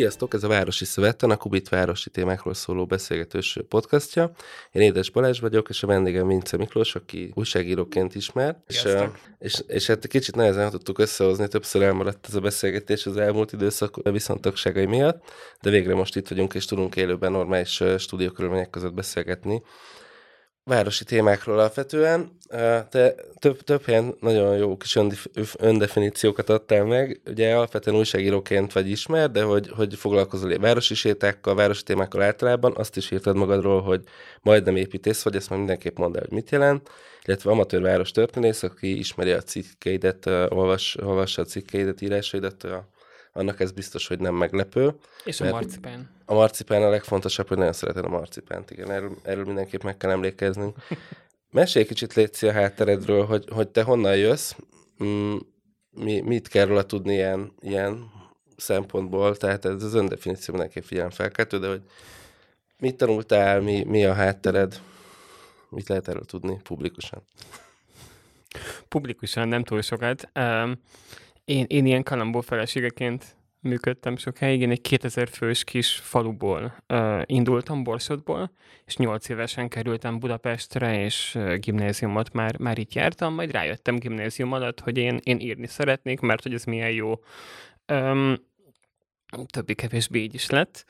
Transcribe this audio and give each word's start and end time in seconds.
Sziasztok, 0.00 0.34
ez 0.34 0.44
a 0.44 0.48
Városi 0.48 0.84
Szövetten, 0.84 1.30
a 1.30 1.36
Kubit 1.36 1.68
városi 1.68 2.10
témákról 2.10 2.54
szóló 2.54 2.86
beszélgetős 2.86 3.58
podcastja. 3.68 4.30
Én 4.72 4.82
Édes 4.82 5.10
Balázs 5.10 5.40
vagyok, 5.40 5.68
és 5.68 5.82
a 5.82 5.86
vendégem 5.86 6.26
Vince 6.26 6.56
Miklós, 6.56 6.94
aki 6.94 7.32
újságíróként 7.34 8.14
ismer. 8.14 8.56
És, 8.66 8.86
és, 9.38 9.62
és, 9.66 9.86
hát 9.86 10.06
kicsit 10.06 10.36
nehezen 10.36 10.70
tudtuk 10.70 10.98
összehozni, 10.98 11.48
többször 11.48 11.82
elmaradt 11.82 12.26
ez 12.28 12.34
a 12.34 12.40
beszélgetés 12.40 13.06
az 13.06 13.16
elmúlt 13.16 13.52
időszak 13.52 14.10
viszontagságai 14.10 14.86
miatt, 14.86 15.22
de 15.62 15.70
végre 15.70 15.94
most 15.94 16.16
itt 16.16 16.28
vagyunk, 16.28 16.54
és 16.54 16.64
tudunk 16.64 16.96
élőben 16.96 17.32
normális 17.32 17.82
stúdiókörülmények 17.98 18.70
között 18.70 18.94
beszélgetni 18.94 19.62
városi 20.70 21.04
témákról 21.04 21.58
alapvetően. 21.58 22.38
Te 22.90 23.14
több, 23.38 23.60
több 23.60 23.84
helyen 23.84 24.14
nagyon 24.20 24.56
jó 24.56 24.76
kis 24.76 24.98
öndefiníciókat 25.58 26.48
adtál 26.48 26.84
meg. 26.84 27.20
Ugye 27.26 27.54
alapvetően 27.54 27.96
újságíróként 27.96 28.72
vagy 28.72 28.90
ismer, 28.90 29.30
de 29.30 29.42
hogy, 29.42 29.70
hogy 29.76 29.94
foglalkozol 29.94 30.58
városi 30.58 30.94
sétákkal, 30.94 31.54
városi 31.54 31.82
témákkal 31.82 32.22
általában, 32.22 32.72
azt 32.76 32.96
is 32.96 33.10
írtad 33.10 33.36
magadról, 33.36 33.82
hogy 33.82 34.02
majdnem 34.42 34.76
építész 34.76 35.22
vagy, 35.22 35.36
ezt 35.36 35.48
majd 35.48 35.60
mindenképp 35.60 35.98
mondd 35.98 36.16
el, 36.16 36.22
hogy 36.28 36.32
mit 36.32 36.50
jelent, 36.50 36.90
illetve 37.24 37.50
amatőr 37.50 37.82
város 37.82 38.10
történész, 38.10 38.62
aki 38.62 38.98
ismeri 38.98 39.30
a 39.30 39.42
cikkeidet, 39.42 40.26
olvas, 40.26 40.96
olvassa 41.02 41.42
a 41.42 41.44
cikkeidet, 41.44 42.00
írásaidat, 42.00 42.66
annak 43.32 43.60
ez 43.60 43.72
biztos, 43.72 44.06
hogy 44.06 44.18
nem 44.18 44.34
meglepő. 44.34 44.94
És 45.24 45.40
a 45.40 45.50
marcipán. 45.50 46.10
A 46.30 46.34
marcipán 46.34 46.82
a 46.82 46.88
legfontosabb, 46.88 47.48
hogy 47.48 47.56
nagyon 47.56 47.72
szeretem 47.72 48.04
a 48.04 48.08
marcipánt, 48.08 48.70
igen, 48.70 48.90
erről, 48.90 49.16
erről 49.22 49.44
mindenképp 49.44 49.82
meg 49.82 49.96
kell 49.96 50.10
emlékeznünk. 50.10 50.76
Mesélj 51.50 51.84
kicsit 51.84 52.14
Léci 52.14 52.46
a 52.46 52.52
hátteredről, 52.52 53.24
hogy, 53.24 53.44
hogy 53.52 53.68
te 53.68 53.82
honnan 53.82 54.16
jössz, 54.16 54.52
mm, 55.04 55.36
mi, 55.90 56.20
mit 56.20 56.48
kell 56.48 56.66
róla 56.66 56.82
tudni 56.82 57.12
ilyen, 57.12 57.52
ilyen 57.60 58.10
szempontból, 58.56 59.36
tehát 59.36 59.64
ez 59.64 59.82
az 59.82 59.94
öndefiníció 59.94 60.54
mindenképp 60.54 61.10
felkeltő, 61.10 61.58
de 61.58 61.68
hogy 61.68 61.82
mit 62.78 62.96
tanultál, 62.96 63.60
mi, 63.60 63.84
mi 63.84 64.04
a 64.04 64.12
háttered, 64.12 64.80
mit 65.68 65.88
lehet 65.88 66.08
erről 66.08 66.24
tudni 66.24 66.60
publikusan? 66.62 67.22
Publikusan 68.88 69.48
nem 69.48 69.64
túl 69.64 69.82
sokat. 69.82 70.28
Um, 70.34 70.80
én, 71.44 71.64
én 71.68 71.86
ilyen 71.86 72.02
kalambó 72.02 72.40
feleségeként 72.40 73.36
működtem 73.60 74.16
sokáig. 74.16 74.60
Én 74.60 74.70
egy 74.70 74.80
2000 74.80 75.28
fős 75.28 75.64
kis 75.64 75.92
faluból 75.94 76.74
uh, 76.88 77.22
indultam, 77.24 77.82
Borsodból, 77.82 78.52
és 78.84 78.96
8 78.96 79.28
évesen 79.28 79.68
kerültem 79.68 80.18
Budapestre, 80.18 81.04
és 81.04 81.34
uh, 81.34 81.54
gimnáziumot 81.54 82.32
már, 82.32 82.58
már 82.58 82.78
itt 82.78 82.92
jártam, 82.92 83.34
majd 83.34 83.50
rájöttem 83.50 83.96
gimnázium 83.96 84.52
alatt, 84.52 84.80
hogy 84.80 84.98
én, 84.98 85.20
én 85.22 85.38
írni 85.38 85.66
szeretnék, 85.66 86.20
mert 86.20 86.42
hogy 86.42 86.54
ez 86.54 86.64
milyen 86.64 86.90
jó. 86.90 87.14
Um, 87.92 88.48
többi-kevésbé 89.46 90.18
így 90.18 90.34
is 90.34 90.50
lett. 90.50 90.84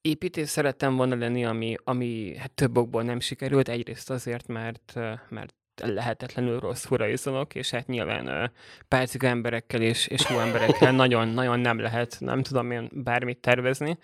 Építész 0.00 0.50
szerettem 0.50 0.96
volna 0.96 1.14
lenni, 1.14 1.44
ami, 1.44 1.74
ami 1.84 2.36
hát 2.36 2.50
több 2.50 2.76
okból 2.76 3.02
nem 3.02 3.20
sikerült. 3.20 3.68
Egyrészt 3.68 4.10
azért, 4.10 4.46
mert, 4.46 4.92
mert 5.28 5.54
lehetetlenül 5.84 6.60
rossz 6.60 6.86
rajzolok, 6.88 7.54
és 7.54 7.70
hát 7.70 7.86
nyilván 7.86 8.52
pálcika 8.88 9.26
emberekkel 9.26 9.82
és, 9.82 10.06
és 10.06 10.30
jó 10.30 10.38
emberekkel 10.38 10.92
nagyon-nagyon 10.92 11.60
nem 11.60 11.78
lehet, 11.78 12.16
nem 12.20 12.42
tudom 12.42 12.70
én 12.70 12.90
bármit 12.92 13.38
tervezni. 13.38 13.98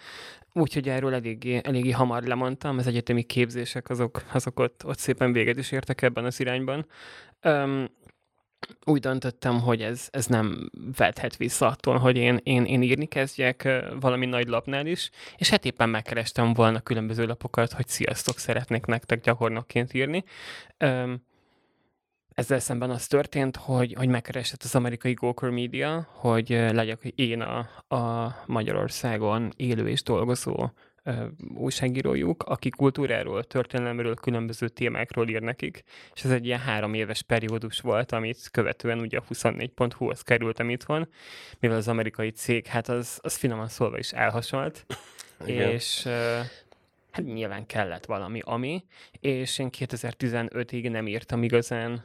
Úgyhogy 0.53 0.89
erről 0.89 1.15
eléggé, 1.15 1.61
eléggé 1.65 1.91
hamar 1.91 2.23
lemondtam, 2.23 2.79
az 2.79 2.87
egyetemi 2.87 3.23
képzések 3.23 3.91
azok, 3.91 4.23
azok 4.33 4.61
ott, 4.61 4.85
ott 4.85 4.99
szépen 4.99 5.33
véget 5.33 5.59
is 5.59 5.73
értek 5.73 6.03
ebben 6.03 6.25
az 6.25 6.41
irányban. 6.41 6.87
Um, 7.43 7.89
úgy 8.85 9.01
döntöttem, 9.01 9.61
hogy 9.61 9.83
ez, 9.83 10.09
ez 10.11 10.27
nem 10.27 10.71
vethet 10.97 11.37
vissza 11.37 11.67
attól, 11.67 11.99
hogy 11.99 12.17
én, 12.17 12.41
én, 12.43 12.65
én 12.65 12.83
írni 12.83 13.07
kezdjek 13.07 13.69
valami 14.01 14.27
nagy 14.27 14.49
lapnál 14.49 14.87
is, 14.87 15.11
és 15.37 15.51
hát 15.51 15.65
éppen 15.65 15.89
megkerestem 15.89 16.53
volna 16.53 16.81
különböző 16.81 17.27
lapokat, 17.27 17.73
hogy 17.73 17.89
sziasztok, 17.89 18.39
szeretnék 18.39 18.85
nektek 18.85 19.21
gyakornokként 19.21 19.95
írni. 19.95 20.25
Um, 20.79 21.31
ezzel 22.35 22.59
szemben 22.59 22.91
az 22.91 23.07
történt, 23.07 23.57
hogy, 23.57 23.95
hogy 23.99 24.09
megkeresett 24.09 24.63
az 24.63 24.75
amerikai 24.75 25.13
Gawker 25.13 25.51
Media, 25.51 26.09
hogy 26.11 26.49
legyek 26.49 27.05
én 27.05 27.41
a, 27.41 27.59
a 27.97 28.35
Magyarországon 28.47 29.53
élő 29.57 29.89
és 29.89 30.03
dolgozó 30.03 30.71
újságírójuk, 31.55 32.43
aki 32.43 32.69
kultúráról, 32.69 33.45
történelemről, 33.45 34.15
különböző 34.15 34.69
témákról 34.69 35.29
ír 35.29 35.41
nekik, 35.41 35.83
és 36.15 36.25
ez 36.25 36.31
egy 36.31 36.47
ilyen 36.47 36.59
három 36.59 36.95
éves 36.95 37.23
periódus 37.23 37.81
volt, 37.81 38.13
amit 38.13 38.49
követően 38.51 38.99
ugye 38.99 39.19
a 39.19 39.25
24.hu-hoz 39.35 40.23
kerültem 40.23 40.71
itthon, 40.71 41.09
mivel 41.61 41.77
az 41.77 41.89
amerikai 41.89 42.31
cég, 42.31 42.67
hát 42.67 42.89
az, 42.89 43.19
az 43.23 43.37
finoman 43.37 43.69
szólva 43.69 43.99
is 43.99 44.11
elhasonlt, 44.11 44.87
és 45.45 46.09
hát 47.13 47.25
nyilván 47.25 47.67
kellett 47.67 48.05
valami, 48.05 48.41
ami, 48.45 48.85
és 49.21 49.59
én 49.59 49.69
2015-ig 49.79 50.91
nem 50.91 51.07
írtam 51.07 51.43
igazán 51.43 52.05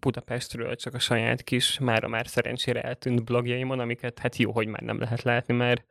Budapestről, 0.00 0.76
csak 0.76 0.94
a 0.94 0.98
saját 0.98 1.42
kis, 1.42 1.78
mára 1.78 2.08
már 2.08 2.26
szerencsére 2.26 2.82
eltűnt 2.82 3.24
blogjaimon, 3.24 3.80
amiket 3.80 4.18
hát 4.18 4.36
jó, 4.36 4.52
hogy 4.52 4.66
már 4.66 4.80
nem 4.82 5.00
lehet 5.00 5.22
látni, 5.22 5.54
mert 5.54 5.84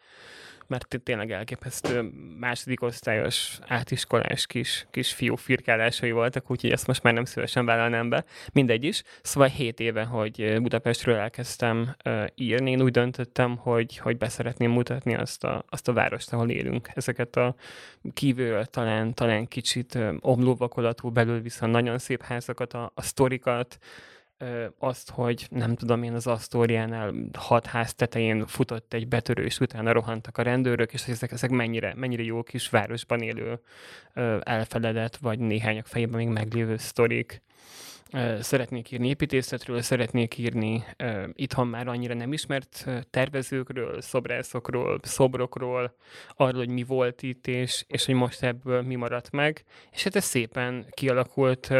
mert 0.68 1.00
tényleg 1.04 1.32
elképesztő 1.32 2.12
második 2.40 2.82
osztályos, 2.82 3.60
átiskolás 3.68 4.46
kis, 4.48 4.88
kis 4.92 5.14
fiú 5.14 5.36
firkálásai 5.36 6.12
voltak, 6.12 6.52
úgyhogy 6.52 6.72
ezt 6.72 6.88
most 6.88 7.04
már 7.04 7.14
nem 7.14 7.26
szívesen 7.26 7.66
vállalnám 7.66 8.10
be. 8.10 8.26
Mindegy 8.54 8.84
is. 8.84 9.04
Szóval 9.22 9.50
7 9.50 9.80
éve, 9.80 10.04
hogy 10.04 10.62
Budapestről 10.62 11.16
elkezdtem 11.16 11.96
írni, 12.36 12.72
én 12.72 12.82
úgy 12.82 12.92
döntöttem, 12.92 13.58
hogy, 13.58 13.98
hogy 13.98 14.18
beszeretném 14.18 14.72
mutatni 14.72 15.16
azt 15.16 15.44
a, 15.44 15.66
azt 15.70 15.88
a 15.88 15.94
várost, 15.94 16.34
ahol 16.34 16.50
élünk. 16.50 16.90
Ezeket 16.94 17.36
a 17.36 17.56
kívülről 18.14 18.66
talán, 18.66 19.14
talán 19.14 19.48
kicsit 19.48 19.98
omlóvakolatú, 20.20 21.10
belül 21.10 21.42
viszont 21.42 21.72
nagyon 21.72 21.98
szép 21.98 22.24
házakat, 22.24 22.74
a, 22.74 22.92
a 22.96 23.02
sztorikat, 23.02 23.78
azt, 24.80 25.10
hogy 25.10 25.48
nem 25.50 25.76
tudom 25.76 26.04
én 26.04 26.14
az 26.14 26.28
Asztóriánál 26.28 27.14
hat 27.34 27.66
ház 27.66 27.94
tetején 27.94 28.48
futott 28.48 28.94
egy 28.94 29.08
betörő, 29.08 29.44
és 29.44 29.60
utána 29.60 29.92
rohantak 29.92 30.38
a 30.38 30.42
rendőrök, 30.42 30.94
és 30.94 31.08
ezek, 31.08 31.32
ezek 31.32 31.50
mennyire, 31.50 31.94
mennyire 31.96 32.24
jó 32.24 32.44
kis 32.44 32.70
városban 32.70 33.22
élő 33.22 33.60
elfeledett, 34.44 35.16
vagy 35.16 35.40
néhányak 35.40 35.86
fejében 35.86 36.18
még 36.18 36.28
meglévő 36.28 36.78
sztorik 36.78 37.42
szeretnék 38.40 38.92
írni 38.92 39.08
építészetről, 39.08 39.82
szeretnék 39.82 40.38
írni 40.38 40.84
itthon 41.34 41.68
már 41.68 41.88
annyira 41.88 42.14
nem 42.14 42.34
ismert 42.34 42.86
tervezőkről, 43.10 44.02
szobrászokról, 44.02 45.00
szobrokról, 45.04 45.96
arról, 46.36 46.60
hogy 46.60 46.70
mi 46.70 46.84
volt 46.84 47.22
itt, 47.22 47.48
és, 47.48 47.84
és 47.88 48.06
hogy 48.06 48.16
most 48.16 48.44
ebből 48.44 48.82
mi 48.82 48.96
maradt 48.96 49.32
meg. 49.32 49.64
És 49.92 50.04
hát 50.04 50.16
ez 50.16 50.24
szépen 50.24 50.86
kialakult 50.90 51.74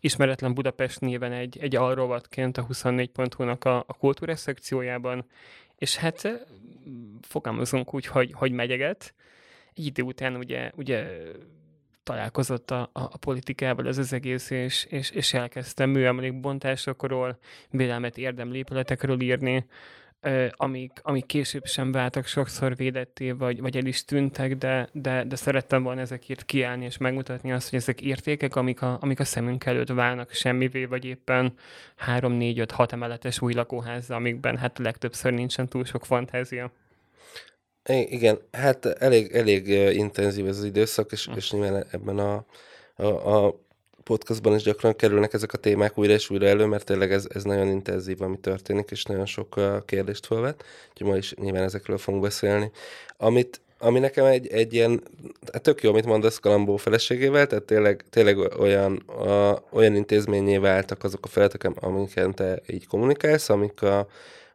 ismeretlen 0.00 0.54
Budapest 0.54 1.00
néven 1.00 1.32
egy, 1.32 1.58
egy 1.58 1.76
alrovatként 1.76 2.58
a 2.58 2.66
24.hu-nak 2.66 3.64
a, 3.64 3.78
a 3.78 3.94
kultúrás 3.98 4.38
szekciójában, 4.38 5.26
és 5.76 5.96
hát 5.96 6.46
fogalmazunk 7.20 7.94
úgy, 7.94 8.06
hogy, 8.06 8.32
hogy 8.32 8.52
megyeget. 8.52 9.14
Egy 9.74 9.86
idő 9.86 10.02
után 10.02 10.36
ugye, 10.36 10.70
ugye 10.76 11.06
találkozott 12.02 12.70
a, 12.70 12.80
a, 12.80 13.02
a 13.02 13.16
politikával 13.20 13.86
ez 13.86 13.98
az 13.98 14.12
egész, 14.12 14.50
és, 14.50 14.84
és, 14.84 15.10
és 15.10 15.34
elkezdtem 15.34 15.90
műemlékbontásokról, 15.90 17.38
vélelmet 17.70 18.18
érdemlépületekről 18.18 19.20
írni, 19.20 19.66
amik, 20.50 21.00
amik 21.02 21.26
később 21.26 21.66
sem 21.66 21.92
váltak 21.92 22.26
sokszor 22.26 22.76
védetté, 22.76 23.30
vagy, 23.30 23.60
vagy 23.60 23.76
el 23.76 23.84
is 23.84 24.04
tűntek, 24.04 24.56
de, 24.56 24.88
de, 24.92 25.24
de 25.24 25.36
szerettem 25.36 25.82
volna 25.82 26.00
ezekért 26.00 26.44
kiállni, 26.44 26.84
és 26.84 26.98
megmutatni 26.98 27.52
azt, 27.52 27.70
hogy 27.70 27.78
ezek 27.78 28.00
értékek, 28.00 28.56
amik 28.56 28.82
a, 28.82 28.98
amik 29.00 29.20
a 29.20 29.24
szemünk 29.24 29.64
előtt 29.64 29.88
válnak 29.88 30.32
semmivé, 30.32 30.84
vagy 30.84 31.04
éppen 31.04 31.54
3, 31.96 32.32
4, 32.32 32.58
5, 32.58 32.70
6 32.70 32.92
emeletes 32.92 33.40
új 33.40 33.52
lakóház, 33.52 34.10
amikben 34.10 34.56
hát 34.56 34.78
legtöbbször 34.78 35.32
nincsen 35.32 35.68
túl 35.68 35.84
sok 35.84 36.06
fantázia. 36.06 36.72
Igen, 37.88 38.38
hát 38.52 38.86
elég, 38.86 39.32
elég 39.32 39.68
intenzív 39.96 40.46
ez 40.46 40.58
az 40.58 40.64
időszak, 40.64 41.12
és, 41.12 41.26
hm. 41.26 41.36
és 41.36 41.50
nyilván 41.50 41.86
ebben 41.90 42.18
a, 42.18 42.44
a, 42.96 43.44
a 43.46 43.60
podcastban 44.02 44.54
is 44.54 44.62
gyakran 44.62 44.96
kerülnek 44.96 45.32
ezek 45.32 45.52
a 45.52 45.58
témák 45.58 45.98
újra 45.98 46.12
és 46.12 46.30
újra 46.30 46.46
elő, 46.46 46.64
mert 46.64 46.84
tényleg 46.84 47.12
ez, 47.12 47.26
ez 47.34 47.44
nagyon 47.44 47.68
intenzív, 47.68 48.22
ami 48.22 48.38
történik, 48.38 48.90
és 48.90 49.04
nagyon 49.04 49.26
sok 49.26 49.60
kérdést 49.84 50.26
felvet, 50.26 50.64
úgyhogy 50.90 51.06
ma 51.06 51.16
is 51.16 51.34
nyilván 51.34 51.62
ezekről 51.62 51.98
fogunk 51.98 52.22
beszélni. 52.22 52.70
Amit, 53.16 53.60
ami 53.78 53.98
nekem 53.98 54.24
egy, 54.24 54.46
egy 54.46 54.74
ilyen, 54.74 55.02
hát 55.52 55.62
tök 55.62 55.82
jó, 55.82 55.90
amit 55.90 56.06
mondasz 56.06 56.38
Kalambó 56.38 56.76
feleségével, 56.76 57.46
tehát 57.46 57.64
tényleg, 57.64 58.04
tényleg 58.10 58.38
olyan, 58.38 58.96
a, 58.96 59.62
olyan 59.70 59.94
intézményé 59.94 60.56
váltak 60.56 61.04
azok 61.04 61.24
a 61.24 61.28
feladatok, 61.28 61.82
amiket 61.82 62.34
te 62.34 62.60
így 62.66 62.86
kommunikálsz, 62.86 63.48
amik 63.48 63.82
a, 63.82 64.08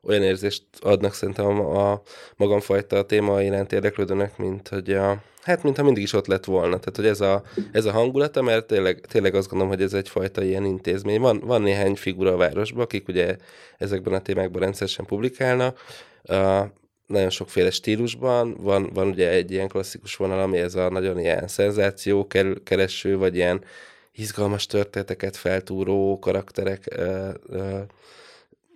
olyan 0.05 0.23
érzést 0.23 0.63
adnak 0.81 1.13
szerintem 1.13 1.45
a, 1.45 1.91
a 1.91 2.01
magamfajta 2.35 3.05
téma 3.05 3.41
iránt 3.41 3.71
érdeklődőnek, 3.71 4.37
mint 4.37 4.67
hogy 4.67 4.93
a, 4.93 5.21
hát 5.41 5.63
mintha 5.63 5.83
mindig 5.83 6.03
is 6.03 6.13
ott 6.13 6.27
lett 6.27 6.45
volna. 6.45 6.77
Tehát, 6.79 6.95
hogy 6.95 7.05
ez 7.05 7.21
a, 7.21 7.43
ez 7.71 7.85
a 7.85 7.91
hangulata, 7.91 8.41
mert 8.41 8.67
tényleg, 8.67 8.99
tényleg 8.99 9.35
azt 9.35 9.49
gondolom, 9.49 9.73
hogy 9.73 9.83
ez 9.83 9.93
egyfajta 9.93 10.43
ilyen 10.43 10.65
intézmény. 10.65 11.19
Van, 11.19 11.39
van 11.39 11.61
néhány 11.61 11.95
figura 11.95 12.31
a 12.33 12.37
városban, 12.37 12.83
akik 12.83 13.07
ugye 13.07 13.35
ezekben 13.77 14.13
a 14.13 14.21
témákban 14.21 14.61
rendszeresen 14.61 15.05
publikálnak, 15.05 15.79
uh, 16.23 16.65
nagyon 17.07 17.29
sokféle 17.29 17.71
stílusban. 17.71 18.55
Van, 18.59 18.89
van 18.93 19.07
ugye 19.07 19.29
egy 19.29 19.51
ilyen 19.51 19.67
klasszikus 19.67 20.15
vonal, 20.15 20.39
ami 20.39 20.57
ez 20.57 20.75
a 20.75 20.89
nagyon 20.89 21.19
ilyen 21.19 21.47
szenzáció 21.47 22.27
kereső, 22.63 23.17
vagy 23.17 23.35
ilyen 23.35 23.63
izgalmas 24.11 24.65
történeteket 24.65 25.35
feltúró 25.35 26.19
karakterek 26.19 26.97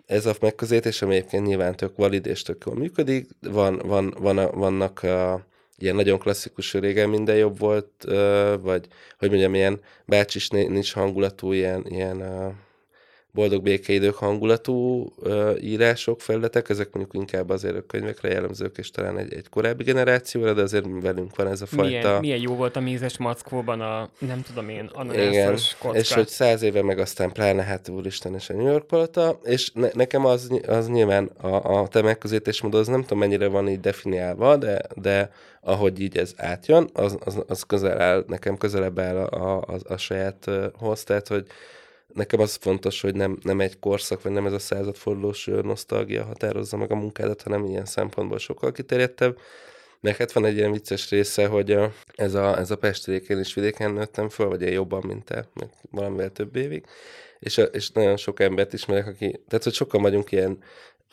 ez 0.09 0.25
a 0.25 0.35
megközelítés, 0.41 1.01
ami 1.01 1.15
egyébként 1.15 1.45
nyilván 1.45 1.75
tök 1.75 1.95
valid 1.95 2.25
és 2.25 2.41
tök 2.41 2.63
jól 2.65 2.75
működik. 2.75 3.27
Van, 3.41 3.81
van, 3.85 4.13
van, 4.19 4.49
vannak 4.53 5.03
a, 5.03 5.45
ilyen 5.77 5.95
nagyon 5.95 6.19
klasszikus, 6.19 6.73
régen 6.73 7.09
minden 7.09 7.35
jobb 7.35 7.59
volt, 7.59 8.03
vagy 8.61 8.87
hogy 9.17 9.29
mondjam, 9.29 9.55
ilyen 9.55 9.79
bácsis 10.05 10.49
nincs 10.49 10.93
hangulatú, 10.93 11.51
ilyen, 11.51 11.85
ilyen 11.89 12.21
boldog 13.31 13.63
békeidők 13.63 14.15
hangulatú 14.15 15.05
uh, 15.17 15.55
írások, 15.61 16.21
felületek, 16.21 16.69
ezek 16.69 16.93
mondjuk 16.93 17.15
inkább 17.15 17.49
azért 17.49 17.75
a 17.75 17.85
könyvekre 17.85 18.29
jellemzők, 18.29 18.77
és 18.77 18.91
talán 18.91 19.17
egy, 19.17 19.33
egy 19.33 19.49
korábbi 19.49 19.83
generációra, 19.83 20.53
de 20.53 20.61
azért 20.61 20.85
velünk 21.01 21.35
van 21.35 21.47
ez 21.47 21.61
a 21.61 21.65
fajta... 21.65 21.83
Milyen, 21.83 22.19
milyen 22.19 22.39
jó 22.39 22.55
volt 22.55 22.75
a 22.75 22.79
mézes 22.79 23.17
mackóban 23.17 23.81
a, 23.81 24.09
nem 24.19 24.41
tudom 24.41 24.69
én, 24.69 24.89
ananászos 24.93 25.75
kocka. 25.79 25.97
és 25.97 26.13
hogy 26.13 26.27
száz 26.27 26.61
éve 26.61 26.83
meg 26.83 26.99
aztán 26.99 27.31
pláne, 27.31 27.63
hát 27.63 27.89
úristen, 27.89 28.35
és 28.35 28.49
a 28.49 28.53
New 28.53 28.67
York 28.67 28.87
palota, 28.87 29.39
és 29.43 29.71
ne, 29.73 29.87
nekem 29.93 30.25
az, 30.25 30.49
az 30.67 30.87
nyilván 30.87 31.25
a, 31.25 31.79
a 31.79 31.87
te 31.87 32.01
megközelítésmód, 32.01 32.75
az 32.75 32.87
nem 32.87 33.01
tudom 33.01 33.17
mennyire 33.17 33.47
van 33.47 33.69
így 33.69 33.79
definiálva, 33.79 34.57
de, 34.57 34.81
de 34.95 35.31
ahogy 35.61 36.01
így 36.01 36.17
ez 36.17 36.33
átjön, 36.37 36.89
az, 36.93 37.17
az, 37.25 37.43
az 37.47 37.63
közel 37.63 38.01
áll, 38.01 38.23
nekem 38.27 38.57
közelebb 38.57 38.99
áll 38.99 39.17
a, 39.17 39.57
a, 39.57 39.57
a, 39.67 39.93
a 39.93 39.97
sajáthoz, 39.97 41.03
tehát 41.03 41.27
hogy 41.27 41.45
nekem 42.13 42.39
az 42.39 42.55
fontos, 42.55 43.01
hogy 43.01 43.15
nem, 43.15 43.37
nem 43.41 43.59
egy 43.59 43.79
korszak, 43.79 44.21
vagy 44.21 44.31
nem 44.31 44.45
ez 44.45 44.53
a 44.53 44.59
századfordulós 44.59 45.45
nosztalgia 45.45 46.23
határozza 46.23 46.77
meg 46.77 46.91
a 46.91 46.95
munkádat, 46.95 47.41
hanem 47.41 47.65
ilyen 47.65 47.85
szempontból 47.85 48.37
sokkal 48.37 48.71
kiterjedtebb. 48.71 49.37
Meg 50.01 50.15
hát 50.15 50.31
van 50.31 50.45
egy 50.45 50.55
ilyen 50.55 50.71
vicces 50.71 51.09
része, 51.09 51.47
hogy 51.47 51.77
ez 52.15 52.33
a, 52.33 52.57
ez 52.57 52.71
a 52.71 52.77
Pestréken 52.77 53.39
is 53.39 53.53
vidéken 53.53 53.91
nőttem 53.91 54.29
föl, 54.29 54.47
vagy 54.47 54.61
én 54.61 54.71
jobban, 54.71 55.03
mint 55.07 55.25
te, 55.25 55.47
meg 55.53 55.69
valamivel 55.91 56.31
több 56.31 56.55
évig, 56.55 56.85
és, 57.39 57.61
és 57.71 57.91
nagyon 57.91 58.17
sok 58.17 58.39
embert 58.39 58.73
ismerek, 58.73 59.07
aki, 59.07 59.41
tehát 59.47 59.63
hogy 59.63 59.73
sokan 59.73 60.01
vagyunk 60.01 60.31
ilyen 60.31 60.57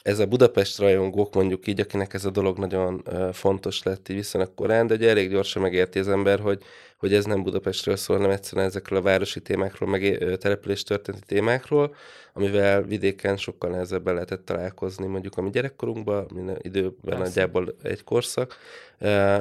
ez 0.06 0.18
a 0.18 0.26
Budapest 0.26 0.78
rajongók 0.78 1.34
mondjuk 1.34 1.66
így, 1.66 1.80
akinek 1.80 2.14
ez 2.14 2.24
a 2.24 2.30
dolog 2.30 2.58
nagyon 2.58 3.02
fontos 3.32 3.82
lett 3.82 4.08
így 4.08 4.16
viszonylag 4.16 4.54
korán, 4.54 4.86
de 4.86 4.94
ugye 4.94 5.08
elég 5.08 5.30
gyorsan 5.30 5.62
megérti 5.62 5.98
az 5.98 6.08
ember, 6.08 6.40
hogy, 6.40 6.62
hogy 6.98 7.14
ez 7.14 7.24
nem 7.24 7.42
Budapestről 7.42 7.96
szól, 7.96 8.16
hanem 8.16 8.30
egyszerűen 8.30 8.66
ezekről 8.66 8.98
a 8.98 9.02
városi 9.02 9.40
témákról, 9.40 9.88
meg 9.88 10.24
település 10.40 10.82
történeti 10.82 11.24
témákról, 11.26 11.94
amivel 12.32 12.82
vidéken 12.82 13.36
sokkal 13.36 13.70
nehezebben 13.70 14.14
lehetett 14.14 14.44
találkozni 14.44 15.06
mondjuk 15.06 15.36
a 15.36 15.42
mi 15.42 15.50
gyerekkorunkban, 15.50 16.30
minden 16.34 16.58
időben 16.60 16.94
Persze. 17.04 17.22
nagyjából 17.22 17.76
egy 17.82 18.04
korszak, 18.04 18.56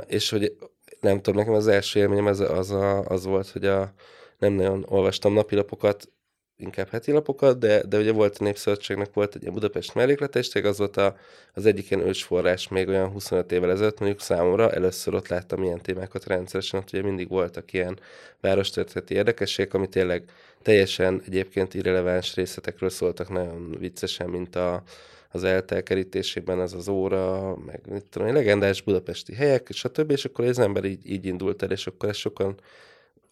és 0.08 0.30
hogy 0.30 0.56
nem 1.00 1.22
tudom, 1.22 1.40
nekem 1.40 1.54
az 1.54 1.68
első 1.68 2.00
élményem 2.00 2.26
az, 2.26 2.40
az, 2.40 2.72
a, 2.72 3.04
az 3.04 3.26
volt, 3.26 3.50
hogy 3.50 3.66
a, 3.66 3.94
nem 4.38 4.54
nagyon 4.54 4.86
olvastam 4.88 5.34
napilapokat, 5.34 6.10
inkább 6.57 6.90
heti 6.90 7.12
lapokat, 7.12 7.60
de, 7.60 7.84
de 7.84 7.98
ugye 7.98 8.12
volt 8.12 8.38
a 8.40 8.44
Népszövetségnek 8.44 9.13
volt 9.13 9.36
egy 9.36 9.42
ilyen 9.42 9.54
Budapest 9.54 9.96
melléklete, 9.96 10.40
és 10.40 10.56
az 10.56 10.78
volt 10.78 10.98
a, 10.98 11.16
az 11.54 11.66
egyik 11.66 11.90
ilyen 11.90 12.07
ősforrás 12.07 12.68
még 12.68 12.88
olyan 12.88 13.10
25 13.10 13.52
évvel 13.52 13.72
ezelőtt, 13.72 14.00
mondjuk 14.00 14.22
számomra. 14.22 14.72
Először 14.72 15.13
ott 15.13 15.28
láttam 15.28 15.63
ilyen 15.63 15.81
témákat 15.81 16.25
rendszeresen, 16.25 16.80
ott 16.80 16.94
ugye 16.94 17.02
mindig 17.02 17.30
voltak 17.30 17.74
ilyen 17.74 18.00
várostörténeti 18.42 19.13
érdekességek, 19.13 19.74
ami 19.74 19.88
tényleg 19.88 20.24
teljesen 20.62 21.22
egyébként 21.25 21.74
irreleváns 21.74 22.36
részletekről 22.36 22.90
szóltak 22.90 23.30
nagyon 23.30 23.75
viccesen, 23.80 24.30
mint 24.30 24.56
a, 24.56 24.84
az 25.31 25.44
eltelkerítésében 25.44 26.62
ez 26.62 26.74
az 26.74 26.88
óra, 26.88 27.56
meg 27.66 27.81
mit 27.90 28.06
tudom, 28.10 28.34
legendás 28.34 28.81
budapesti 28.81 29.34
helyek, 29.34 29.68
és 29.69 29.84
a 29.84 29.90
többi, 29.90 30.13
és 30.13 30.25
akkor 30.25 30.46
az 30.46 30.60
ember 30.60 30.84
így, 30.84 31.10
így 31.10 31.25
indult 31.25 31.63
el, 31.63 31.72
és 31.72 31.88
akkor 31.88 32.10
ez 32.10 32.18
sokan 32.18 32.56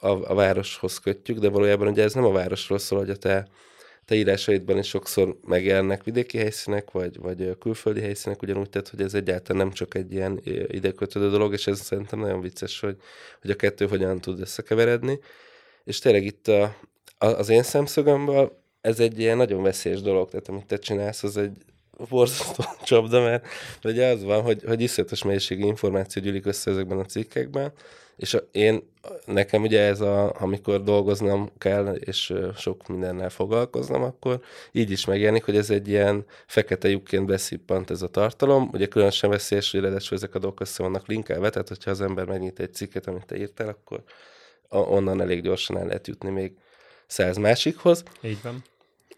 a, 0.04 0.32
a 0.32 0.34
városhoz 0.34 0.98
kötjük, 0.98 1.40
de 1.40 1.50
valójában 1.50 1.88
ugye 1.88 2.04
ez 2.04 2.14
nem 2.14 2.26
a 2.26 2.32
városról 2.32 2.78
szól, 2.78 3.00
hogy 3.00 3.10
a 3.10 3.16
te, 3.16 3.48
te 4.06 4.16
írásaidban 4.16 4.78
is 4.78 4.88
sokszor 4.88 5.38
megjelennek 5.48 6.04
vidéki 6.04 6.38
helyszínek, 6.38 6.92
vagy, 6.92 7.18
vagy 7.18 7.58
külföldi 7.60 8.02
helyszínek, 8.02 8.42
ugyanúgy 8.42 8.70
tehát, 8.70 8.90
hogy 8.90 9.02
ez 9.02 9.14
egyáltalán 9.14 9.66
nem 9.66 9.74
csak 9.74 9.96
egy 9.96 10.12
ilyen 10.12 10.42
idekötődő 10.68 11.30
dolog, 11.30 11.54
és 11.54 11.68
ez 11.68 11.80
szerintem 11.80 12.20
nagyon 12.20 12.42
vicces, 12.42 12.80
hogy, 12.80 12.98
hogy 13.42 13.50
a 13.50 13.56
kettő 13.56 13.88
hogyan 13.88 14.22
tud 14.22 14.40
összekeveredni. 14.40 15.20
És 15.84 16.00
tényleg 16.00 16.26
itt 16.26 16.48
a, 16.48 16.64
a, 17.18 17.26
az 17.26 17.50
én 17.50 17.64
szemszögömből 17.64 18.62
ez 18.82 19.00
egy 19.00 19.20
ilyen 19.20 19.38
nagyon 19.38 19.64
veszélyes 19.64 20.02
dolog, 20.02 20.30
tehát 20.30 20.48
amit 20.48 20.66
te 20.66 20.78
csinálsz, 20.78 21.24
az 21.24 21.38
egy 21.38 21.58
borzasztó 22.10 22.64
csapda, 22.84 23.22
mert 23.22 23.46
ugye 23.84 24.08
az 24.08 24.24
van, 24.24 24.42
hogy, 24.42 24.64
hogy 24.66 24.82
iszonyatos 24.82 25.24
mennyiségű 25.24 25.66
információ 25.66 26.24
gyűlik 26.24 26.46
össze 26.46 26.72
ezekben 26.72 27.00
a 27.00 27.06
cikkekben, 27.06 27.72
és 28.16 28.38
én, 28.52 28.92
nekem 29.26 29.62
ugye 29.62 29.82
ez 29.82 30.02
a, 30.02 30.34
amikor 30.40 30.84
dolgoznom 30.84 31.52
kell, 31.58 31.96
és 31.96 32.34
sok 32.56 32.88
mindennel 32.88 33.30
foglalkoznom, 33.30 34.04
akkor 34.04 34.42
így 34.72 34.92
is 34.92 35.06
megjelenik, 35.06 35.44
hogy 35.44 35.58
ez 35.58 35.70
egy 35.70 35.88
ilyen 35.88 36.26
fekete 36.48 36.90
lyukként 36.90 37.26
beszippant 37.26 37.90
ez 37.90 38.02
a 38.02 38.08
tartalom. 38.08 38.70
Ugye 38.74 38.86
különösen 38.86 39.30
veszélyes, 39.30 39.72
hogy 39.72 39.82
ráadásul 39.82 40.18
ezek 40.18 40.36
a 40.36 40.40
dolgok 40.40 40.60
össze 40.60 40.84
vannak 40.84 41.08
linkelve, 41.08 41.50
tehát 41.50 41.68
hogyha 41.68 41.92
az 41.92 42.02
ember 42.02 42.26
megnyit 42.26 42.60
egy 42.60 42.74
cikket, 42.74 43.08
amit 43.08 43.26
te 43.26 43.38
írtál, 43.38 43.68
akkor 43.68 44.04
onnan 44.70 45.22
elég 45.22 45.42
gyorsan 45.42 45.78
el 45.78 45.86
lehet 45.86 46.08
jutni 46.08 46.30
még 46.30 46.52
száz 47.08 47.38
másikhoz. 47.38 48.04
Így 48.22 48.42
van. 48.44 48.64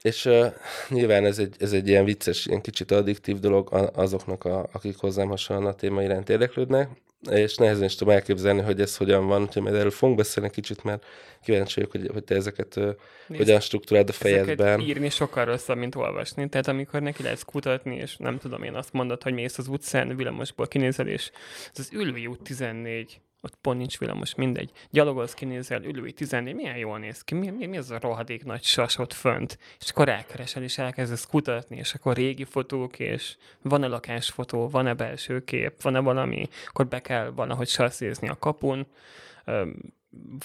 És 0.02 0.26
uh, 0.26 0.46
nyilván 0.90 1.26
ez 1.26 1.40
egy, 1.40 1.56
ez 1.60 1.74
egy 1.74 1.88
ilyen 1.88 2.06
vicces, 2.06 2.46
ilyen 2.46 2.62
kicsit 2.62 2.92
addiktív 2.92 3.40
dolog 3.40 3.90
azoknak, 3.94 4.44
a, 4.44 4.68
akik 4.72 4.98
hozzám 4.98 5.28
hasonlóan 5.28 5.70
a 5.70 5.76
téma 5.76 6.04
iránt 6.04 6.30
érdeklődnek, 6.30 6.90
és 7.32 7.56
nehezen 7.56 7.84
is 7.84 7.96
tudom 7.96 8.14
elképzelni, 8.14 8.62
hogy 8.62 8.82
ez 8.82 8.98
hogyan 8.98 9.28
van, 9.28 9.42
úgyhogy 9.42 9.62
majd 9.62 9.76
erről 9.76 9.92
fogunk 9.92 10.18
beszélni 10.18 10.50
kicsit, 10.50 10.84
mert 10.84 11.06
kíváncsi 11.44 11.74
vagyok, 11.76 11.92
hogy, 11.92 12.10
hogy 12.14 12.24
te 12.24 12.36
ezeket 12.36 12.76
uh, 12.76 12.96
hogyan 13.28 13.60
struktúráld 13.60 14.10
a 14.10 14.14
fejedben. 14.14 14.80
írni 14.80 15.10
sokkal 15.10 15.46
rosszabb, 15.46 15.78
mint 15.78 15.96
olvasni. 15.96 16.50
Tehát 16.50 16.68
amikor 16.68 17.02
neki 17.02 17.24
lehet 17.24 17.46
kutatni, 17.46 17.96
és 17.96 18.18
nem 18.18 18.38
tudom 18.38 18.64
én 18.64 18.74
azt 18.74 18.94
mondod, 18.94 19.24
hogy 19.24 19.34
mész 19.34 19.58
az 19.58 19.68
utcán, 19.68 20.16
villamosból 20.16 20.68
kinézel, 20.68 21.08
és 21.08 21.32
ez 21.74 21.80
az 21.80 21.90
Ülvi 21.94 22.28
út 22.28 22.42
14, 22.42 23.20
ott 23.46 23.56
pont 23.62 23.78
nincs 23.78 24.00
villamos, 24.00 24.36
mindegy. 24.36 24.72
Gyalogolsz, 24.90 25.34
kinézel, 25.34 25.84
ülői 25.84 26.14
14, 26.14 26.56
milyen 26.56 26.78
jól 26.78 27.00
néz 27.00 27.22
ki, 27.22 27.36
mi, 27.36 27.50
mi, 27.50 27.66
mi 27.66 27.78
az 27.78 27.92
a 27.92 28.00
rohadék 28.00 28.44
nagy 28.44 28.64
sas 28.64 28.98
ott 28.98 29.14
fönt? 29.14 29.58
És 29.80 29.90
akkor 29.90 30.10
elkeresel, 30.10 30.64
és 30.64 30.78
elkezdesz 30.78 31.26
kutatni, 31.26 31.78
és 31.78 31.94
akkor 31.94 32.16
régi 32.16 32.44
fotók, 32.44 33.00
és 33.00 33.36
van-e 33.62 33.88
lakásfotó, 33.88 34.70
van-e 34.70 34.94
belső 34.94 35.44
kép, 35.44 35.82
van-e 35.82 36.00
valami, 36.00 36.48
akkor 36.68 36.88
be 36.88 37.02
kell 37.02 37.30
valahogy 37.30 37.68
sasszézni 37.68 38.30
a 38.30 38.38
kapun, 38.40 38.88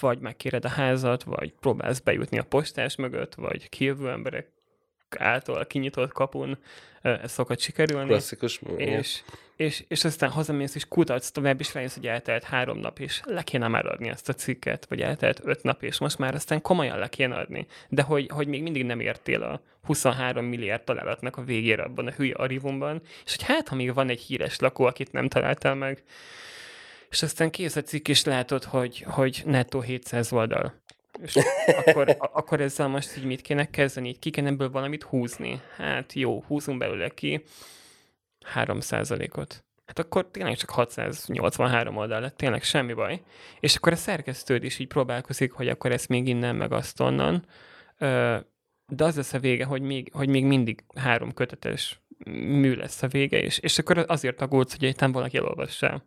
vagy 0.00 0.18
megkéred 0.18 0.64
a 0.64 0.68
házat, 0.68 1.22
vagy 1.22 1.52
próbálsz 1.52 2.00
bejutni 2.00 2.38
a 2.38 2.44
postás 2.44 2.96
mögött, 2.96 3.34
vagy 3.34 3.68
kijövő 3.68 4.10
emberek 4.10 4.48
által 5.18 5.66
kinyitott 5.66 6.12
kapun 6.12 6.58
ez 7.02 7.32
szokott 7.32 7.60
sikerülni. 7.60 8.08
Klasszikus. 8.08 8.60
És, 8.76 9.22
és, 9.60 9.84
és 9.88 10.04
aztán 10.04 10.30
hazamész, 10.30 10.74
és 10.74 10.88
kutatsz 10.88 11.30
tovább, 11.30 11.60
és 11.60 11.74
rájössz, 11.74 11.94
hogy 11.94 12.06
eltelt 12.06 12.44
három 12.44 12.78
nap, 12.78 12.98
és 12.98 13.20
le 13.24 13.42
kéne 13.42 13.68
már 13.68 13.86
adni 13.86 14.08
ezt 14.08 14.28
a 14.28 14.32
cikket, 14.32 14.86
vagy 14.88 15.00
eltelt 15.00 15.40
öt 15.44 15.62
nap, 15.62 15.82
és 15.82 15.98
most 15.98 16.18
már 16.18 16.34
aztán 16.34 16.60
komolyan 16.60 16.98
le 16.98 17.08
kéne 17.08 17.36
adni. 17.36 17.66
De 17.88 18.02
hogy, 18.02 18.28
hogy 18.32 18.46
még 18.46 18.62
mindig 18.62 18.84
nem 18.84 19.00
értél 19.00 19.42
a 19.42 19.60
23 19.84 20.44
milliárd 20.44 20.82
találatnak 20.82 21.36
a 21.36 21.44
végére 21.44 21.82
abban 21.82 22.06
a 22.06 22.10
hülye 22.10 22.34
arivumban, 22.34 23.00
és 23.24 23.36
hogy 23.36 23.44
hát, 23.44 23.68
ha 23.68 23.74
még 23.74 23.94
van 23.94 24.08
egy 24.08 24.20
híres 24.20 24.58
lakó, 24.58 24.84
akit 24.84 25.12
nem 25.12 25.28
találtál 25.28 25.74
meg, 25.74 26.02
és 27.10 27.22
aztán 27.22 27.50
kész 27.50 27.76
a 27.76 27.82
cikk, 27.82 28.08
és 28.08 28.24
látod, 28.24 28.64
hogy, 28.64 29.04
hogy 29.08 29.42
nettó 29.44 29.80
700 29.80 30.32
oldal. 30.32 30.74
És 31.22 31.36
akkor, 31.66 32.16
akkor 32.32 32.60
ezzel 32.60 32.88
most 32.88 33.16
így 33.16 33.24
mit 33.24 33.40
kéne 33.40 33.70
kezdeni? 33.70 34.08
Így 34.08 34.18
ki 34.18 34.30
kéne 34.30 34.48
ebből 34.48 34.70
valamit 34.70 35.02
húzni? 35.02 35.60
Hát 35.76 36.12
jó, 36.12 36.44
húzunk 36.46 36.78
belőle 36.78 37.08
ki 37.08 37.42
3 38.44 38.78
ot 39.34 39.64
Hát 39.90 39.98
akkor 39.98 40.30
tényleg 40.30 40.56
csak 40.56 40.70
683 40.70 41.96
oldal 41.96 42.20
lett, 42.20 42.36
tényleg 42.36 42.62
semmi 42.62 42.92
baj. 42.92 43.22
És 43.60 43.76
akkor 43.76 43.92
a 43.92 43.96
szerkesztőd 43.96 44.64
is 44.64 44.78
így 44.78 44.86
próbálkozik, 44.86 45.52
hogy 45.52 45.68
akkor 45.68 45.92
ezt 45.92 46.08
még 46.08 46.28
innen, 46.28 46.56
meg 46.56 46.72
azt 46.72 47.00
onnan. 47.00 47.46
De 48.86 49.04
az 49.04 49.16
lesz 49.16 49.32
a 49.32 49.38
vége, 49.38 49.64
hogy 49.64 49.82
még, 49.82 50.10
hogy 50.12 50.28
még 50.28 50.44
mindig 50.44 50.84
három 50.94 51.34
kötetes 51.34 52.00
mű 52.34 52.74
lesz 52.74 53.02
a 53.02 53.08
vége, 53.08 53.38
és, 53.38 53.58
és 53.58 53.78
akkor 53.78 54.04
azért 54.08 54.40
aggódsz, 54.40 54.72
hogy 54.72 54.84
egyáltalán 54.84 55.12
valaki 55.12 55.36
elolvassa. 55.36 56.04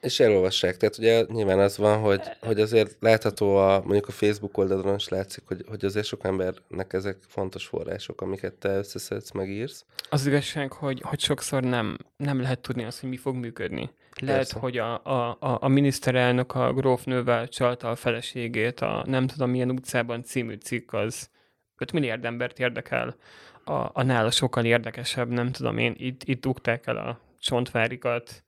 És 0.00 0.20
elolvassák. 0.20 0.76
Tehát 0.76 0.98
ugye 0.98 1.24
nyilván 1.28 1.58
az 1.58 1.76
van, 1.76 1.98
hogy, 1.98 2.20
hogy 2.40 2.60
azért 2.60 2.96
látható 3.00 3.56
a, 3.56 3.80
mondjuk 3.80 4.08
a 4.08 4.12
Facebook 4.12 4.58
oldalon 4.58 4.94
is 4.94 5.08
látszik, 5.08 5.42
hogy, 5.46 5.64
hogy 5.68 5.84
azért 5.84 6.06
sok 6.06 6.24
embernek 6.24 6.92
ezek 6.92 7.16
fontos 7.28 7.66
források, 7.66 8.20
amiket 8.20 8.54
te 8.54 8.76
összeszedsz, 8.76 9.30
megírsz. 9.30 9.84
Az 10.10 10.26
igazság, 10.26 10.72
hogy, 10.72 11.00
hogy 11.04 11.20
sokszor 11.20 11.62
nem, 11.62 11.98
nem 12.16 12.40
lehet 12.40 12.60
tudni 12.60 12.84
azt, 12.84 13.00
hogy 13.00 13.08
mi 13.08 13.16
fog 13.16 13.34
működni. 13.34 13.90
Lehet, 14.20 14.36
Persze. 14.36 14.58
hogy 14.58 14.78
a, 14.78 15.04
a, 15.04 15.36
a, 15.40 15.58
a 15.60 15.68
miniszterelnök 15.68 16.54
a 16.54 16.72
grófnővel 16.72 17.48
csalta 17.48 17.90
a 17.90 17.96
feleségét 17.96 18.80
a 18.80 19.04
nem 19.06 19.26
tudom 19.26 19.50
milyen 19.50 19.70
utcában 19.70 20.22
című 20.22 20.54
cikk 20.54 20.92
az 20.92 21.30
5 21.76 21.92
milliárd 21.92 22.24
embert 22.24 22.58
érdekel, 22.58 23.16
a, 23.64 23.90
a 23.92 24.02
nála 24.02 24.30
sokkal 24.30 24.64
érdekesebb, 24.64 25.28
nem 25.28 25.52
tudom 25.52 25.78
én, 25.78 25.94
itt, 25.96 26.24
itt 26.24 26.40
dugták 26.40 26.86
el 26.86 26.96
a 26.96 27.20
csontvárikat, 27.40 28.44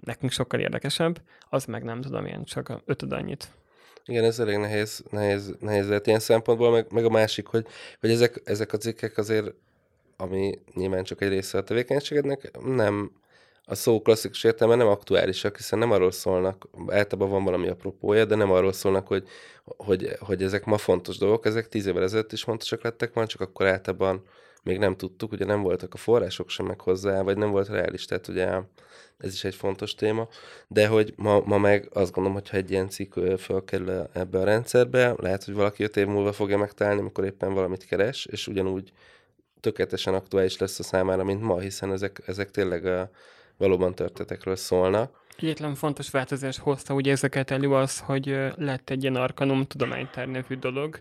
nekünk 0.00 0.32
sokkal 0.32 0.60
érdekesebb, 0.60 1.20
az 1.48 1.64
meg 1.64 1.82
nem 1.82 2.00
tudom, 2.00 2.26
ilyen 2.26 2.44
csak 2.44 2.72
ötöd 2.84 3.12
annyit. 3.12 3.48
Igen, 4.04 4.24
ez 4.24 4.38
elég 4.38 4.56
nehéz, 4.56 5.04
nehéz, 5.10 5.54
nehéz 5.60 5.88
lehet 5.88 6.06
ilyen 6.06 6.18
szempontból, 6.20 6.70
meg, 6.70 6.86
meg 6.92 7.04
a 7.04 7.10
másik, 7.10 7.46
hogy, 7.46 7.66
hogy 8.00 8.10
ezek, 8.10 8.40
ezek 8.44 8.72
a 8.72 8.76
cikkek 8.76 9.18
azért, 9.18 9.54
ami 10.16 10.58
nyilván 10.74 11.04
csak 11.04 11.22
egy 11.22 11.28
része 11.28 11.58
a 11.58 11.62
tevékenységednek, 11.62 12.58
nem 12.64 13.10
a 13.64 13.74
szó 13.74 14.02
klasszikus 14.02 14.44
értelme 14.44 14.74
nem 14.74 14.86
aktuálisak, 14.86 15.56
hiszen 15.56 15.78
nem 15.78 15.90
arról 15.90 16.10
szólnak, 16.10 16.68
általában 16.86 17.30
van 17.30 17.44
valami 17.44 17.68
apropója, 17.68 18.24
de 18.24 18.34
nem 18.34 18.50
arról 18.50 18.72
szólnak, 18.72 19.06
hogy, 19.06 19.28
hogy, 19.64 20.16
hogy 20.18 20.42
ezek 20.42 20.64
ma 20.64 20.78
fontos 20.78 21.18
dolgok, 21.18 21.46
ezek 21.46 21.68
tíz 21.68 21.86
évvel 21.86 22.02
ezelőtt 22.02 22.32
is 22.32 22.42
fontosak 22.42 22.82
lettek 22.82 23.12
van, 23.12 23.26
csak 23.26 23.40
akkor 23.40 23.66
általában 23.66 24.24
még 24.62 24.78
nem 24.78 24.96
tudtuk, 24.96 25.32
ugye 25.32 25.44
nem 25.44 25.62
voltak 25.62 25.94
a 25.94 25.96
források 25.96 26.48
sem 26.50 26.66
meg 26.66 26.80
hozzá, 26.80 27.22
vagy 27.22 27.36
nem 27.36 27.50
volt 27.50 27.68
reális, 27.68 28.04
tehát 28.04 28.28
ugye 28.28 28.60
ez 29.18 29.32
is 29.32 29.44
egy 29.44 29.54
fontos 29.54 29.94
téma, 29.94 30.28
de 30.68 30.86
hogy 30.86 31.12
ma, 31.16 31.40
ma 31.44 31.58
meg 31.58 31.88
azt 31.92 32.12
gondolom, 32.12 32.38
hogy 32.38 32.48
ha 32.48 32.56
egy 32.56 32.70
ilyen 32.70 32.88
cikk 32.88 33.14
felkerül 33.36 34.08
ebbe 34.12 34.38
a 34.38 34.44
rendszerbe, 34.44 35.14
lehet, 35.18 35.44
hogy 35.44 35.54
valaki 35.54 35.82
öt 35.82 35.96
év 35.96 36.06
múlva 36.06 36.32
fogja 36.32 36.58
megtalálni, 36.58 37.00
amikor 37.00 37.24
éppen 37.24 37.54
valamit 37.54 37.84
keres, 37.84 38.26
és 38.26 38.46
ugyanúgy 38.46 38.92
tökéletesen 39.60 40.14
aktuális 40.14 40.58
lesz 40.58 40.78
a 40.78 40.82
számára, 40.82 41.24
mint 41.24 41.42
ma, 41.42 41.58
hiszen 41.58 41.92
ezek, 41.92 42.22
ezek 42.26 42.50
tényleg 42.50 42.86
a, 42.86 43.10
valóban 43.56 43.94
történetekről 43.94 44.56
szólnak. 44.56 45.20
Egyetlen 45.42 45.74
fontos 45.74 46.10
változás 46.10 46.58
hozta 46.58 46.94
ugye 46.94 47.10
ezeket 47.10 47.50
elő 47.50 47.74
az, 47.74 47.98
hogy 47.98 48.36
lett 48.56 48.90
egy 48.90 49.02
ilyen 49.02 49.16
Arkanum 49.16 49.66
tudománytár 49.66 50.28
nevű 50.28 50.54
dolog, 50.54 51.00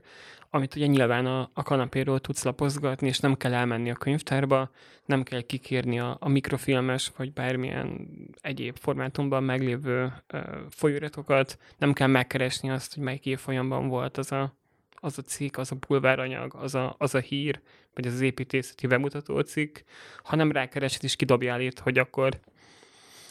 amit 0.50 0.76
ugye 0.76 0.86
nyilván 0.86 1.26
a, 1.26 1.50
a 1.54 1.64
kanapéról 1.64 2.20
tudsz 2.20 2.44
lapozgatni, 2.44 3.08
és 3.08 3.20
nem 3.20 3.36
kell 3.36 3.54
elmenni 3.54 3.90
a 3.90 3.96
könyvtárba, 3.96 4.72
nem 5.06 5.24
kell 5.24 5.42
kikérni 5.42 6.00
a, 6.00 6.18
a 6.20 6.30
mikrofilmes, 6.30 7.12
vagy 7.18 7.34
bármilyen 7.34 8.08
egyéb 8.42 8.78
formátumban 8.78 9.44
meglévő 9.44 10.14
ö, 10.28 10.40
folyóiratokat, 10.70 11.58
nem 11.78 11.94
kell 11.94 12.08
megkeresni 12.08 12.70
azt, 12.70 12.94
hogy 12.94 13.04
melyik 13.04 13.26
évfolyamban 13.26 13.88
volt 13.88 14.18
az 14.18 14.32
a, 14.32 14.58
az 14.96 15.18
a 15.18 15.22
cikk, 15.22 15.58
az 15.58 15.72
a 15.72 15.78
bulváranyag, 15.88 16.56
az 16.56 16.76
a, 16.76 16.96
az 16.98 17.16
a 17.16 17.20
hír, 17.20 17.62
vagy 17.94 18.08
az, 18.08 18.22
építészeti 18.22 18.88
bemutató 18.88 19.40
cikk, 19.40 19.78
hanem 20.24 20.52
rákeresed 20.52 21.04
és 21.04 21.16
kidobjál 21.16 21.62
itt, 21.62 21.80
hogy 21.80 21.98
akkor 21.98 22.40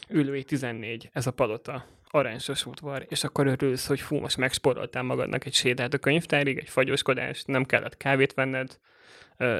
ülői 0.09 0.45
14, 0.45 1.11
ez 1.13 1.27
a 1.27 1.31
palota 1.31 1.85
aranysos 2.09 2.67
udvar, 2.67 3.07
és 3.09 3.25
akkor 3.25 3.47
örülsz, 3.47 3.87
hogy 3.87 4.01
fú, 4.01 4.17
most 4.17 4.37
megsporoltál 4.37 5.03
magadnak 5.03 5.45
egy 5.47 5.55
sétát 5.55 5.95
a 5.95 5.99
könyvtárig, 5.99 6.59
egy 6.59 6.69
fagyoskodást, 6.69 7.47
nem 7.47 7.65
kellett 7.65 7.97
kávét 7.97 8.35
venned, 8.35 8.79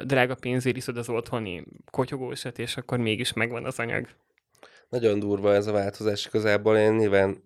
drága 0.03 0.35
pénzért 0.35 0.77
iszod 0.77 0.97
az 0.97 1.09
otthoni 1.09 1.63
kotyogósat, 1.91 2.59
és 2.59 2.77
akkor 2.77 2.97
mégis 2.97 3.33
megvan 3.33 3.65
az 3.65 3.79
anyag. 3.79 4.07
Nagyon 4.89 5.19
durva 5.19 5.53
ez 5.53 5.67
a 5.67 5.71
változás 5.71 6.25
igazából. 6.25 6.77
Én 6.77 6.93
nyilván 6.93 7.43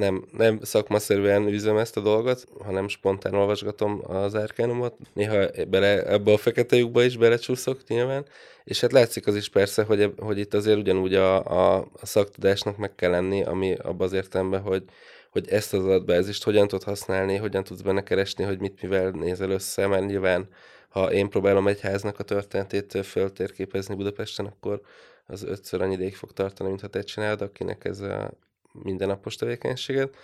nem, 0.00 0.24
nem 0.36 0.58
szakmaszerűen 0.62 1.48
üzem 1.48 1.76
ezt 1.76 1.96
a 1.96 2.00
dolgot, 2.00 2.46
hanem 2.64 2.88
spontán 2.88 3.34
olvasgatom 3.34 4.02
az 4.06 4.34
árkánumot. 4.34 4.96
Néha 5.12 5.46
bele, 5.68 6.02
ebbe 6.02 6.32
a 6.32 6.36
fekete 6.36 6.76
lyukba 6.76 7.02
is 7.02 7.16
belecsúszok 7.16 7.80
nyilván, 7.88 8.26
és 8.64 8.80
hát 8.80 8.92
látszik 8.92 9.26
az 9.26 9.36
is 9.36 9.48
persze, 9.48 9.82
hogy, 9.82 10.12
hogy 10.18 10.38
itt 10.38 10.54
azért 10.54 10.78
ugyanúgy 10.78 11.14
a, 11.14 11.44
a, 11.44 11.76
a 12.00 12.06
szaktudásnak 12.06 12.76
meg 12.76 12.94
kell 12.94 13.10
lenni, 13.10 13.42
ami 13.42 13.74
abban 13.74 14.06
az 14.06 14.12
értelemben, 14.12 14.60
hogy, 14.60 14.84
hogy 15.30 15.48
ezt 15.48 15.74
az 15.74 15.84
adatbázist 15.84 16.44
hogyan 16.44 16.68
tudod 16.68 16.84
használni, 16.84 17.36
hogyan 17.36 17.64
tudsz 17.64 17.80
benne 17.80 18.02
keresni, 18.02 18.44
hogy 18.44 18.60
mit 18.60 18.82
mivel 18.82 19.10
nézel 19.10 19.50
össze, 19.50 19.86
mert 19.86 20.06
nyilván 20.06 20.48
ha 20.88 21.12
én 21.12 21.28
próbálom 21.28 21.68
egy 21.68 21.80
háznak 21.80 22.18
a 22.18 22.24
történetét 22.24 23.06
föltérképezni 23.06 23.94
Budapesten, 23.94 24.46
akkor 24.46 24.80
az 25.26 25.42
ötször 25.42 25.82
annyi 25.82 25.94
ideig 25.94 26.16
fog 26.16 26.32
tartani, 26.32 26.68
mint 26.68 26.80
ha 26.80 26.86
te 26.86 27.02
csinálod, 27.02 27.40
akinek 27.40 27.84
ez 27.84 28.00
a 28.00 28.30
mindennapos 28.72 29.36
tevékenységet, 29.36 30.14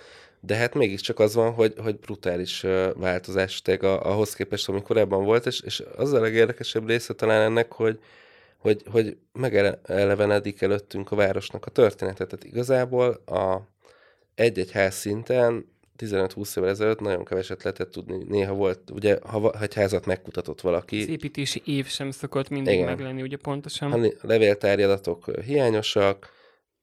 de 0.40 0.56
hát 0.56 0.74
mégiscsak 0.74 1.18
az 1.18 1.34
van, 1.34 1.52
hogy, 1.52 1.74
hogy 1.78 1.98
brutális 1.98 2.60
változás 2.94 3.62
tényleg 3.62 3.84
ahhoz 3.84 4.34
képest, 4.34 4.68
ami 4.68 4.82
korábban 4.82 5.24
volt, 5.24 5.46
és, 5.46 5.60
és 5.60 5.82
az 5.96 6.12
a 6.12 6.20
legérdekesebb 6.20 6.88
része 6.88 7.14
talán 7.14 7.42
ennek, 7.42 7.72
hogy, 7.72 7.98
hogy, 8.58 8.82
hogy 8.90 9.16
megelevenedik 9.32 10.62
előttünk 10.62 11.10
a 11.10 11.16
városnak 11.16 11.66
a 11.66 11.70
történetet. 11.70 12.28
Tehát 12.28 12.44
igazából 12.44 13.08
a 13.26 13.60
egy-egy 14.34 14.70
ház 14.70 14.94
szinten 14.94 15.66
15-20 15.98 16.58
évvel 16.58 16.70
ezelőtt 16.70 17.00
nagyon 17.00 17.24
keveset 17.24 17.62
lehetett 17.62 17.90
tudni. 17.90 18.24
Néha 18.28 18.54
volt, 18.54 18.90
ugye, 18.90 19.18
ha, 19.22 19.38
ha 19.38 19.62
egy 19.62 19.74
házat 19.74 20.06
megkutatott 20.06 20.60
valaki. 20.60 21.00
Az 21.00 21.08
építési 21.08 21.62
év 21.64 21.86
sem 21.86 22.10
szokott 22.10 22.48
mindig 22.48 22.74
igen. 22.74 22.86
meglenni, 22.86 23.22
ugye 23.22 23.36
pontosan. 23.36 23.92
A 23.92 24.10
levéltári 24.20 24.82
adatok 24.82 25.30
hiányosak, 25.44 26.32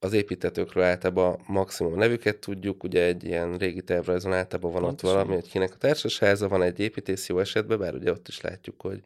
az 0.03 0.13
építetőkről 0.13 0.83
általában 0.83 1.39
maximum 1.47 1.95
nevüket 1.95 2.37
tudjuk, 2.37 2.83
ugye 2.83 3.03
egy 3.03 3.23
ilyen 3.23 3.57
régi 3.57 3.81
tervrajzon 3.81 4.33
általában 4.33 4.71
van 4.71 4.81
Pontosan. 4.81 5.09
ott 5.09 5.15
valami, 5.15 5.41
hogy 5.41 5.51
kinek 5.51 5.73
a 5.73 5.77
társasháza, 5.77 6.47
van 6.47 6.61
egy 6.61 6.79
építész 6.79 7.27
jó 7.27 7.39
esetben, 7.39 7.79
bár 7.79 7.93
ugye 7.93 8.11
ott 8.11 8.27
is 8.27 8.41
látjuk, 8.41 8.81
hogy 8.81 9.01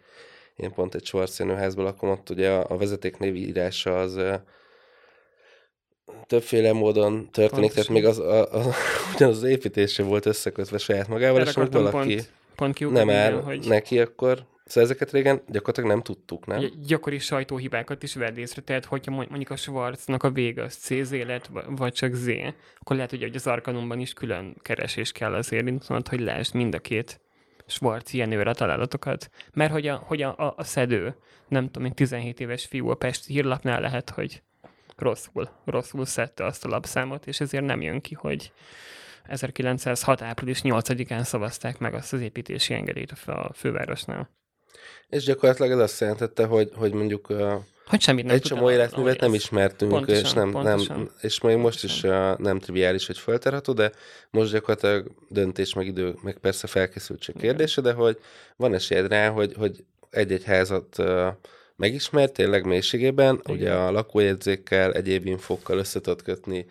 én 0.55 0.73
pont 0.73 0.95
egy 0.95 1.05
Schwarzenő 1.05 1.53
házban 1.53 1.85
lakom, 1.85 2.09
ott 2.09 2.29
ugye 2.29 2.49
a, 2.49 2.65
a 2.69 2.77
vezetéknév 2.77 3.35
írása 3.35 3.99
az 3.99 4.19
többféle 6.27 6.73
módon 6.73 7.29
történik, 7.31 7.73
Pontosan. 7.73 7.73
tehát 7.73 7.89
még 7.89 8.05
az, 8.05 8.19
a, 8.19 8.67
a, 8.67 8.73
ugyanaz 9.15 9.37
az 9.37 9.49
építése 9.49 10.03
volt 10.03 10.25
összekötve 10.25 10.77
saját 10.77 11.07
magával, 11.07 11.39
Erre 11.41 11.49
és 11.49 11.71
valaki 11.71 12.15
pont, 12.55 12.77
pont 12.77 12.91
nem 12.91 13.09
áll 13.09 13.41
hogy... 13.41 13.67
neki, 13.67 13.99
akkor 13.99 14.45
Szóval 14.67 14.83
ezeket 14.83 15.11
régen 15.11 15.41
gyakorlatilag 15.47 15.89
nem 15.89 16.01
tudtuk, 16.01 16.45
nem? 16.45 16.59
Gy- 16.59 16.85
gyakori 16.85 17.19
sajtóhibákat 17.19 18.03
is 18.03 18.15
vedd 18.15 18.37
észre, 18.37 18.61
tehát 18.61 18.85
hogyha 18.85 19.11
mondjuk 19.11 19.49
a 19.49 19.55
Schwarznak 19.55 20.23
a 20.23 20.31
vége 20.31 20.63
az 20.63 20.75
CZ 20.75 21.11
lett, 21.11 21.49
vagy 21.65 21.93
csak 21.93 22.13
Z, 22.13 22.27
akkor 22.79 22.95
lehet, 22.95 23.09
hogy 23.09 23.35
az 23.35 23.47
Arkanumban 23.47 23.99
is 23.99 24.13
külön 24.13 24.55
keresés 24.61 25.11
kell 25.11 25.33
azért, 25.33 25.63
mint 25.63 26.07
hogy 26.07 26.19
lásd 26.19 26.55
mind 26.55 26.73
a 26.73 26.79
két 26.79 27.19
Schwarz 27.65 28.13
ilyen 28.13 28.47
a 28.47 28.53
találatokat. 28.53 29.29
Mert 29.53 29.71
hogy 29.71 29.87
a, 29.87 29.95
hogy 29.95 30.21
a, 30.21 30.37
a, 30.37 30.53
a 30.57 30.63
szedő, 30.63 31.15
nem 31.47 31.65
tudom, 31.65 31.83
mint 31.83 31.95
17 31.95 32.39
éves 32.39 32.65
fiú 32.65 32.89
a 32.89 32.95
Pesti 32.95 33.33
hírlapnál 33.33 33.81
lehet, 33.81 34.09
hogy 34.09 34.41
rosszul, 34.95 35.49
rosszul 35.65 36.05
szedte 36.05 36.45
azt 36.45 36.65
a 36.65 36.69
lapszámot, 36.69 37.27
és 37.27 37.39
ezért 37.39 37.65
nem 37.65 37.81
jön 37.81 38.01
ki, 38.01 38.13
hogy 38.13 38.51
1906. 39.23 40.21
április 40.21 40.59
8-án 40.63 41.23
szavazták 41.23 41.77
meg 41.77 41.93
azt 41.93 42.13
az 42.13 42.21
építési 42.21 42.73
engedélyt 42.73 43.11
a 43.11 43.51
fővárosnál. 43.53 44.29
És 45.09 45.23
gyakorlatilag 45.23 45.71
ez 45.71 45.77
azt 45.79 45.99
jelentette, 45.99 46.45
hogy, 46.45 46.71
hogy 46.75 46.93
mondjuk 46.93 47.31
hogy 47.87 48.01
semmit 48.01 48.25
nem 48.25 48.35
egy 48.35 48.41
csomó 48.41 48.71
életművet 48.71 49.19
nem 49.19 49.33
ismertünk, 49.33 49.91
pontosan, 49.91 50.23
és, 50.23 50.33
nem, 50.33 50.51
pontosan, 50.51 50.97
nem, 50.97 51.11
és 51.21 51.41
még 51.41 51.57
most 51.57 51.83
is 51.83 52.03
uh, 52.03 52.37
nem 52.37 52.59
triviális, 52.59 53.05
hogy 53.07 53.17
felterható, 53.17 53.73
de 53.73 53.91
most 54.29 54.51
gyakorlatilag 54.51 55.11
döntés, 55.29 55.73
meg 55.73 55.85
idő, 55.85 56.15
meg 56.23 56.37
persze 56.37 56.67
felkészültség 56.67 57.35
kérdése, 57.35 57.81
de 57.81 57.93
hogy 57.93 58.19
van 58.55 58.73
esélyed 58.73 59.07
rá, 59.07 59.29
hogy, 59.29 59.53
hogy 59.57 59.83
egy-egy 60.09 60.43
házat 60.43 60.97
uh, 60.97 61.27
megismert 61.75 62.33
tényleg 62.33 62.65
mélységében, 62.65 63.41
Igen. 63.43 63.57
ugye 63.57 63.73
a 63.73 63.91
lakójegyzékkel, 63.91 64.93
egyéb 64.93 65.25
infókkal 65.25 65.77
össze 65.77 66.01
tudod 66.01 66.21
kötni 66.21 66.65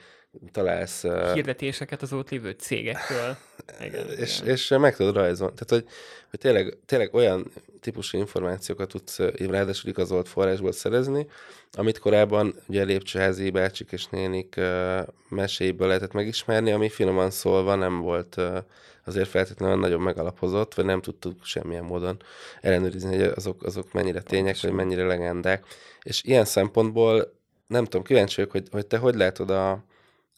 találsz... 0.53 1.05
Uh, 1.05 1.33
Hirdetéseket 1.33 2.03
az 2.03 2.13
ott 2.13 2.31
lévő 2.31 2.51
cégekről. 2.51 3.37
Igen, 3.87 4.07
és, 4.19 4.41
igen. 4.41 4.53
és 4.53 4.69
meg 4.69 4.97
tudod 4.97 5.15
rajzolni. 5.15 5.55
Tehát, 5.55 5.85
hogy, 5.85 5.95
hogy 6.31 6.39
tényleg, 6.39 6.77
tényleg 6.87 7.15
olyan 7.15 7.53
típusú 7.87 8.19
információkat 8.19 8.89
tudsz 8.89 9.19
ráadásul 9.39 9.91
igazolt 9.91 10.29
forrásból 10.29 10.73
szerezni, 10.73 11.27
amit 11.73 11.99
korábban 11.99 12.55
ugye 12.69 12.85
lépcsőházi 12.85 13.51
bácsik 13.51 13.93
és 13.93 14.07
nénik 14.07 14.55
uh, 14.57 15.01
meséiből 15.29 15.87
lehetett 15.87 16.13
megismerni, 16.13 16.73
ami 16.73 16.89
finoman 16.89 17.31
szólva 17.31 17.75
nem 17.75 18.01
volt 18.01 18.35
uh, 18.37 18.57
azért 19.05 19.29
feltétlenül 19.29 19.77
nagyon 19.77 20.01
megalapozott, 20.01 20.75
vagy 20.75 20.85
nem 20.85 21.01
tudtuk 21.01 21.45
semmilyen 21.45 21.85
módon 21.85 22.23
ellenőrizni, 22.61 23.17
hogy 23.17 23.33
azok, 23.35 23.63
azok 23.63 23.93
mennyire 23.93 24.21
tények, 24.21 24.61
vagy 24.61 24.73
mennyire 24.73 25.05
legendák. 25.05 25.65
És 26.03 26.23
ilyen 26.23 26.45
szempontból 26.45 27.33
nem 27.67 27.85
tudom, 27.85 28.03
kíváncsi 28.03 28.37
vagyok, 28.37 28.51
hogy, 28.51 28.69
hogy 28.71 28.87
te 28.87 28.99
hogy 28.99 29.15
látod 29.15 29.51
a, 29.51 29.85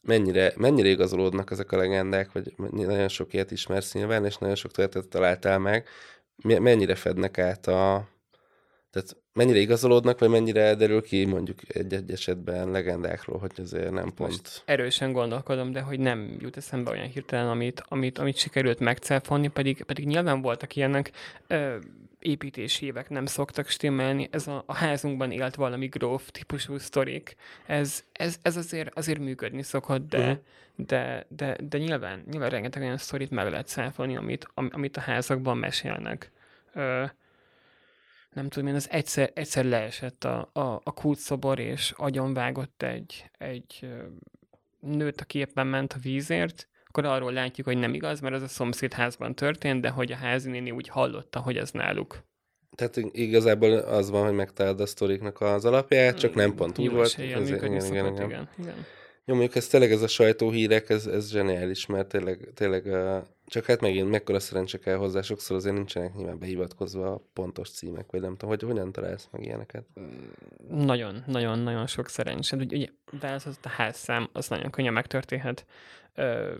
mennyire, 0.01 0.53
mennyire 0.55 0.89
igazolódnak 0.89 1.51
ezek 1.51 1.71
a 1.71 1.77
legendák, 1.77 2.31
vagy 2.31 2.53
nagyon 2.71 3.07
sok 3.07 3.33
ilyet 3.33 3.51
ismersz 3.51 3.93
nyilván, 3.93 4.25
és 4.25 4.37
nagyon 4.37 4.55
sok 4.55 4.71
történetet 4.71 5.11
találtál 5.11 5.59
meg, 5.59 5.87
mennyire 6.43 6.95
fednek 6.95 7.37
át 7.37 7.67
a... 7.67 8.07
Tehát 8.91 9.17
mennyire 9.33 9.59
igazolódnak, 9.59 10.19
vagy 10.19 10.29
mennyire 10.29 10.75
derül 10.75 11.01
ki 11.01 11.25
mondjuk 11.25 11.59
egy-egy 11.67 12.11
esetben 12.11 12.71
legendákról, 12.71 13.39
hogy 13.39 13.51
azért 13.57 13.91
nem 13.91 14.13
pont... 14.13 14.29
Most 14.29 14.61
erősen 14.65 15.11
gondolkodom, 15.11 15.71
de 15.71 15.81
hogy 15.81 15.99
nem 15.99 16.35
jut 16.39 16.57
eszembe 16.57 16.91
olyan 16.91 17.07
hirtelen, 17.07 17.49
amit, 17.49 17.83
amit, 17.87 18.17
amit 18.17 18.37
sikerült 18.37 18.79
megcáfolni, 18.79 19.47
pedig, 19.47 19.83
pedig 19.83 20.05
nyilván 20.05 20.41
voltak 20.41 20.75
ilyenek. 20.75 21.11
Ö, 21.47 21.75
építési 22.19 22.85
évek 22.85 23.09
nem 23.09 23.25
szoktak 23.25 23.67
stimmelni, 23.67 24.27
ez 24.31 24.47
a, 24.47 24.63
a 24.65 24.73
házunkban 24.73 25.31
élt 25.31 25.55
valami 25.55 25.87
gróf 25.87 26.29
típusú 26.31 26.77
sztorik, 26.77 27.35
ez, 27.65 28.03
ez, 28.11 28.37
ez 28.41 28.57
azért, 28.57 28.97
azért 28.97 29.19
működni 29.19 29.63
szokott, 29.63 30.09
de, 30.09 30.19
uh-huh. 30.19 30.37
de, 30.75 31.25
de, 31.27 31.57
de 31.61 31.77
nyilván, 31.77 32.23
nyilván 32.31 32.49
rengeteg 32.49 32.81
olyan 32.81 32.97
sztorit 32.97 33.29
meg 33.29 33.49
lehet 33.49 33.67
száfolni, 33.67 34.15
amit, 34.15 34.47
amit 34.53 34.97
a 34.97 35.01
házakban 35.01 35.57
mesélnek. 35.57 36.31
Ö, 36.73 37.05
nem 38.33 38.49
tudom 38.49 38.69
én, 38.69 38.75
az 38.75 38.89
egyszer, 38.91 39.31
egyszer 39.33 39.65
leesett 39.65 40.23
a, 40.23 40.49
a, 40.53 40.81
a 40.83 40.93
kulcsszobor, 40.93 41.59
és 41.59 41.93
agyonvágott 41.97 42.83
egy, 42.83 43.29
egy 43.37 43.89
nőt, 44.79 45.21
aki 45.21 45.39
éppen 45.39 45.67
ment 45.67 45.93
a 45.93 45.99
vízért, 45.99 46.67
akkor 46.89 47.05
arról 47.05 47.33
látjuk, 47.33 47.67
hogy 47.67 47.77
nem 47.77 47.93
igaz, 47.93 48.19
mert 48.19 48.35
az 48.35 48.41
a 48.41 48.47
szomszédházban 48.47 49.35
történt, 49.35 49.81
de 49.81 49.89
hogy 49.89 50.11
a 50.11 50.15
házinéni 50.15 50.71
úgy 50.71 50.87
hallotta, 50.87 51.39
hogy 51.39 51.57
ez 51.57 51.71
náluk. 51.71 52.23
Tehát 52.75 52.97
igazából 53.11 53.71
az 53.73 54.09
van, 54.09 54.25
hogy 54.25 54.33
megtalálod 54.33 54.79
a 54.81 54.85
sztoriknak 54.85 55.41
az 55.41 55.65
alapját, 55.65 56.17
csak 56.17 56.33
nem 56.33 56.55
pont 56.55 56.77
úgy 56.77 56.91
volt. 56.91 57.05
Ez, 57.05 57.23
igen, 57.23 57.47
igen, 57.47 57.73
igen, 57.73 58.13
igen. 58.13 58.49
igen. 58.57 58.85
Jó, 59.25 59.35
mondjuk 59.35 59.55
ez 59.55 59.67
tényleg 59.67 59.91
ez 59.91 60.01
a 60.01 60.07
sajtóhírek, 60.07 60.89
ez, 60.89 61.05
ez 61.05 61.31
zseniális, 61.31 61.85
mert 61.85 62.07
tényleg, 62.07 62.49
tényleg 62.53 62.83
csak 63.45 63.65
hát 63.65 63.81
megint 63.81 64.09
mekkora 64.09 64.39
szerencse 64.39 64.77
kell 64.77 64.95
hozzá, 64.95 65.21
sokszor 65.21 65.55
azért 65.55 65.75
nincsenek 65.75 66.13
nyilván 66.13 66.39
behivatkozva 66.39 67.11
a 67.11 67.21
pontos 67.33 67.69
címek, 67.69 68.11
vagy 68.11 68.21
nem 68.21 68.31
tudom, 68.31 68.49
hogy 68.49 68.61
hogyan 68.61 68.91
találsz 68.91 69.27
meg 69.31 69.43
ilyeneket? 69.45 69.85
Nagyon, 70.69 71.23
nagyon, 71.27 71.59
nagyon 71.59 71.87
sok 71.87 72.07
szerencse. 72.07 72.55
Ugye, 72.55 72.87
az, 73.21 73.45
az 73.45 73.59
a 73.63 73.69
házszám, 73.69 74.29
az 74.33 74.47
nagyon 74.47 74.69
könnyen 74.69 74.93
megtörténhet. 74.93 75.65
Ö, 76.15 76.55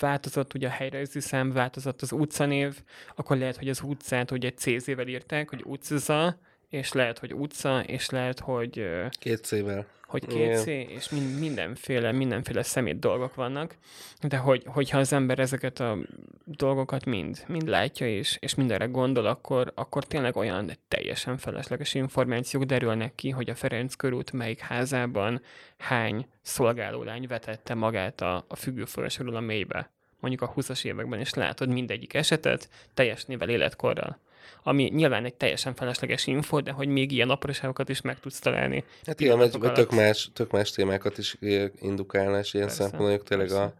változott 0.00 0.54
ugye 0.54 0.66
a 0.66 0.70
helyrajzi 0.70 1.20
szám, 1.20 1.52
változott 1.52 2.02
az 2.02 2.12
utcanév, 2.12 2.82
akkor 3.16 3.36
lehet, 3.36 3.56
hogy 3.56 3.68
az 3.68 3.80
utcát 3.80 4.30
ugye 4.30 4.50
CZ-vel 4.50 5.08
írták, 5.08 5.48
hogy 5.48 5.62
utcaza, 5.66 6.38
és 6.68 6.92
lehet, 6.92 7.18
hogy 7.18 7.34
utca, 7.34 7.82
és 7.86 8.10
lehet, 8.10 8.40
hogy... 8.40 8.88
Két 9.10 9.44
C-vel. 9.44 9.86
hogy 10.06 10.26
két 10.26 10.56
C, 10.56 10.66
és 10.66 11.08
mind, 11.08 11.38
mindenféle, 11.38 12.12
mindenféle 12.12 12.62
szemét 12.62 12.98
dolgok 12.98 13.34
vannak, 13.34 13.76
de 14.20 14.36
hogy, 14.36 14.62
hogyha 14.66 14.98
az 14.98 15.12
ember 15.12 15.38
ezeket 15.38 15.80
a 15.80 15.98
dolgokat 16.44 17.04
mind, 17.04 17.44
mind 17.46 17.68
látja, 17.68 18.08
és, 18.08 18.36
és 18.40 18.54
mindenre 18.54 18.84
gondol, 18.84 19.26
akkor, 19.26 19.72
akkor 19.74 20.04
tényleg 20.04 20.36
olyan 20.36 20.70
teljesen 20.88 21.38
felesleges 21.38 21.94
információk 21.94 22.64
derülnek 22.64 23.14
ki, 23.14 23.30
hogy 23.30 23.50
a 23.50 23.54
Ferenc 23.54 23.94
körút 23.94 24.32
melyik 24.32 24.60
házában 24.60 25.42
hány 25.76 26.26
szolgálólány 26.42 27.26
vetette 27.26 27.74
magát 27.74 28.20
a, 28.20 28.44
a 28.48 28.56
függőforrásról 28.56 29.36
a 29.36 29.40
mélybe. 29.40 29.90
Mondjuk 30.20 30.42
a 30.42 30.52
20-as 30.54 30.84
években, 30.84 31.18
és 31.18 31.34
látod 31.34 31.68
mindegyik 31.68 32.14
esetet 32.14 32.68
teljes 32.94 33.24
nével 33.24 33.48
életkorral 33.48 34.18
ami 34.62 34.84
nyilván 34.84 35.24
egy 35.24 35.34
teljesen 35.34 35.74
felesleges 35.74 36.26
info, 36.26 36.60
de 36.60 36.70
hogy 36.70 36.88
még 36.88 37.12
ilyen 37.12 37.30
apróságokat 37.30 37.88
is 37.88 38.00
meg 38.00 38.20
tudsz 38.20 38.38
találni. 38.38 38.84
Hát 39.06 39.20
igen, 39.20 39.38
mert 39.38 39.74
tök 39.74 39.90
más, 39.90 40.30
tök 40.32 40.50
más 40.50 40.70
témákat 40.70 41.18
is 41.18 41.36
indukálna, 41.80 42.38
és 42.38 42.54
ilyen 42.54 42.68
szempontból 42.68 43.22
tényleg 43.22 43.50
a, 43.50 43.74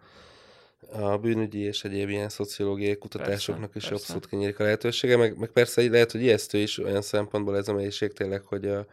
a 0.93 1.19
bűnügyi 1.19 1.61
és 1.61 1.85
egyéb 1.85 2.09
ilyen 2.09 2.29
szociológiai 2.29 2.97
kutatásoknak 2.97 3.71
persze, 3.71 3.79
is 3.79 3.89
persze. 3.89 3.95
abszolút 3.95 4.29
kinyílik 4.29 4.59
a 4.59 4.63
lehetősége, 4.63 5.17
meg, 5.17 5.39
meg 5.39 5.49
persze 5.49 5.83
így 5.83 5.91
lehet, 5.91 6.13
hogy 6.13 6.23
ijesztő 6.23 6.59
is 6.59 6.79
olyan 6.79 7.03
szempontból 7.03 7.57
ez 7.57 7.69
a 7.69 7.75
melyiség 7.75 8.13
tényleg, 8.13 8.43
hogy, 8.43 8.67
a, 8.67 8.87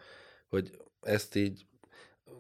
hogy 0.50 0.72
ezt 1.01 1.36
így 1.36 1.65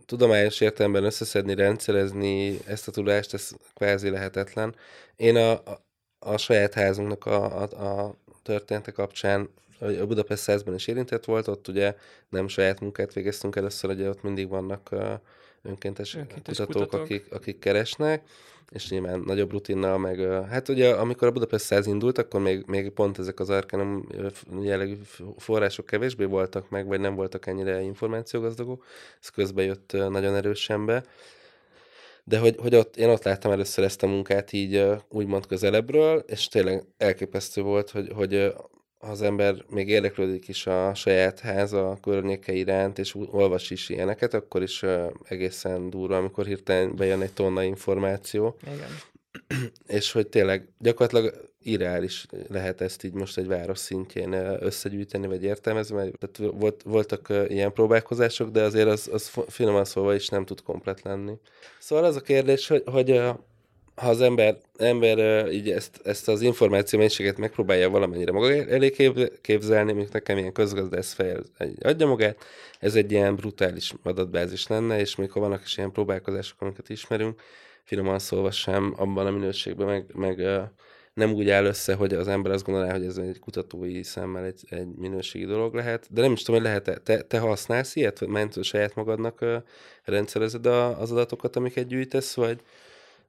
tudományos 0.05 0.61
értelemben 0.61 1.03
összeszedni, 1.03 1.55
rendszerezni 1.55 2.59
ezt 2.67 2.87
a 2.87 2.91
tudást, 2.91 3.33
ez 3.33 3.51
kvázi 3.73 4.09
lehetetlen. 4.09 4.75
Én 5.15 5.35
a, 5.35 5.51
a, 5.51 5.85
a 6.19 6.37
saját 6.37 6.73
házunknak 6.73 7.25
a, 7.25 7.61
a, 7.61 7.63
a 7.63 8.15
története 8.45 8.91
kapcsán 8.91 9.49
a 9.79 10.05
Budapest 10.05 10.41
100 10.41 10.63
is 10.75 10.87
érintett 10.87 11.25
volt, 11.25 11.47
ott 11.47 11.67
ugye 11.67 11.95
nem 12.29 12.47
saját 12.47 12.79
munkát 12.79 13.13
végeztünk 13.13 13.55
először, 13.55 13.89
ugye 13.89 14.09
ott 14.09 14.23
mindig 14.23 14.49
vannak 14.49 14.89
önkéntes, 15.61 16.15
önkéntes 16.15 16.57
kutatók, 16.57 16.83
kutatók. 16.83 17.01
Akik, 17.01 17.25
akik 17.31 17.59
keresnek, 17.59 18.23
és 18.69 18.89
nyilván 18.89 19.19
nagyobb 19.19 19.51
rutinnal, 19.51 19.97
meg 19.97 20.19
hát 20.49 20.69
ugye 20.69 20.93
amikor 20.93 21.27
a 21.27 21.31
Budapest 21.31 21.65
100 21.65 21.87
indult, 21.87 22.17
akkor 22.17 22.41
még, 22.41 22.63
még 22.67 22.89
pont 22.89 23.19
ezek 23.19 23.39
az 23.39 23.49
arkanum 23.49 24.07
jellegű 24.61 24.95
források 25.37 25.85
kevésbé 25.85 26.23
voltak 26.23 26.69
meg, 26.69 26.87
vagy 26.87 26.99
nem 26.99 27.15
voltak 27.15 27.47
ennyire 27.47 27.81
információgazdagok, 27.81 28.85
ez 29.21 29.29
közbe 29.29 29.63
jött 29.63 29.91
nagyon 29.91 30.35
erősen 30.35 30.85
be, 30.85 31.03
de 32.27 32.39
hogy, 32.39 32.55
hogy 32.59 32.75
ott, 32.75 32.97
én 32.97 33.09
ott 33.09 33.23
láttam 33.23 33.51
először 33.51 33.83
ezt 33.83 34.03
a 34.03 34.07
munkát 34.07 34.53
így 34.53 34.85
úgymond 35.09 35.47
közelebbről, 35.47 36.23
és 36.27 36.47
tényleg 36.47 36.83
elképesztő 36.97 37.61
volt, 37.61 37.89
hogy, 37.89 38.11
hogy 38.15 38.53
az 38.97 39.21
ember 39.21 39.65
még 39.69 39.87
érdeklődik 39.87 40.47
is 40.47 40.67
a 40.67 40.93
saját 40.93 41.39
háza 41.39 41.97
környéke 42.01 42.53
iránt, 42.53 42.99
és 42.99 43.15
olvas 43.15 43.69
is 43.69 43.89
ilyeneket, 43.89 44.33
akkor 44.33 44.61
is 44.61 44.83
egészen 45.23 45.89
durva, 45.89 46.17
amikor 46.17 46.45
hirtelen 46.45 46.95
bejön 46.95 47.21
egy 47.21 47.33
tonna 47.33 47.63
információ. 47.63 48.57
Igen. 48.61 48.89
és 49.87 50.11
hogy 50.11 50.27
tényleg 50.27 50.67
gyakorlatilag 50.79 51.53
irreális 51.65 52.25
lehet 52.47 52.81
ezt 52.81 53.03
így 53.03 53.13
most 53.13 53.37
egy 53.37 53.47
város 53.47 53.77
szintjén 53.77 54.33
összegyűjteni, 54.59 55.27
vagy 55.27 55.43
értelmezni, 55.43 55.95
mert 55.95 56.17
tehát 56.19 56.53
volt, 56.53 56.81
voltak 56.83 57.33
ilyen 57.47 57.73
próbálkozások, 57.73 58.49
de 58.49 58.63
azért 58.63 58.87
az, 58.87 59.09
az 59.11 59.31
finoman 59.47 59.85
szólva 59.85 60.15
is 60.15 60.27
nem 60.27 60.45
tud 60.45 60.61
komplet 60.61 61.01
lenni. 61.01 61.33
Szóval 61.79 62.05
az 62.05 62.15
a 62.15 62.21
kérdés, 62.21 62.67
hogy, 62.67 62.83
hogy 62.85 63.21
ha 63.95 64.09
az 64.09 64.21
ember, 64.21 64.57
ember 64.77 65.47
így 65.51 65.69
ezt, 65.71 65.99
ezt 66.03 66.27
az 66.27 66.41
információ 66.41 66.99
mennyiséget 66.99 67.37
megpróbálja 67.37 67.89
valamennyire 67.89 68.31
maga 68.31 68.51
elé 68.51 68.93
képzelni, 69.41 69.93
mint 69.93 70.13
nekem 70.13 70.37
ilyen 70.37 70.51
közgazdász 70.51 71.13
fejl 71.13 71.43
adja 71.81 72.07
magát, 72.07 72.37
ez 72.79 72.95
egy 72.95 73.11
ilyen 73.11 73.35
brutális 73.35 73.93
adatbázis 74.03 74.67
lenne, 74.67 74.99
és 74.99 75.15
mikor 75.15 75.41
vannak 75.41 75.61
is 75.63 75.77
ilyen 75.77 75.91
próbálkozások, 75.91 76.61
amiket 76.61 76.89
ismerünk, 76.89 77.41
finoman 77.83 78.19
szólva 78.19 78.51
sem 78.51 78.93
abban 78.97 79.25
a 79.25 79.31
minőségben, 79.31 79.87
meg, 79.87 80.05
meg 80.13 80.39
nem 81.15 81.33
úgy 81.33 81.49
áll 81.49 81.65
össze, 81.65 81.93
hogy 81.93 82.13
az 82.13 82.27
ember 82.27 82.51
azt 82.51 82.65
gondolná, 82.65 82.91
hogy 82.91 83.05
ez 83.05 83.17
egy 83.17 83.39
kutatói 83.39 84.03
szemmel 84.03 84.43
egy, 84.43 84.63
egy 84.69 84.87
minőségi 84.87 85.45
dolog 85.45 85.73
lehet, 85.73 86.07
de 86.09 86.21
nem 86.21 86.31
is 86.31 86.41
tudom, 86.41 86.61
hogy 86.61 86.69
lehet-e, 86.69 86.97
te, 86.97 87.21
te 87.21 87.39
használsz 87.39 87.95
ilyet, 87.95 88.19
vagy 88.19 88.29
ment 88.29 88.63
saját 88.63 88.95
magadnak 88.95 89.41
uh, 89.41 89.55
rendszerezed 90.03 90.65
a, 90.65 90.99
az 90.99 91.11
adatokat, 91.11 91.55
amiket 91.55 91.87
gyűjtesz, 91.87 92.35
vagy, 92.35 92.59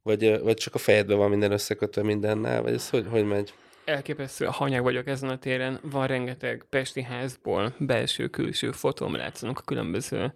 vagy, 0.03 0.40
vagy 0.40 0.57
csak 0.57 0.75
a 0.75 0.79
fejedben 0.79 1.16
van 1.16 1.31
minden 1.31 1.53
összekötve 1.53 2.03
mindennel, 2.03 2.62
vagy 2.62 2.72
ez 2.72 2.90
hogy, 2.90 3.07
hogy 3.11 3.25
megy? 3.25 3.53
Elképesztő 3.87 4.44
hanyag 4.44 4.83
vagyok 4.83 5.07
ezen 5.07 5.29
a 5.29 5.38
téren. 5.38 5.79
Van 5.83 6.07
rengeteg 6.07 6.64
pesti 6.70 7.03
házból 7.03 7.75
belső-külső 7.79 8.70
fotóm 8.70 9.14
látszanak 9.14 9.59
a 9.59 9.62
különböző 9.62 10.35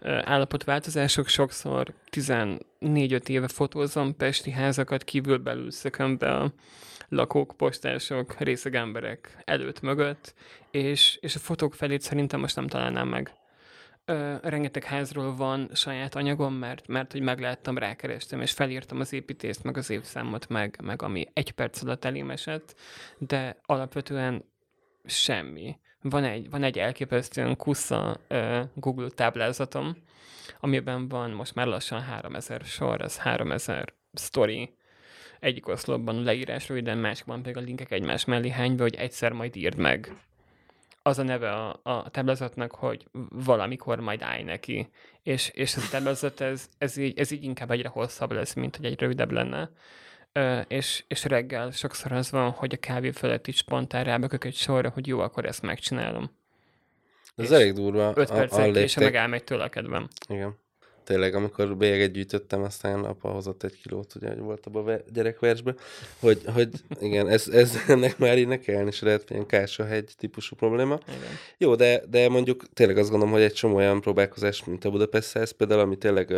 állapotváltozások. 0.00 1.28
Sokszor 1.28 1.94
14-5 2.10 3.28
éve 3.28 3.48
fotózom 3.48 4.16
pesti 4.16 4.50
házakat, 4.50 5.04
kívül 5.04 5.38
belül 5.38 5.70
szököm 5.70 6.18
be 6.18 6.34
a 6.36 6.52
lakók, 7.08 7.54
postások, 7.56 8.38
részeg 8.38 8.74
emberek 8.74 9.42
előtt, 9.44 9.80
mögött, 9.80 10.34
és, 10.70 11.18
és 11.20 11.34
a 11.34 11.38
fotók 11.38 11.74
felét 11.74 12.00
szerintem 12.00 12.40
most 12.40 12.56
nem 12.56 12.66
találnám 12.66 13.08
meg. 13.08 13.34
Ö, 14.08 14.34
rengeteg 14.42 14.84
házról 14.84 15.36
van 15.36 15.70
saját 15.74 16.14
anyagom, 16.14 16.54
mert, 16.54 16.86
mert 16.86 17.12
hogy 17.12 17.20
megláttam, 17.20 17.78
rákerestem, 17.78 18.40
és 18.40 18.52
felírtam 18.52 19.00
az 19.00 19.12
építést, 19.12 19.62
meg 19.62 19.76
az 19.76 19.90
évszámot, 19.90 20.48
meg, 20.48 20.78
meg 20.82 21.02
ami 21.02 21.26
egy 21.32 21.50
perc 21.50 21.82
alatt 21.82 22.04
elém 22.04 22.30
esett, 22.30 22.74
de 23.18 23.60
alapvetően 23.62 24.44
semmi. 25.04 25.76
Van 26.00 26.24
egy, 26.24 26.50
van 26.50 26.62
egy 26.62 26.78
elképesztően 26.78 27.56
kusza 27.56 28.20
ö, 28.28 28.62
Google 28.74 29.08
táblázatom, 29.08 29.96
amiben 30.60 31.08
van 31.08 31.30
most 31.30 31.54
már 31.54 31.66
lassan 31.66 32.00
3000 32.00 32.60
sor, 32.64 33.00
ez 33.00 33.18
3000 33.18 33.94
story, 34.12 34.76
egyik 35.40 35.68
oszlopban 35.68 36.22
leírás 36.22 36.68
röviden, 36.68 36.98
másikban 36.98 37.42
pedig 37.42 37.56
a 37.56 37.60
linkek 37.60 37.90
egymás 37.90 38.24
mellé 38.24 38.50
hányva, 38.50 38.82
hogy 38.82 38.94
egyszer 38.94 39.32
majd 39.32 39.56
írd 39.56 39.76
meg 39.76 40.12
az 41.06 41.18
a 41.18 41.22
neve 41.22 41.52
a, 41.52 41.80
a 41.82 42.10
táblázatnak, 42.10 42.74
hogy 42.74 43.06
valamikor 43.30 44.00
majd 44.00 44.22
állj 44.22 44.42
neki. 44.42 44.88
És, 45.22 45.48
és 45.48 45.74
ez 45.76 45.82
a 45.82 45.88
táblázat, 45.90 46.40
ez, 46.40 46.68
ez, 46.78 46.96
így, 46.96 47.18
ez 47.18 47.30
így 47.30 47.44
inkább 47.44 47.70
egyre 47.70 47.88
hosszabb 47.88 48.32
lesz, 48.32 48.54
mint 48.54 48.76
hogy 48.76 48.84
egy 48.84 49.00
rövidebb 49.00 49.30
lenne. 49.30 49.70
Ö, 50.32 50.60
és, 50.60 51.04
és 51.08 51.24
reggel 51.24 51.70
sokszor 51.70 52.12
az 52.12 52.30
van, 52.30 52.50
hogy 52.50 52.74
a 52.74 52.76
kávé 52.76 53.10
felett 53.10 53.46
is 53.46 53.56
spontán 53.56 54.04
rábökök 54.04 54.44
egy 54.44 54.54
sorra, 54.54 54.88
hogy 54.88 55.06
jó, 55.06 55.20
akkor 55.20 55.44
ezt 55.44 55.62
megcsinálom. 55.62 56.30
Ez 57.36 57.50
elég 57.50 57.72
durva. 57.72 58.12
5 58.14 58.28
percet 58.30 58.76
és 58.76 58.96
meg 58.96 59.14
elmegy 59.14 59.44
tőle 59.44 59.64
a 59.64 59.68
kedvem. 59.68 60.08
Igen 60.28 60.64
tényleg, 61.06 61.34
amikor 61.34 61.76
bélyeget 61.76 62.12
gyűjtöttem, 62.12 62.62
aztán 62.62 63.04
apa 63.04 63.28
hozott 63.28 63.62
egy 63.62 63.80
kilót, 63.82 64.14
ugye, 64.14 64.28
hogy 64.28 64.38
volt 64.38 64.66
abban 64.66 64.88
a 64.88 64.98
gyerekversbe, 65.12 65.74
hogy, 66.20 66.42
hogy 66.54 66.68
igen, 67.00 67.28
ez, 67.28 67.48
ez 67.48 67.76
ennek 67.88 68.18
már 68.18 68.38
így 68.38 68.46
ne 68.46 68.58
kellene, 68.58 68.88
és 68.88 69.00
lehet 69.00 69.30
ilyen 69.30 69.46
Kársahegy 69.46 70.10
típusú 70.18 70.56
probléma. 70.56 70.98
Igen. 71.08 71.20
Jó, 71.58 71.74
de, 71.74 72.02
de 72.10 72.28
mondjuk 72.28 72.72
tényleg 72.72 72.98
azt 72.98 73.10
gondolom, 73.10 73.34
hogy 73.34 73.42
egy 73.42 73.52
csomó 73.52 73.76
olyan 73.76 74.00
próbálkozás, 74.00 74.64
mint 74.64 74.84
a 74.84 74.90
Budapest 74.90 75.36
ez 75.36 75.50
például, 75.50 75.80
ami 75.80 75.96
tényleg 75.96 76.34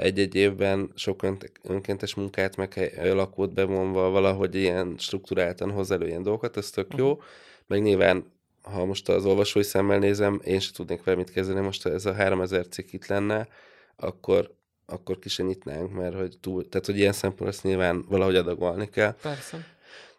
egy-egy 0.00 0.34
évben 0.34 0.92
sok 0.94 1.26
önkéntes 1.62 2.14
munkát, 2.14 2.56
meg 2.56 3.00
lakót 3.02 3.54
bevonva 3.54 4.10
valahogy 4.10 4.54
ilyen 4.54 4.94
struktúráltan 4.98 5.70
hoz 5.70 5.90
elő 5.90 6.06
ilyen 6.06 6.22
dolgokat, 6.22 6.56
ez 6.56 6.70
tök 6.70 6.94
jó. 6.96 7.12
Mhm. 7.12 7.20
Meg 7.66 7.82
nyilván 7.82 8.24
ha 8.62 8.84
most 8.84 9.08
az 9.08 9.24
olvasói 9.24 9.62
szemmel 9.62 9.98
nézem, 9.98 10.40
én 10.44 10.60
sem 10.60 10.72
tudnék 10.74 11.04
vele 11.04 11.16
mit 11.16 11.30
kezdeni, 11.30 11.60
most 11.60 11.86
ez 11.86 12.06
a 12.06 12.12
3000 12.12 12.66
cikk 12.68 12.92
itt 12.92 13.06
lenne, 13.06 13.48
akkor, 13.96 14.54
akkor 14.86 15.18
ki 15.18 15.28
se 15.28 15.42
nyitnánk, 15.42 15.92
mert 15.92 16.14
hogy 16.14 16.38
túl, 16.40 16.68
tehát 16.68 16.86
hogy 16.86 16.98
ilyen 16.98 17.12
szempontból 17.12 17.48
ezt 17.48 17.62
nyilván 17.62 18.04
valahogy 18.08 18.36
adagolni 18.36 18.88
kell. 18.88 19.14
Persze. 19.22 19.66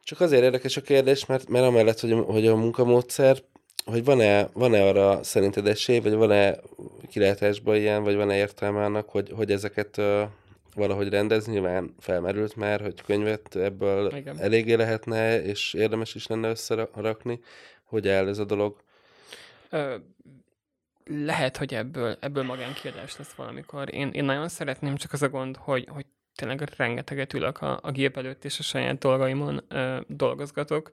Csak 0.04 0.22
azért 0.22 0.44
érdekes 0.44 0.78
a 0.78 0.82
kérdés, 0.82 1.26
mert, 1.26 1.50
mert 1.50 1.66
amellett, 1.66 2.00
hogy 2.00 2.12
a, 2.12 2.22
hogy 2.22 2.48
a 2.48 2.56
munkamódszer 2.56 3.44
hogy 3.86 4.04
van-e, 4.04 4.50
van-e 4.54 4.84
arra 4.88 5.24
szerinted 5.24 5.68
esély, 5.68 6.00
vagy 6.00 6.14
van-e 6.14 6.56
kilátásban 7.10 7.76
ilyen, 7.76 8.04
vagy 8.04 8.16
van-e 8.16 8.36
értelme 8.36 8.84
annak, 8.84 9.10
hogy, 9.10 9.32
hogy 9.36 9.52
ezeket 9.52 9.98
uh, 9.98 10.22
valahogy 10.76 11.10
rendezni, 11.10 11.52
nyilván 11.52 11.96
felmerült 12.00 12.56
már, 12.56 12.82
hogy 12.82 13.02
könyvet 13.02 13.56
ebből 13.56 14.16
Igen. 14.16 14.40
eléggé 14.40 14.74
lehetne, 14.74 15.44
és 15.44 15.74
érdemes 15.74 16.16
is 16.16 16.28
lenne 16.28 16.50
összerakni. 16.50 17.40
Hogy 17.84 18.08
áll 18.08 18.28
ez 18.28 18.38
a 18.38 18.46
dolog? 18.46 18.76
Ö, 19.70 19.96
lehet, 21.06 21.58
hogy 21.58 21.74
ebből, 21.74 22.18
ebből 22.20 22.44
magánkiadás 22.44 23.18
lesz 23.18 23.34
valamikor. 23.34 23.94
Én, 23.94 24.10
én 24.10 24.24
nagyon 24.24 24.50
szeretném, 24.50 24.96
csak 24.96 25.14
az 25.14 25.22
a 25.22 25.30
gond, 25.30 25.56
hogy, 25.56 25.88
hogy 25.90 26.06
tényleg 26.36 26.70
rengeteget 26.78 27.34
ülök 27.34 27.62
a, 27.62 27.80
a 27.82 27.92
gép 27.92 28.18
előtt, 28.18 28.46
és 28.46 28.60
a 28.60 28.64
saját 28.64 28.98
dolgaimon 28.98 29.64
ö, 29.68 30.00
dolgozgatok. 30.08 30.92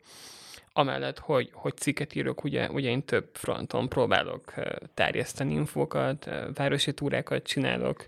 Amellett, 0.73 1.19
hogy, 1.19 1.51
hogy 1.53 1.77
cikket 1.77 2.15
írok, 2.15 2.45
ugye, 2.45 2.71
ugye 2.71 2.89
én 2.89 3.05
több 3.05 3.31
fronton 3.33 3.89
próbálok 3.89 4.53
ö, 4.57 4.77
terjeszteni 4.95 5.55
infókat, 5.55 6.27
ö, 6.27 6.49
városi 6.55 6.95
túrákat 6.95 7.43
csinálok, 7.43 8.07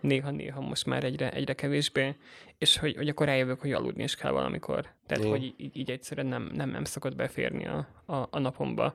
néha-néha 0.00 0.60
most 0.60 0.86
már 0.86 1.04
egyre, 1.04 1.30
egyre 1.30 1.52
kevésbé, 1.52 2.16
és 2.58 2.76
hogy, 2.76 2.96
hogy 2.96 3.08
akkor 3.08 3.26
rájövök, 3.26 3.60
hogy 3.60 3.72
aludni 3.72 4.02
is 4.02 4.14
kell 4.14 4.30
valamikor. 4.30 4.88
Tehát, 5.06 5.24
Jó. 5.24 5.30
hogy 5.30 5.54
így, 5.56 5.76
így 5.76 5.90
egyszerűen 5.90 6.26
nem, 6.26 6.50
nem, 6.54 6.70
nem 6.70 6.84
szokott 6.84 7.16
beférni 7.16 7.66
a, 7.66 7.88
a, 8.06 8.28
a 8.30 8.38
napomba. 8.38 8.94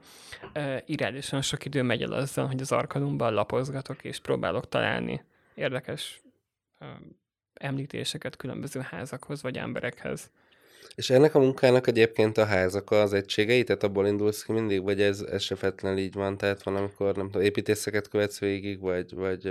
Irányosan 0.85 1.41
sok 1.41 1.65
idő 1.65 1.81
megy 1.81 2.01
el 2.01 2.11
azzal, 2.11 2.47
hogy 2.47 2.61
az 2.61 2.71
arkadumban 2.71 3.33
lapozgatok, 3.33 4.03
és 4.03 4.19
próbálok 4.19 4.69
találni 4.69 5.21
érdekes 5.55 6.21
uh, 6.79 6.87
említéseket 7.53 8.35
különböző 8.35 8.79
házakhoz, 8.79 9.41
vagy 9.41 9.57
emberekhez. 9.57 10.31
És 10.95 11.09
ennek 11.09 11.35
a 11.35 11.39
munkának 11.39 11.87
egyébként 11.87 12.37
a 12.37 12.45
házak 12.45 12.91
az 12.91 13.13
egységei, 13.13 13.63
tehát 13.63 13.83
abból 13.83 14.07
indulsz 14.07 14.43
ki 14.43 14.51
mindig, 14.51 14.83
vagy 14.83 15.01
ez, 15.01 15.19
ez 15.21 15.41
se 15.41 15.55
feltétlenül 15.55 15.99
így 15.99 16.13
van, 16.13 16.37
tehát 16.37 16.63
van, 16.63 16.75
amikor 16.75 17.15
nem 17.15 17.25
tudom, 17.25 17.41
építészeket 17.41 18.07
követsz 18.07 18.39
végig, 18.39 18.79
vagy, 18.79 19.13
vagy 19.13 19.43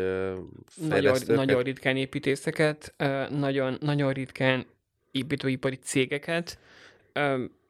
nagyon, 0.88 1.18
nagyon 1.26 1.62
ritkán 1.62 1.96
építészeket, 1.96 2.94
nagyon, 3.30 3.76
nagyon 3.80 4.12
ritkán 4.12 4.66
építőipari 5.10 5.76
cégeket. 5.76 6.58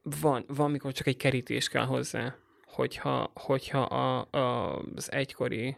Van, 0.03 0.45
van, 0.47 0.71
mikor 0.71 0.93
csak 0.93 1.07
egy 1.07 1.17
kerítés 1.17 1.69
kell 1.69 1.85
hozzá, 1.85 2.37
hogyha, 2.67 3.31
hogyha 3.35 3.81
a, 3.81 4.27
a, 4.31 4.79
az 4.97 5.13
egykori 5.13 5.77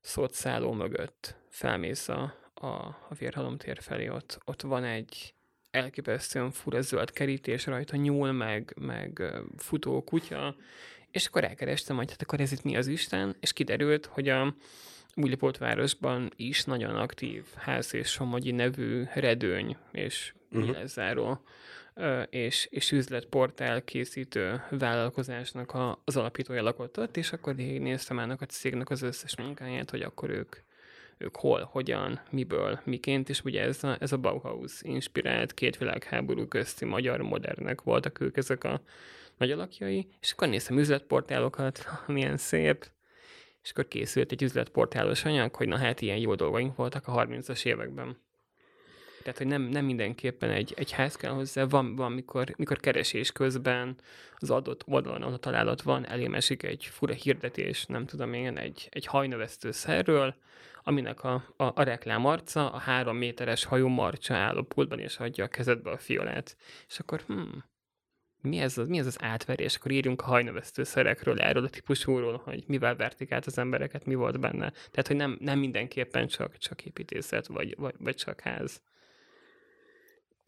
szótszálló 0.00 0.72
mögött 0.72 1.34
felmész 1.48 2.08
a, 2.08 2.34
a, 2.54 2.66
a 3.08 3.14
vérhalomtér 3.18 3.78
felé, 3.80 4.08
ott, 4.08 4.38
ott 4.44 4.62
van 4.62 4.84
egy 4.84 5.34
elképesztően 5.70 6.50
fura 6.50 6.80
zöld 6.80 7.12
kerítés 7.12 7.66
rajta, 7.66 7.96
nyúl, 7.96 8.32
meg, 8.32 8.74
meg 8.80 9.22
futó 9.56 10.04
kutya, 10.04 10.56
és 11.10 11.26
akkor 11.26 11.44
elkerestem, 11.44 11.96
hogy 11.96 12.10
hát 12.10 12.22
akkor 12.22 12.40
ez 12.40 12.52
itt 12.52 12.62
mi 12.62 12.76
az 12.76 12.86
Isten, 12.86 13.36
és 13.40 13.52
kiderült, 13.52 14.06
hogy 14.06 14.28
a 14.28 14.54
Újlipót 15.14 15.58
városban 15.58 16.32
is 16.36 16.64
nagyon 16.64 16.96
aktív 16.96 17.44
ház 17.56 17.94
és 17.94 18.08
somogyi 18.08 18.50
nevű 18.50 19.04
redőny 19.14 19.76
és 19.92 20.32
uh-huh. 20.50 22.22
és, 22.30 22.66
és 22.70 22.92
üzletportál 22.92 23.84
készítő 23.84 24.62
vállalkozásnak 24.70 25.72
a, 25.72 26.02
az 26.04 26.16
alapítója 26.16 26.62
lakott 26.62 26.98
ott, 26.98 27.16
és 27.16 27.32
akkor 27.32 27.54
néztem 27.54 28.18
ennek 28.18 28.40
a 28.40 28.46
cégnek 28.46 28.90
az 28.90 29.02
összes 29.02 29.36
munkáját, 29.36 29.90
hogy 29.90 30.02
akkor 30.02 30.30
ők 30.30 30.56
ők 31.20 31.36
hol, 31.36 31.68
hogyan, 31.72 32.20
miből, 32.30 32.80
miként, 32.84 33.28
és 33.28 33.44
ugye 33.44 33.62
ez 33.62 33.84
a, 33.84 33.96
ez 34.00 34.12
a 34.12 34.16
Bauhaus 34.16 34.82
inspirált 34.82 35.54
két 35.54 35.78
világháború 35.78 36.46
közti 36.46 36.84
magyar 36.84 37.20
modernek 37.20 37.82
voltak 37.82 38.20
ők 38.20 38.36
ezek 38.36 38.64
a 38.64 38.80
nagy 39.36 39.50
alakjai, 39.50 40.08
és 40.20 40.32
akkor 40.32 40.48
néztem 40.48 40.78
üzletportálokat, 40.78 41.84
milyen 42.06 42.36
szép, 42.36 42.90
és 43.62 43.70
akkor 43.70 43.88
készült 43.88 44.32
egy 44.32 44.42
üzletportálos 44.42 45.24
anyag, 45.24 45.54
hogy 45.54 45.68
na 45.68 45.76
hát 45.76 46.00
ilyen 46.00 46.18
jó 46.18 46.34
dolgaink 46.34 46.76
voltak 46.76 47.08
a 47.08 47.26
30-as 47.26 47.64
években. 47.64 48.16
Tehát, 49.22 49.38
hogy 49.38 49.46
nem, 49.46 49.62
nem 49.62 49.84
mindenképpen 49.84 50.50
egy, 50.50 50.74
egy 50.76 50.90
ház 50.90 51.16
kell 51.16 51.32
hozzá, 51.32 51.64
van, 51.64 51.96
van 51.96 52.12
mikor, 52.12 52.54
mikor 52.56 52.80
keresés 52.80 53.32
közben 53.32 53.96
az 54.36 54.50
adott 54.50 54.82
oldalon, 54.86 55.22
ahol 55.22 55.38
találat 55.38 55.82
van, 55.82 56.06
elém 56.06 56.34
esik 56.34 56.62
egy 56.62 56.84
fura 56.84 57.12
hirdetés, 57.12 57.86
nem 57.86 58.06
tudom 58.06 58.32
én, 58.32 58.56
egy, 58.56 58.88
egy 58.90 59.06
hajnövesztő 59.06 59.70
szerről, 59.70 60.34
aminek 60.82 61.24
a, 61.24 61.34
a, 61.56 61.64
a 61.64 61.82
reklám 61.82 62.24
arca 62.24 62.70
a 62.70 62.78
három 62.78 63.16
méteres 63.16 63.64
hajú 63.64 63.88
marcsa 63.88 64.34
áll 64.34 64.56
a 64.56 64.62
pultban, 64.62 64.98
és 64.98 65.18
adja 65.18 65.44
a 65.44 65.48
kezedbe 65.48 65.90
a 65.90 65.98
fiolát. 65.98 66.56
És 66.88 66.98
akkor, 66.98 67.20
hmm, 67.26 67.64
mi 68.42 68.58
ez, 68.58 68.78
az, 68.78 68.88
mi 68.88 68.98
ez 68.98 69.06
az 69.06 69.22
átverés? 69.22 69.76
Akkor 69.76 69.90
írjunk 69.90 70.22
a 70.22 70.24
hajnövesztő 70.24 70.82
szerekről, 70.82 71.40
erről 71.40 71.64
a 71.64 71.68
típusúról, 71.68 72.40
hogy 72.44 72.64
mivel 72.66 72.96
vertik 72.96 73.32
át 73.32 73.46
az 73.46 73.58
embereket, 73.58 74.04
mi 74.04 74.14
volt 74.14 74.40
benne. 74.40 74.70
Tehát, 74.70 75.06
hogy 75.06 75.16
nem, 75.16 75.36
nem 75.40 75.58
mindenképpen 75.58 76.26
csak, 76.26 76.56
csak 76.56 76.84
építészet, 76.84 77.46
vagy, 77.46 77.74
vagy, 77.78 77.94
vagy 77.98 78.16
csak 78.16 78.40
ház. 78.40 78.82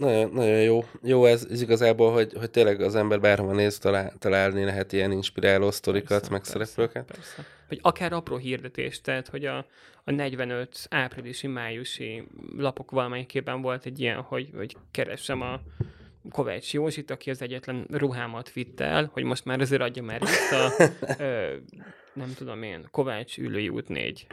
Nagyon, 0.02 0.30
nagyon 0.32 0.60
jó. 0.60 0.84
Jó 1.02 1.24
ez, 1.24 1.46
ez 1.50 1.62
igazából, 1.62 2.12
hogy, 2.12 2.32
hogy 2.38 2.50
tényleg 2.50 2.80
az 2.80 2.94
ember 2.94 3.20
bárhova 3.20 3.52
néz, 3.52 3.78
talál, 3.78 4.12
találni 4.18 4.64
lehet 4.64 4.92
ilyen 4.92 5.12
inspiráló 5.12 5.70
sztorikat, 5.70 6.08
persze, 6.08 6.30
meg 6.30 6.40
persze, 6.40 6.52
szereplőket. 6.52 7.04
Persze. 7.04 7.44
Vagy 7.68 7.78
akár 7.82 8.12
apró 8.12 8.36
hirdetés, 8.36 9.00
tehát 9.00 9.28
hogy 9.28 9.44
a, 9.44 9.66
a 10.04 10.10
45 10.10 10.86
áprilisi, 10.90 11.46
májusi 11.46 12.28
lapok 12.56 12.90
valamelyikében 12.90 13.60
volt 13.62 13.86
egy 13.86 14.00
ilyen, 14.00 14.20
hogy, 14.20 14.50
hogy 14.56 14.76
keresem 14.90 15.40
a 15.40 15.60
Kovács 16.30 16.72
Józsit, 16.72 17.10
aki 17.10 17.30
az 17.30 17.42
egyetlen 17.42 17.86
ruhámat 17.90 18.52
vitt 18.52 18.80
el, 18.80 19.10
hogy 19.12 19.22
most 19.22 19.44
már 19.44 19.60
azért 19.60 19.82
adja 19.82 20.02
már 20.02 20.20
vissza, 20.20 20.72
ö, 21.24 21.54
nem 22.12 22.34
tudom 22.36 22.62
én, 22.62 22.86
Kovács 22.90 23.38
ülői 23.38 23.68
út 23.68 23.88
4. 23.88 24.26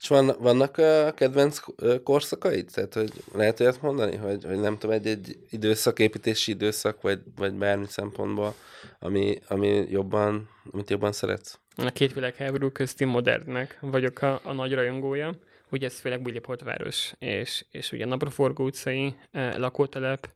És 0.00 0.08
van, 0.08 0.36
vannak 0.38 0.76
a 0.78 1.12
kedvenc 1.16 1.58
korszakaid? 2.02 2.70
Tehát, 2.72 2.94
hogy 2.94 3.12
lehet 3.34 3.60
olyat 3.60 3.82
mondani, 3.82 4.16
hogy, 4.16 4.44
hogy 4.44 4.60
nem 4.60 4.78
tudom, 4.78 4.96
egy, 4.96 5.06
egy 5.06 5.38
időszak, 5.50 5.98
építési 5.98 6.50
időszak, 6.50 7.00
vagy, 7.00 7.20
vagy 7.36 7.52
bármi 7.52 7.86
szempontból, 7.86 8.54
ami, 8.98 9.38
ami 9.48 9.86
jobban, 9.90 10.48
amit 10.72 10.90
jobban 10.90 11.12
szeretsz? 11.12 11.58
A 11.76 11.90
két 11.90 12.12
világháború 12.12 12.70
közti 12.70 13.04
modernnek 13.04 13.78
vagyok 13.80 14.22
a, 14.22 14.40
a 14.44 14.52
nagy 14.52 14.74
rajongója. 14.74 15.34
Ugye 15.70 15.86
ez 15.86 16.00
főleg 16.00 16.22
Budapest 16.22 16.62
város, 16.62 17.12
és, 17.18 17.64
és 17.70 17.92
ugye 17.92 18.04
Napraforgó 18.04 18.64
utcai 18.64 19.14
e, 19.30 19.58
lakótelep, 19.58 20.28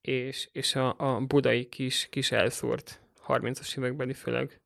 és, 0.00 0.48
és 0.52 0.74
a, 0.74 0.94
a 0.98 1.20
budai 1.20 1.64
kis, 1.64 2.06
kis 2.10 2.32
elszórt 2.32 3.00
30-as 3.28 3.78
évekbeli 3.78 4.12
főleg 4.12 4.60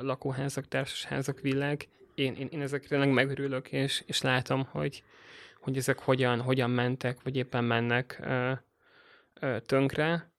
lakóházak, 0.00 0.68
társasházak 0.68 1.40
világ, 1.40 1.88
én, 2.22 2.34
én, 2.34 2.48
én 2.50 2.60
ezekre 2.60 3.04
megörülök, 3.04 3.72
és, 3.72 4.02
és 4.06 4.22
látom, 4.22 4.64
hogy, 4.64 5.02
hogy 5.60 5.76
ezek 5.76 5.98
hogyan, 5.98 6.40
hogyan 6.40 6.70
mentek, 6.70 7.22
vagy 7.22 7.36
éppen 7.36 7.64
mennek 7.64 8.18
ö, 8.22 8.52
ö, 9.40 9.60
tönkre. 9.60 10.30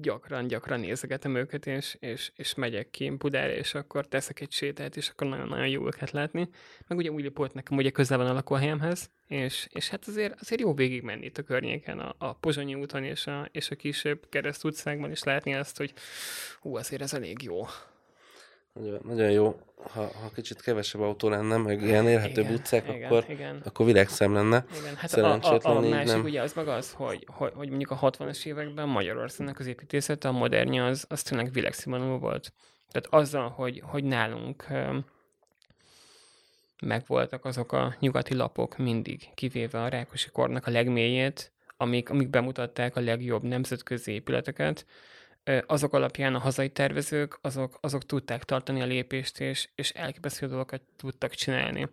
Gyakran, 0.00 0.46
gyakran 0.46 0.80
nézegetem 0.80 1.34
őket, 1.34 1.66
és, 1.66 1.96
és, 2.00 2.32
és 2.34 2.54
megyek 2.54 2.90
ki 2.90 3.10
Budára, 3.10 3.52
és 3.52 3.74
akkor 3.74 4.06
teszek 4.08 4.40
egy 4.40 4.52
sétát, 4.52 4.96
és 4.96 5.08
akkor 5.08 5.26
nagyon-nagyon 5.26 5.68
jó 5.68 5.86
őket 5.86 6.10
látni. 6.10 6.48
Meg 6.86 6.98
ugye 6.98 7.10
Újlipót 7.10 7.54
nekem 7.54 7.76
ugye 7.76 7.90
közel 7.90 8.18
van 8.18 8.26
a 8.26 8.32
lakóhelyemhez, 8.32 9.10
és, 9.26 9.68
és 9.70 9.88
hát 9.88 10.06
azért, 10.06 10.40
azért 10.40 10.60
jó 10.60 10.74
végig 10.74 11.02
menni 11.02 11.24
itt 11.24 11.38
a 11.38 11.42
környéken, 11.42 11.98
a, 11.98 12.14
a 12.18 12.32
Pozsonyi 12.32 12.74
úton 12.74 13.04
és 13.04 13.26
a, 13.26 13.48
és 13.52 13.70
a 13.70 13.76
kisebb 13.76 14.28
kereszt 14.28 14.64
utcákban, 14.64 15.12
látni 15.24 15.54
azt, 15.54 15.76
hogy 15.76 15.92
hú, 16.60 16.76
azért 16.76 17.02
ez 17.02 17.14
elég 17.14 17.42
jó. 17.42 17.64
Nagyon, 19.02 19.30
jó, 19.30 19.60
ha, 19.76 20.00
ha 20.00 20.30
kicsit 20.34 20.60
kevesebb 20.60 21.00
autó 21.00 21.28
lenne, 21.28 21.56
meg 21.56 21.82
ilyen 21.82 22.08
élhetőbb 22.08 22.44
igen, 22.44 22.54
utcák, 22.54 22.88
igen, 22.88 23.04
akkor, 23.04 23.24
igen. 23.28 23.60
akkor 23.64 23.86
világszem 23.86 24.32
lenne. 24.32 24.64
Igen, 24.80 24.96
hát 24.96 25.12
a, 25.12 25.38
a, 25.42 25.58
a, 25.62 25.76
a 25.76 25.80
másik 25.80 26.06
nem. 26.06 26.24
ugye 26.24 26.42
az 26.42 26.52
meg 26.52 26.68
az, 26.68 26.92
hogy, 26.92 27.26
hogy, 27.30 27.52
hogy 27.54 27.68
mondjuk 27.68 27.90
a 27.90 27.98
60-as 27.98 28.46
években 28.46 28.88
Magyarországnak 28.88 29.58
az 29.58 29.66
építészete, 29.66 30.28
a 30.28 30.32
modernja 30.32 30.86
az, 30.86 31.04
az 31.08 31.22
tényleg 31.22 31.52
világszínvonalú 31.52 32.18
volt. 32.18 32.52
Tehát 32.90 33.22
azzal, 33.22 33.48
hogy, 33.48 33.82
hogy 33.84 34.04
nálunk 34.04 34.66
megvoltak 36.82 37.44
azok 37.44 37.72
a 37.72 37.94
nyugati 38.00 38.34
lapok 38.34 38.76
mindig, 38.76 39.28
kivéve 39.34 39.82
a 39.82 39.88
Rákosi 39.88 40.30
kornak 40.30 40.66
a 40.66 40.70
legmélyét, 40.70 41.52
amik, 41.76 42.10
amik 42.10 42.28
bemutatták 42.28 42.96
a 42.96 43.00
legjobb 43.00 43.42
nemzetközi 43.42 44.12
épületeket, 44.12 44.86
azok 45.66 45.92
alapján 45.94 46.34
a 46.34 46.38
hazai 46.38 46.68
tervezők, 46.68 47.38
azok, 47.40 47.78
azok 47.80 48.06
tudták 48.06 48.44
tartani 48.44 48.80
a 48.82 48.86
lépést, 48.86 49.40
és, 49.40 49.68
és 49.74 49.90
elképesztő 49.90 50.46
dolgokat 50.46 50.82
tudtak 50.96 51.34
csinálni. 51.34 51.88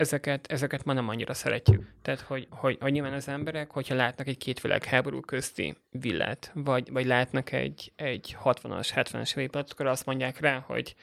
Ezeket, 0.00 0.46
ezeket 0.46 0.84
ma 0.84 0.92
nem 0.92 1.08
annyira 1.08 1.34
szeretjük. 1.34 1.86
Tehát, 2.02 2.20
hogy, 2.20 2.46
hogy, 2.50 2.76
hogy 2.80 2.92
nyilván 2.92 3.12
az 3.12 3.28
emberek, 3.28 3.70
hogyha 3.70 3.94
látnak 3.94 4.26
egy 4.26 4.38
két 4.38 4.60
világháború 4.60 5.20
közti 5.20 5.76
villát, 5.90 6.50
vagy, 6.54 6.90
vagy 6.92 7.06
látnak 7.06 7.52
egy, 7.52 7.92
egy 7.96 8.36
60-as, 8.44 8.88
70-es 8.94 9.36
évépületet, 9.36 9.72
akkor 9.72 9.86
azt 9.86 10.06
mondják 10.06 10.40
rá, 10.40 10.58
hogy 10.66 10.94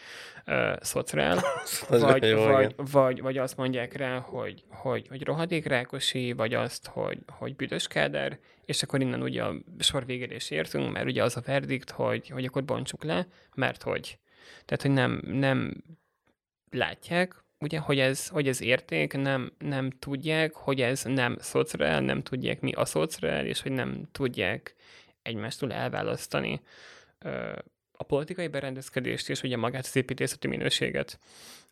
uh, 0.48 0.76
szociál, 0.92 1.44
vagy, 1.90 2.24
jó, 2.24 2.44
vagy, 2.44 2.76
vagy, 2.92 3.22
vagy, 3.22 3.38
azt 3.38 3.58
mondják 3.58 3.94
rá, 3.94 4.20
hogy, 4.20 4.64
hogy, 4.70 5.08
hogy 5.08 5.24
rohadék 5.24 5.66
Rákosi, 5.66 6.32
vagy 6.32 6.54
azt, 6.54 6.88
hogy, 6.88 7.20
hogy 7.28 7.56
büdös 7.56 7.88
káder, 7.88 8.40
és 8.66 8.84
akkor 8.84 9.02
innen 9.02 9.22
ugye 9.22 9.44
a 9.44 9.56
sor 9.80 10.06
végére 10.06 10.36
is 10.36 10.50
értünk, 10.50 10.92
mert 10.92 11.06
ugye 11.06 11.24
az 11.24 11.38
a 11.38 11.42
verdikt, 11.46 11.90
hogy, 11.90 12.30
hogy 12.30 12.46
akkor 12.46 12.64
bontsuk 12.66 13.04
le, 13.04 13.28
mert 13.56 13.84
hogy. 13.84 14.20
Tehát, 14.66 14.82
hogy 14.82 14.92
nem, 14.92 15.22
nem 15.26 15.84
látják, 16.70 17.46
ugye, 17.60 17.80
hogy 17.80 18.00
ez, 18.00 18.28
hogy 18.28 18.48
ez 18.48 18.62
érték, 18.62 19.14
nem, 19.14 19.52
nem 19.58 19.90
tudják, 19.90 20.54
hogy 20.54 20.82
ez 20.82 21.04
nem 21.04 21.38
szociál, 21.40 22.02
nem 22.02 22.22
tudják 22.22 22.62
mi 22.62 22.72
a 22.72 22.86
szociál, 22.86 23.46
és 23.46 23.62
hogy 23.62 23.72
nem 23.72 24.08
tudják 24.12 24.76
egymástól 25.22 25.74
elválasztani 25.74 26.62
a 27.92 28.04
politikai 28.04 28.48
berendezkedést 28.48 29.30
és 29.30 29.44
ugye 29.44 29.58
magát 29.58 29.86
az 29.86 29.96
építészeti 29.96 30.48
minőséget. 30.48 31.20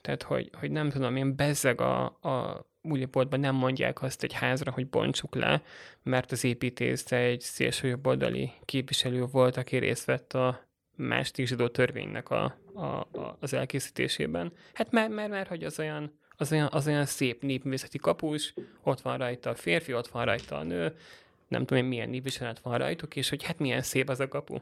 Tehát, 0.02 0.24
hogy, 0.24 0.50
hogy 0.60 0.72
nem 0.72 0.90
tudom, 0.90 1.16
én 1.16 1.36
bezzeg 1.36 1.82
a, 1.82 2.04
a 2.06 2.66
újépoltban 2.82 3.40
nem 3.40 3.56
mondják 3.56 4.02
azt 4.02 4.24
egy 4.24 4.34
házra, 4.34 4.72
hogy 4.72 4.88
bontsuk 4.88 5.36
le, 5.36 5.64
mert 6.04 6.32
az 6.32 6.44
építész 6.44 7.12
egy 7.12 7.42
szélsőjobboldali 7.42 8.52
képviselő 8.66 9.26
volt, 9.26 9.58
aki 9.58 9.78
részt 9.78 10.06
vett 10.06 10.34
a 10.34 10.65
második 10.96 11.48
zsidó 11.48 11.68
törvénynek 11.68 12.30
a, 12.30 12.58
a, 12.74 12.86
a, 12.86 13.38
az 13.40 13.54
elkészítésében. 13.54 14.52
Hát 14.74 14.92
mert, 14.92 15.10
mert, 15.10 15.30
mert 15.30 15.48
hogy 15.48 15.64
az 15.64 15.80
olyan, 15.80 16.20
az 16.38 16.52
olyan, 16.52 16.68
az 16.72 16.88
olyan 16.88 17.06
szép 17.06 17.42
népművészeti 17.42 17.98
kapus, 17.98 18.54
ott 18.84 19.02
van 19.02 19.18
rajta 19.18 19.50
a 19.50 19.56
férfi, 19.56 19.94
ott 19.94 20.08
van 20.08 20.26
rajta 20.26 20.58
a 20.58 20.64
nő, 20.64 20.96
nem 21.48 21.66
tudom 21.66 21.84
én 21.84 21.90
milyen 21.90 22.10
népviselet 22.10 22.60
van 22.60 22.78
rajtuk, 22.78 23.16
és 23.16 23.30
hogy 23.30 23.44
hát 23.44 23.60
milyen 23.60 23.82
szép 23.82 24.10
az 24.10 24.20
a 24.20 24.28
kapu. 24.28 24.58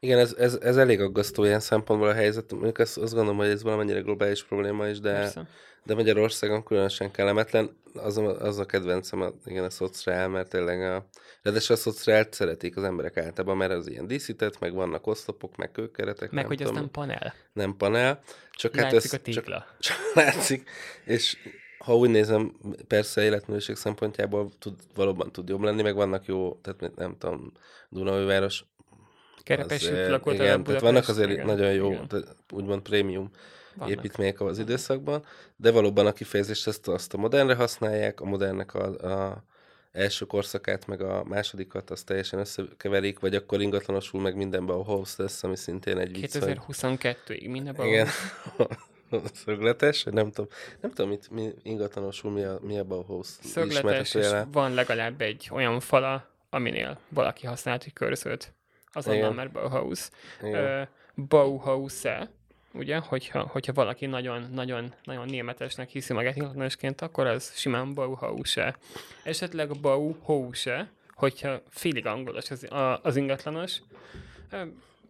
Igen, 0.00 0.18
ez, 0.18 0.34
ez, 0.38 0.58
ez 0.62 0.76
elég 0.76 1.00
aggasztó 1.00 1.44
ilyen 1.44 1.60
szempontból 1.60 2.08
a 2.08 2.14
helyzet. 2.14 2.52
Mondjuk 2.52 2.78
azt, 2.78 2.98
azt 2.98 3.14
gondolom, 3.14 3.38
hogy 3.38 3.48
ez 3.48 3.62
valamennyire 3.62 4.00
globális 4.00 4.44
probléma 4.44 4.88
is, 4.88 5.00
de, 5.00 5.12
Persze 5.12 5.46
de 5.84 5.94
Magyarországon 5.94 6.62
különösen 6.62 7.10
kellemetlen. 7.10 7.76
Az 7.94 8.16
a, 8.18 8.40
az 8.40 8.58
a 8.58 8.66
kedvencem, 8.66 9.20
a, 9.20 9.32
igen, 9.44 9.64
a 9.64 9.70
szociál, 9.70 10.28
mert 10.28 10.48
tényleg 10.48 10.82
a... 10.82 11.06
Ráadásul 11.42 11.76
a 11.76 11.78
szociált 11.78 12.34
szeretik 12.34 12.76
az 12.76 12.82
emberek 12.82 13.16
általában, 13.16 13.56
mert 13.56 13.72
az 13.72 13.88
ilyen 13.88 14.06
díszített, 14.06 14.58
meg 14.58 14.74
vannak 14.74 15.06
oszlopok, 15.06 15.56
meg 15.56 15.70
kőkeretek. 15.72 16.30
Meg, 16.30 16.46
hogy 16.46 16.56
tudom, 16.56 16.74
ez 16.74 16.80
nem 16.80 16.90
panel. 16.90 17.34
Nem 17.52 17.76
panel. 17.76 18.22
Csak 18.52 18.74
látszik 18.74 18.92
hát 18.92 19.04
ez, 19.04 19.12
a 19.12 19.18
tikla. 19.18 19.66
Csak, 19.78 19.96
csak 19.96 20.14
látszik, 20.14 20.70
és 21.04 21.36
ha 21.78 21.96
úgy 21.96 22.10
nézem, 22.10 22.56
persze 22.86 23.22
életművéség 23.22 23.76
szempontjából 23.76 24.50
tud, 24.58 24.74
valóban 24.94 25.32
tud 25.32 25.48
jobb 25.48 25.62
lenni, 25.62 25.82
meg 25.82 25.94
vannak 25.94 26.26
jó, 26.26 26.58
tehát 26.62 26.96
nem 26.96 27.16
tudom, 27.18 27.52
Dunaújváros, 27.88 28.64
Kerepes 29.56 29.90
lakott 30.08 30.34
igen, 30.34 30.64
tehát 30.64 30.80
vannak 30.80 31.08
azért 31.08 31.30
igen, 31.30 31.46
nagyon 31.46 31.72
jó, 31.72 31.96
tehát 32.06 32.36
úgymond 32.52 32.82
prémium 32.82 33.30
vannak. 33.74 33.96
építmények 33.96 34.40
az 34.40 34.58
időszakban, 34.58 35.24
de 35.56 35.70
valóban 35.70 36.06
a 36.06 36.12
kifejezést 36.12 36.66
ezt 36.66 36.88
azt 36.88 37.14
a 37.14 37.16
modernre 37.16 37.54
használják, 37.54 38.20
a 38.20 38.24
modernnek 38.24 38.74
a, 38.74 38.84
a 38.86 39.44
első 39.92 40.24
korszakát, 40.24 40.86
meg 40.86 41.00
a 41.00 41.24
másodikat, 41.24 41.90
azt 41.90 42.06
teljesen 42.06 42.38
összekeverik, 42.38 43.18
vagy 43.18 43.34
akkor 43.34 43.60
ingatlanosul 43.60 44.20
meg 44.20 44.36
mindenben 44.36 44.76
a 44.76 44.82
host 44.82 45.18
lesz, 45.18 45.42
ami 45.42 45.56
szintén 45.56 45.98
egy 45.98 46.20
vicc. 46.20 46.36
2022-ig 46.38 47.50
mindenben 47.50 47.86
Igen. 47.86 48.06
Szögletes, 49.44 50.04
nem 50.04 50.30
tudom, 50.30 50.50
nem 50.80 50.90
tudom, 50.90 51.10
mit, 51.10 51.30
mi 51.30 51.50
ingatlanosul, 51.62 52.30
mi 52.30 52.42
a, 52.42 52.58
mi 52.62 52.78
a 52.78 52.84
Bauhaus 52.84 53.26
Szögletes, 53.26 54.14
és 54.14 54.26
van 54.52 54.74
legalább 54.74 55.20
egy 55.20 55.48
olyan 55.52 55.80
fala, 55.80 56.28
aminél 56.50 56.98
valaki 57.08 57.46
használt 57.46 57.84
egy 57.84 57.92
körzőt. 57.92 58.54
Azonnal 58.92 59.32
már 59.32 59.50
Bauhaus. 59.50 60.08
Uh, 60.42 60.82
Bauhaus-e, 61.28 62.30
ugye, 62.72 62.96
hogyha, 62.96 63.42
hogyha 63.42 63.72
valaki 63.72 64.06
nagyon, 64.06 64.48
nagyon, 64.52 64.94
nagyon 65.04 65.26
németesnek 65.26 65.88
hiszi 65.88 66.12
magát 66.12 66.36
ingatlanosként, 66.36 67.00
akkor 67.00 67.26
az 67.26 67.52
simán 67.54 67.94
Bauhause. 67.94 68.76
Esetleg 69.24 69.80
Bauhause, 69.80 70.90
hogyha 71.14 71.62
félig 71.68 72.06
angolos 72.06 72.50
az, 72.50 72.66
az 73.02 73.16
ingatlanos. 73.16 73.80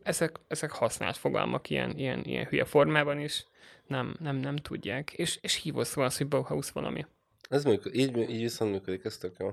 Ezek, 0.03 0.37
ezek 0.49 0.71
használt 0.71 1.17
fogalmak 1.17 1.71
ilyen, 1.71 1.99
ilyen, 1.99 2.25
ilyen 2.25 2.47
hülye 2.47 2.65
formában 2.65 3.21
is, 3.21 3.47
nem, 3.87 4.17
nem, 4.21 4.37
nem 4.37 4.57
tudják. 4.57 5.13
És, 5.13 5.39
és 5.41 5.55
hívó 5.55 5.85
szó 5.85 6.03
az, 6.03 6.17
hogy 6.17 6.29
Bauhaus 6.29 6.71
valami. 6.71 7.07
Ez 7.49 7.65
működik, 7.65 8.01
így, 8.01 8.31
így 8.31 8.41
viszont 8.41 8.71
működik, 8.71 9.05
ez 9.05 9.19
tök 9.19 9.35
jó. 9.39 9.53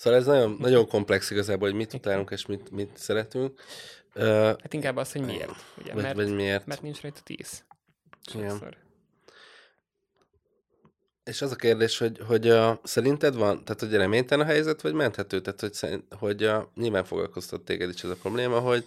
Szóval 0.00 0.18
ez 0.18 0.26
nagyon, 0.26 0.56
nagyon 0.58 0.88
komplex 0.88 1.30
igazából, 1.30 1.68
hogy 1.68 1.76
mit 1.76 1.94
utálunk 1.94 2.30
és 2.30 2.46
mit, 2.46 2.70
mit 2.70 2.90
szeretünk. 2.96 3.60
Hát 4.14 4.74
inkább 4.74 4.96
az, 4.96 5.12
hogy 5.12 5.24
miért. 5.24 5.50
Ugye? 5.78 5.92
Vagy, 5.92 6.02
mert, 6.02 6.14
vagy 6.14 6.34
miért. 6.34 6.66
Mert 6.66 6.82
nincs 6.82 7.00
rajta 7.00 7.20
tíz. 7.24 7.64
Igen. 8.34 8.76
És 11.24 11.42
az 11.42 11.52
a 11.52 11.56
kérdés, 11.56 11.98
hogy, 11.98 12.20
hogy 12.26 12.48
a, 12.48 12.80
szerinted 12.82 13.34
van, 13.34 13.64
tehát 13.64 13.80
hogy 13.80 13.92
reménytelen 13.92 14.46
a 14.46 14.48
helyzet, 14.48 14.80
vagy 14.80 14.92
menthető? 14.92 15.40
Tehát, 15.40 15.60
hogy, 15.60 15.72
szerint, 15.72 16.04
hogy 16.14 16.44
a, 16.44 16.70
nyilván 16.74 17.04
foglalkoztat 17.04 17.64
téged 17.64 17.88
is 17.88 18.02
ez 18.02 18.10
a 18.10 18.16
probléma, 18.16 18.58
hogy, 18.58 18.86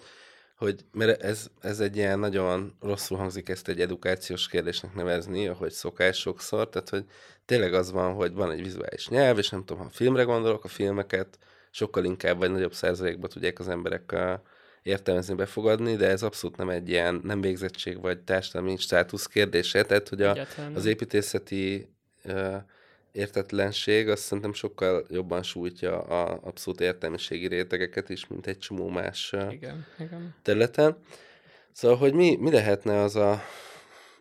hogy 0.58 0.86
mert 0.91 1.21
ez, 1.21 1.47
ez 1.62 1.80
egy 1.80 1.95
ilyen 1.95 2.19
nagyon 2.19 2.78
rosszul 2.82 3.17
hangzik 3.17 3.49
ezt 3.49 3.67
egy 3.67 3.82
edukációs 3.82 4.47
kérdésnek 4.47 4.93
nevezni, 4.93 5.47
ahogy 5.47 5.71
szokás 5.71 6.17
sokszor, 6.17 6.69
tehát 6.69 6.89
hogy 6.89 7.06
tényleg 7.45 7.73
az 7.73 7.91
van, 7.91 8.13
hogy 8.13 8.34
van 8.34 8.51
egy 8.51 8.62
vizuális 8.62 9.08
nyelv, 9.08 9.38
és 9.38 9.49
nem 9.49 9.65
tudom, 9.65 9.84
ha 9.84 9.89
filmre 9.89 10.23
gondolok, 10.23 10.63
a 10.63 10.67
filmeket 10.67 11.38
sokkal 11.71 12.06
inkább 12.06 12.38
vagy 12.38 12.51
nagyobb 12.51 12.73
százalékban 12.73 13.29
tudják 13.29 13.60
az 13.60 13.67
emberek 13.67 14.15
értelmezni, 14.84 15.34
befogadni, 15.34 15.95
de 15.95 16.08
ez 16.08 16.23
abszolút 16.23 16.58
nem 16.58 16.69
egy 16.69 16.89
ilyen 16.89 17.21
nem 17.23 17.41
végzettség 17.41 18.01
vagy 18.01 18.19
társadalmi 18.19 18.77
státusz 18.77 19.25
kérdése, 19.25 19.84
tehát 19.84 20.10
hogy 20.10 20.21
a, 20.21 20.38
az 20.73 20.86
építészeti 20.86 21.89
uh, 22.25 22.56
értetlenség 23.12 24.10
azt 24.10 24.23
szerintem 24.23 24.53
sokkal 24.53 25.06
jobban 25.10 25.43
sújtja 25.43 26.01
a 26.01 26.39
abszolút 26.43 26.82
értelmiségi 26.82 27.47
rétegeket 27.47 28.10
is, 28.10 28.27
mint 28.27 28.47
egy 28.47 28.58
csomó 28.58 28.89
más 28.89 29.36
igen, 29.49 29.86
igen. 29.99 30.36
területen. 30.41 30.97
Szóval, 31.71 31.97
hogy 31.97 32.13
mi, 32.13 32.36
mi 32.39 32.51
lehetne 32.51 32.99
az 32.99 33.15
a 33.15 33.41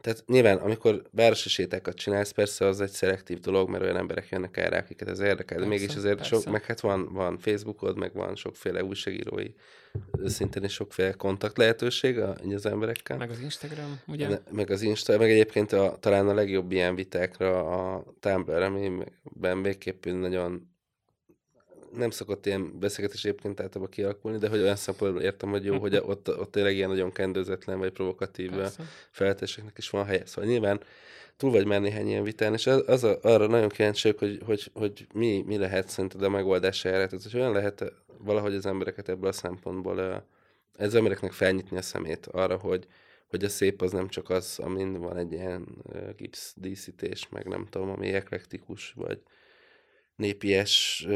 tehát 0.03 0.25
nyilván, 0.27 0.57
amikor 0.57 1.03
városi 1.11 1.49
sétákat 1.49 1.95
csinálsz, 1.95 2.31
persze 2.31 2.67
az 2.67 2.81
egy 2.81 2.91
szelektív 2.91 3.41
dolog, 3.41 3.69
mert 3.69 3.83
olyan 3.83 3.97
emberek 3.97 4.29
jönnek 4.29 4.57
erre, 4.57 4.77
akiket 4.77 5.09
ez 5.09 5.21
érdekel, 5.21 5.59
de 5.59 5.67
mégis 5.67 5.95
azért 5.97 6.17
persze. 6.17 6.35
sok, 6.35 6.53
meg 6.53 6.65
hát 6.65 6.81
van, 6.81 7.13
van 7.13 7.39
Facebookod, 7.39 7.97
meg 7.97 8.15
van 8.15 8.37
sokféle 8.37 8.85
újságírói 8.85 9.55
szintén 10.25 10.65
is 10.65 10.73
sokféle 10.73 11.13
kontakt 11.13 11.57
lehetőség 11.57 12.19
a, 12.19 12.37
az 12.55 12.67
emberekkel. 12.67 13.17
Meg 13.17 13.31
az 13.31 13.41
Instagram, 13.41 14.01
ugye? 14.07 14.29
De, 14.29 14.43
meg 14.51 14.71
az 14.71 14.83
Insta, 14.83 15.19
meg 15.19 15.31
egyébként 15.31 15.73
a, 15.73 15.97
talán 16.01 16.29
a 16.29 16.35
legjobb 16.35 16.73
ilyen 16.73 16.95
vitákra 16.95 17.65
a 17.67 18.05
Tumblr, 18.21 18.63
amiben 18.63 19.63
végképp 19.63 20.05
nagyon 20.05 20.72
nem 21.95 22.11
szokott 22.11 22.47
ilyen 22.47 22.79
beszélgetés 22.79 23.25
egyébként 23.25 23.61
általában 23.61 23.93
kialakulni, 23.93 24.39
de 24.39 24.49
hogy 24.49 24.61
olyan 24.61 24.77
szempontból 24.77 25.23
értem, 25.23 25.51
hogy 25.51 25.65
jó, 25.65 25.79
hogy 25.79 25.97
ott, 26.07 26.39
ott 26.39 26.51
tényleg 26.51 26.75
ilyen 26.75 26.89
nagyon 26.89 27.13
kendőzetlen 27.13 27.79
vagy 27.79 27.93
provokatív 27.93 28.53
feltéseknek 29.11 29.79
is 29.79 29.91
van 29.91 30.05
helye. 30.05 30.27
Szóval 30.27 30.51
nyilván 30.51 30.81
túl 31.37 31.51
vagy 31.51 31.67
már 31.67 31.81
néhány 31.81 32.09
ilyen 32.09 32.23
vitán, 32.23 32.53
és 32.53 32.67
az, 32.67 32.83
az 32.87 33.05
a, 33.05 33.19
arra 33.23 33.47
nagyon 33.47 33.69
kíváncsi 33.69 34.15
hogy, 34.19 34.41
hogy, 34.45 34.71
hogy 34.75 35.07
mi, 35.15 35.43
mi 35.47 35.57
lehet 35.57 35.89
szerinted 35.89 36.23
a 36.23 36.29
megoldás 36.29 36.85
erre, 36.85 37.07
tehát 37.07 37.23
hogy 37.23 37.41
olyan 37.41 37.53
lehet 37.53 37.93
valahogy 38.19 38.55
az 38.55 38.67
embereket 38.67 39.09
ebből 39.09 39.29
a 39.29 39.33
szempontból, 39.33 40.01
ez 40.77 40.87
az 40.87 40.95
embereknek 40.95 41.33
felnyitni 41.33 41.77
a 41.77 41.83
szemét 41.83 42.27
arra, 42.27 42.57
hogy, 42.57 42.87
hogy 43.27 43.45
a 43.45 43.49
szép 43.49 43.83
az 43.83 43.93
nem 43.93 44.09
csak 44.09 44.31
az, 44.31 44.59
amin 44.63 45.01
van 45.01 45.17
egy 45.17 45.33
ilyen 45.33 45.67
gipsz 46.17 46.55
díszítés, 46.57 47.29
meg 47.29 47.47
nem 47.47 47.67
tudom, 47.71 47.91
ami 47.91 48.13
eklektikus, 48.13 48.93
vagy, 48.97 49.23
népies 50.17 51.07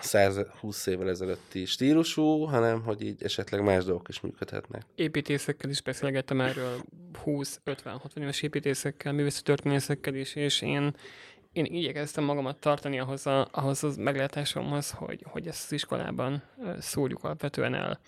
120 0.00 0.86
évvel 0.86 1.08
ezelőtti 1.08 1.64
stílusú, 1.64 2.44
hanem 2.44 2.82
hogy 2.82 3.02
így 3.02 3.22
esetleg 3.22 3.62
más 3.62 3.84
dolgok 3.84 4.08
is 4.08 4.20
működhetnek. 4.20 4.82
Építészekkel 4.94 5.70
is 5.70 5.82
beszélgettem 5.82 6.40
erről, 6.40 6.80
20-50-60 7.24 8.16
éves 8.16 8.42
építészekkel, 8.42 9.12
művészetörténészekkel 9.12 10.14
is, 10.14 10.34
és 10.34 10.62
én, 10.62 10.94
én 11.52 11.64
igyekeztem 11.64 12.24
magamat 12.24 12.58
tartani 12.58 12.98
ahhoz, 12.98 13.26
a, 13.26 13.48
ahhoz 13.50 13.84
az 13.84 13.96
meglátásomhoz, 13.96 14.90
hogy, 14.90 15.24
hogy 15.28 15.46
ezt 15.46 15.64
az 15.64 15.72
iskolában 15.72 16.42
szórjuk 16.78 17.24
alapvetően 17.24 17.74
el. 17.74 18.00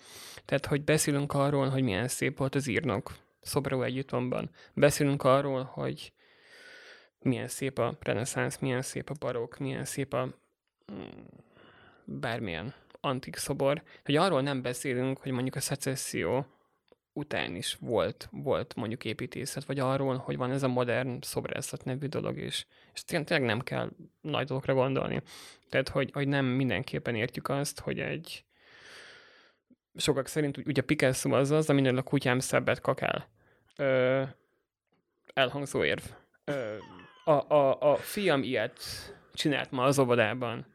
Tehát, 0.45 0.65
hogy 0.65 0.83
beszélünk 0.83 1.33
arról, 1.33 1.69
hogy 1.69 1.83
milyen 1.83 2.07
szép 2.07 2.37
volt 2.37 2.55
az 2.55 2.67
írnok 2.67 3.15
Szobró 3.41 3.81
együttomban. 3.81 4.49
Beszélünk 4.73 5.23
arról, 5.23 5.63
hogy 5.63 6.13
milyen 7.25 7.47
szép 7.47 7.77
a 7.77 7.97
reneszánsz, 7.99 8.57
milyen 8.57 8.81
szép 8.81 9.09
a 9.09 9.13
barok, 9.19 9.57
milyen 9.57 9.85
szép 9.85 10.13
a 10.13 10.25
mm, 10.91 11.05
bármilyen 12.05 12.73
antik 12.99 13.35
szobor, 13.35 13.83
hogy 14.03 14.15
arról 14.15 14.41
nem 14.41 14.61
beszélünk, 14.61 15.17
hogy 15.17 15.31
mondjuk 15.31 15.55
a 15.55 15.59
szecesszió 15.59 16.45
után 17.13 17.55
is 17.55 17.77
volt, 17.79 18.27
volt 18.31 18.75
mondjuk 18.75 19.05
építészet, 19.05 19.65
vagy 19.65 19.79
arról, 19.79 20.17
hogy 20.17 20.37
van 20.37 20.51
ez 20.51 20.63
a 20.63 20.67
modern 20.67 21.17
szobrászat 21.21 21.83
nevű 21.83 22.07
dolog, 22.07 22.37
és, 22.37 22.65
és 22.93 23.03
tényleg 23.03 23.41
nem 23.41 23.59
kell 23.59 23.89
nagy 24.21 24.47
dologra 24.47 24.73
gondolni. 24.73 25.21
Tehát, 25.69 25.89
hogy, 25.89 26.11
hogy 26.13 26.27
nem 26.27 26.45
mindenképpen 26.45 27.15
értjük 27.15 27.49
azt, 27.49 27.79
hogy 27.79 27.99
egy 27.99 28.45
sokak 29.95 30.27
szerint 30.27 30.57
ugye 30.57 30.81
Picasso 30.81 31.31
az 31.31 31.51
az, 31.51 31.69
aminél 31.69 31.97
a 31.97 32.01
kutyám 32.01 32.39
szebbet 32.39 32.81
kakál. 32.81 33.29
Ö, 33.75 34.23
elhangzó 35.33 35.83
érv. 35.83 36.03
Ö, 36.43 36.75
a, 37.25 37.53
a, 37.53 37.91
a 37.91 37.95
fiam 37.95 38.43
ilyet 38.43 38.79
csinált 39.33 39.71
ma 39.71 39.83
az 39.83 39.99
óvodában, 39.99 40.65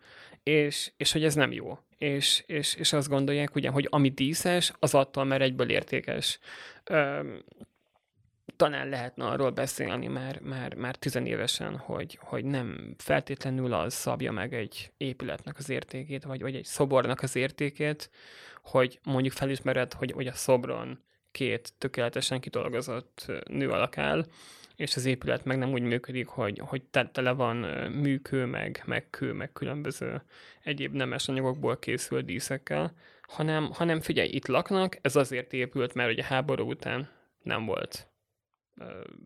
és, 0.43 0.93
és 0.97 1.13
hogy 1.13 1.25
ez 1.25 1.35
nem 1.35 1.53
jó 1.53 1.79
és, 2.01 2.43
és, 2.47 2.75
és 2.75 2.93
azt 2.93 3.09
gondolják, 3.09 3.55
ugye, 3.55 3.71
hogy 3.71 3.87
ami 3.91 4.09
díszes, 4.09 4.73
az 4.79 4.95
attól 4.95 5.25
már 5.25 5.41
egyből 5.41 5.71
értékes. 5.71 6.39
Öm, 6.85 7.45
talán 8.57 8.89
lehetne 8.89 9.25
arról 9.25 9.51
beszélni 9.51 10.07
már, 10.07 10.41
már, 10.41 10.75
már 10.75 10.97
tizenévesen, 10.97 11.77
hogy, 11.77 12.19
hogy 12.21 12.45
nem 12.45 12.95
feltétlenül 12.99 13.73
az 13.73 13.95
szabja 13.95 14.33
meg 14.33 14.55
egy 14.55 14.93
épületnek 14.97 15.59
az 15.59 15.69
értékét, 15.69 16.25
vagy, 16.25 16.41
vagy 16.41 16.55
egy 16.55 16.65
szobornak 16.65 17.23
az 17.23 17.37
értékét, 17.37 18.11
hogy 18.63 18.99
mondjuk 19.03 19.35
felismered, 19.35 19.93
hogy, 19.93 20.13
hogy 20.13 20.27
a 20.27 20.35
szobron 20.35 21.03
két 21.31 21.73
tökéletesen 21.79 22.41
kidolgozott 22.41 23.33
nő 23.49 23.71
alak 23.71 23.99
áll, 23.99 24.27
és 24.81 24.97
az 24.97 25.05
épület 25.05 25.45
meg 25.45 25.59
nem 25.59 25.73
úgy 25.73 25.83
működik, 25.83 26.27
hogy, 26.27 26.61
hogy 26.64 26.83
tele 27.12 27.31
van 27.33 27.57
műkő, 27.90 28.45
meg, 28.45 28.83
meg 28.87 29.11
kő, 29.11 29.33
meg 29.33 29.53
különböző 29.53 30.23
egyéb 30.62 30.95
nemes 30.95 31.29
anyagokból 31.29 31.79
készült 31.79 32.25
díszekkel, 32.25 32.95
hanem, 33.23 33.71
hanem 33.73 34.01
figyelj, 34.01 34.29
itt 34.29 34.47
laknak, 34.47 34.99
ez 35.01 35.16
azért 35.16 35.53
épült, 35.53 35.95
mert 35.95 36.11
ugye 36.11 36.25
háború 36.25 36.71
után 36.71 37.09
nem 37.43 37.64
volt 37.64 38.09
ö, 38.79 38.85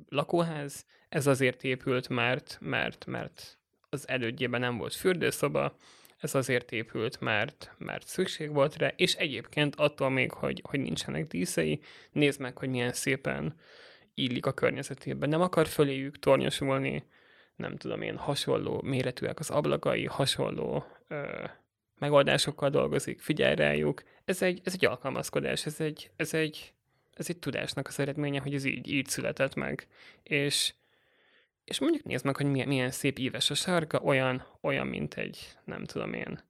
lakóház, 0.09 0.87
ez 1.09 1.27
azért 1.27 1.65
épült, 1.65 2.09
mert, 2.09 2.59
mert, 2.61 3.07
mert 3.07 3.59
az 3.89 4.09
elődjében 4.09 4.61
nem 4.61 4.77
volt 4.77 4.95
fürdőszoba, 4.95 5.77
ez 6.19 6.35
azért 6.35 6.73
épült, 6.73 7.21
mert, 7.21 7.75
mert 7.79 8.07
szükség 8.07 8.53
volt 8.53 8.77
rá, 8.77 8.93
és 8.97 9.15
egyébként 9.15 9.75
attól 9.75 10.11
még, 10.11 10.33
hogy, 10.33 10.63
hogy 10.69 10.81
nincsenek 10.81 11.27
díszei, 11.27 11.81
nézd 12.13 12.41
meg, 12.41 12.59
hogy 12.59 12.69
milyen 12.69 12.93
szépen 12.93 13.55
illik 14.15 14.47
a 14.47 14.53
környezetében. 14.53 15.29
Nem 15.29 15.41
akar 15.41 15.67
föléjük 15.67 16.19
tornyosulni, 16.19 17.05
nem 17.57 17.77
tudom 17.77 18.03
én, 18.03 18.17
hasonló 18.17 18.81
méretűek 18.83 19.39
az 19.39 19.51
ablakai, 19.51 20.07
hasonló 20.07 20.85
ö, 21.09 21.45
megoldásokkal 21.99 22.71
dolgozik, 22.71 23.21
figyelj 23.21 23.55
rájuk. 23.55 24.03
Ez 24.25 24.43
egy, 24.43 24.61
ez 24.65 24.73
egy 24.73 24.85
alkalmazkodás, 24.85 25.67
ez 25.67 25.81
egy, 25.81 26.11
ez 26.17 26.35
egy, 26.35 26.73
ez 27.13 27.29
egy 27.29 27.39
tudásnak 27.39 27.87
az 27.87 27.99
eredménye, 27.99 28.41
hogy 28.41 28.55
ez 28.55 28.65
így, 28.65 28.91
így 28.91 29.07
született 29.07 29.55
meg. 29.55 29.87
És, 30.23 30.75
és 31.65 31.81
mondjuk 31.81 32.05
nézd 32.05 32.25
meg, 32.25 32.37
hogy 32.37 32.47
milyen, 32.47 32.69
milyen 32.69 32.91
szép 32.91 33.19
íves 33.19 33.51
a 33.51 33.55
sárga, 33.55 33.99
olyan, 33.99 34.47
olyan, 34.61 34.87
mint 34.87 35.15
egy, 35.15 35.49
nem 35.65 35.85
tudom 35.85 36.13
én, 36.13 36.41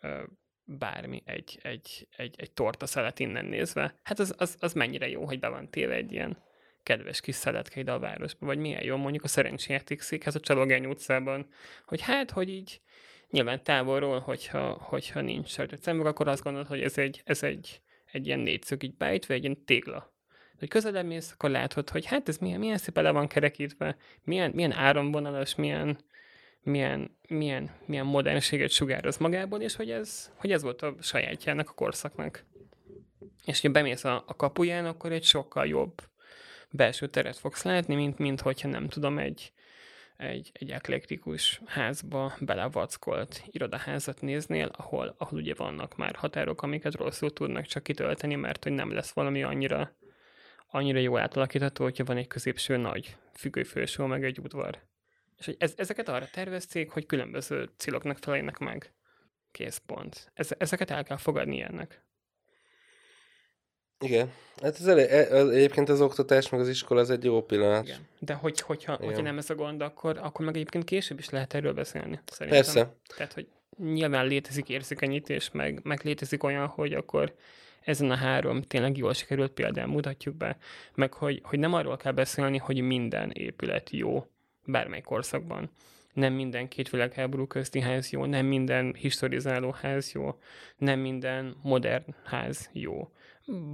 ö, 0.00 0.22
bármi, 0.64 1.22
egy, 1.24 1.58
egy, 1.62 2.08
egy, 2.16 2.34
egy 2.38 2.52
torta 2.52 2.86
szelet 2.86 3.18
innen 3.18 3.44
nézve. 3.44 3.94
Hát 4.02 4.18
az, 4.18 4.34
az, 4.38 4.56
az 4.60 4.72
mennyire 4.72 5.08
jó, 5.08 5.24
hogy 5.24 5.38
be 5.38 5.48
van 5.48 5.70
téve 5.70 5.94
egy 5.94 6.12
ilyen 6.12 6.46
kedves 6.88 7.20
kis 7.20 7.34
szeletke 7.34 7.80
ide 7.80 7.92
a 7.92 7.98
városba, 7.98 8.46
vagy 8.46 8.58
milyen 8.58 8.84
jó 8.84 8.96
mondjuk 8.96 9.24
a 9.24 9.28
szerencséjáték 9.28 10.00
székhez 10.00 10.34
a 10.34 10.40
Csalogány 10.40 10.86
utcában, 10.86 11.46
hogy 11.86 12.00
hát, 12.00 12.30
hogy 12.30 12.48
így 12.48 12.80
nyilván 13.30 13.62
távolról, 13.62 14.18
hogyha, 14.18 14.70
hogyha 14.70 15.20
nincs 15.20 15.48
sarkocember, 15.48 16.06
akkor 16.06 16.28
azt 16.28 16.42
gondolod, 16.42 16.68
hogy 16.68 16.82
ez 16.82 16.98
egy, 16.98 17.22
ez 17.24 17.42
egy, 17.42 17.80
egy 18.12 18.26
ilyen 18.26 18.38
négyszög 18.38 18.82
így 18.82 18.96
beütve, 18.96 19.34
egy 19.34 19.42
ilyen 19.42 19.64
tégla. 19.64 20.12
Hogy 20.58 20.68
közelebb 20.68 21.06
mész, 21.06 21.32
akkor 21.32 21.50
látod, 21.50 21.90
hogy 21.90 22.06
hát 22.06 22.28
ez 22.28 22.38
milyen, 22.38 22.58
milyen 22.58 22.78
szépen 22.78 23.02
le 23.02 23.10
van 23.10 23.26
kerekítve, 23.26 23.96
milyen, 24.22 24.50
milyen 24.54 24.72
áramvonalas, 24.72 25.54
milyen, 25.54 25.98
milyen, 26.62 27.16
milyen, 27.28 27.70
milyen 27.86 28.06
modernséget 28.06 28.70
sugároz 28.70 29.16
magából, 29.16 29.60
és 29.60 29.76
hogy 29.76 29.90
ez, 29.90 30.32
hogy 30.36 30.52
ez 30.52 30.62
volt 30.62 30.82
a 30.82 30.94
sajátjának, 31.00 31.70
a 31.70 31.72
korszaknak. 31.74 32.44
És 33.44 33.60
ha 33.60 33.68
bemész 33.68 34.04
a, 34.04 34.24
a 34.26 34.36
kapuján, 34.36 34.86
akkor 34.86 35.12
egy 35.12 35.24
sokkal 35.24 35.66
jobb 35.66 36.02
belső 36.70 37.06
teret 37.06 37.36
fogsz 37.36 37.62
látni, 37.62 37.94
mint, 37.94 38.18
mint 38.18 38.40
hogyha 38.40 38.68
nem 38.68 38.88
tudom, 38.88 39.18
egy, 39.18 39.52
egy, 40.16 40.50
egy 40.52 40.70
eklektikus 40.70 41.60
házba 41.66 42.34
belevackolt 42.40 43.42
irodaházat 43.50 44.20
néznél, 44.20 44.70
ahol, 44.76 45.14
ahol 45.18 45.38
ugye 45.38 45.54
vannak 45.54 45.96
már 45.96 46.14
határok, 46.14 46.62
amiket 46.62 46.94
rosszul 46.94 47.32
tudnak 47.32 47.64
csak 47.64 47.82
kitölteni, 47.82 48.34
mert 48.34 48.62
hogy 48.62 48.72
nem 48.72 48.92
lesz 48.92 49.10
valami 49.10 49.42
annyira, 49.42 49.96
annyira 50.66 50.98
jó 50.98 51.18
átalakítható, 51.18 51.84
hogyha 51.84 52.04
van 52.04 52.16
egy 52.16 52.26
középső 52.26 52.76
nagy 52.76 53.16
függőfősó, 53.34 54.06
meg 54.06 54.24
egy 54.24 54.38
udvar. 54.38 54.78
És 55.38 55.44
hogy 55.44 55.56
ez, 55.58 55.74
ezeket 55.76 56.08
arra 56.08 56.26
tervezték, 56.32 56.90
hogy 56.90 57.06
különböző 57.06 57.70
céloknak 57.76 58.18
feleljenek 58.18 58.58
meg. 58.58 58.92
Készpont. 59.50 60.30
Ez, 60.34 60.50
ezeket 60.58 60.90
el 60.90 61.04
kell 61.04 61.16
fogadni 61.16 61.60
ennek. 61.60 62.02
Igen. 64.00 64.32
Hát 64.62 64.74
ez 64.78 64.86
elég, 64.86 65.06
e, 65.06 65.36
egyébként 65.36 65.88
az 65.88 66.00
oktatás, 66.00 66.48
meg 66.48 66.60
az 66.60 66.68
iskola 66.68 67.00
az 67.00 67.10
egy 67.10 67.24
jó 67.24 67.42
pillanat. 67.42 67.84
Igen. 67.84 68.06
De 68.18 68.32
hogy, 68.32 68.60
hogyha, 68.60 68.92
Igen. 68.92 69.06
hogyha 69.06 69.22
nem 69.22 69.38
ez 69.38 69.50
a 69.50 69.54
gond, 69.54 69.80
akkor, 69.80 70.18
akkor 70.22 70.44
meg 70.44 70.54
egyébként 70.54 70.84
később 70.84 71.18
is 71.18 71.30
lehet 71.30 71.54
erről 71.54 71.72
beszélni. 71.72 72.20
Szerintem. 72.26 72.62
Persze. 72.62 72.94
Tehát, 73.16 73.32
hogy 73.32 73.46
nyilván 73.78 74.26
létezik 74.26 74.68
érzékenyítés, 74.68 75.50
meg, 75.52 75.80
meg 75.82 76.00
létezik 76.04 76.42
olyan, 76.42 76.66
hogy 76.66 76.92
akkor 76.92 77.34
ezen 77.80 78.10
a 78.10 78.14
három 78.14 78.62
tényleg 78.62 78.96
jól 78.96 79.12
sikerült 79.12 79.52
példán 79.52 79.88
mutatjuk 79.88 80.36
be, 80.36 80.56
meg 80.94 81.12
hogy, 81.12 81.40
hogy 81.44 81.58
nem 81.58 81.74
arról 81.74 81.96
kell 81.96 82.12
beszélni, 82.12 82.58
hogy 82.58 82.80
minden 82.80 83.30
épület 83.30 83.90
jó 83.90 84.26
bármely 84.64 85.00
korszakban. 85.00 85.70
Nem 86.12 86.32
minden 86.32 86.68
két 86.68 86.90
világháború 86.90 87.46
közti 87.46 87.80
ház 87.80 88.10
jó, 88.10 88.24
nem 88.24 88.46
minden 88.46 88.94
historizáló 88.94 89.70
ház 89.70 90.12
jó, 90.12 90.38
nem 90.76 90.98
minden 90.98 91.56
modern 91.62 92.14
ház 92.24 92.68
jó 92.72 93.10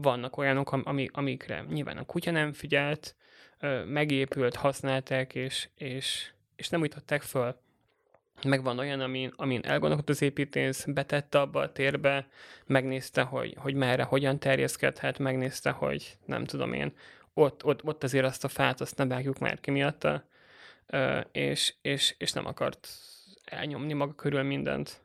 vannak 0.02 0.37
olyanok, 0.37 0.72
ami, 0.72 1.08
amikre 1.12 1.64
nyilván 1.68 1.96
a 1.96 2.04
kutya 2.04 2.30
nem 2.30 2.52
figyelt, 2.52 3.16
megépült, 3.87 4.54
használták, 4.54 5.34
és, 5.34 5.68
és, 5.74 6.32
és 6.56 6.68
nem 6.68 6.80
újtották 6.80 7.22
föl. 7.22 7.56
Meg 8.44 8.62
van 8.62 8.78
olyan, 8.78 9.00
amin, 9.00 9.32
amin 9.37 9.60
elgondolkodott 9.64 10.08
az 10.08 10.22
építész, 10.22 10.84
betette 10.84 11.40
abba 11.40 11.60
a 11.60 11.72
térbe, 11.72 12.28
megnézte, 12.66 13.22
hogy, 13.22 13.54
hogy 13.58 13.74
merre, 13.74 14.02
hogyan 14.02 14.38
terjeszkedhet, 14.38 15.18
megnézte, 15.18 15.70
hogy 15.70 16.16
nem 16.24 16.44
tudom 16.44 16.72
én, 16.72 16.92
ott, 17.34 17.64
ott, 17.64 17.84
ott 17.84 18.02
azért 18.02 18.24
azt 18.24 18.44
a 18.44 18.48
fát, 18.48 18.80
azt 18.80 18.96
ne 18.96 19.06
vágjuk 19.06 19.38
már 19.38 19.60
ki 19.60 19.70
miatta, 19.70 20.24
és, 21.32 21.74
és, 21.82 22.14
és 22.18 22.32
nem 22.32 22.46
akart 22.46 22.88
elnyomni 23.44 23.92
maga 23.92 24.14
körül 24.14 24.42
mindent. 24.42 25.02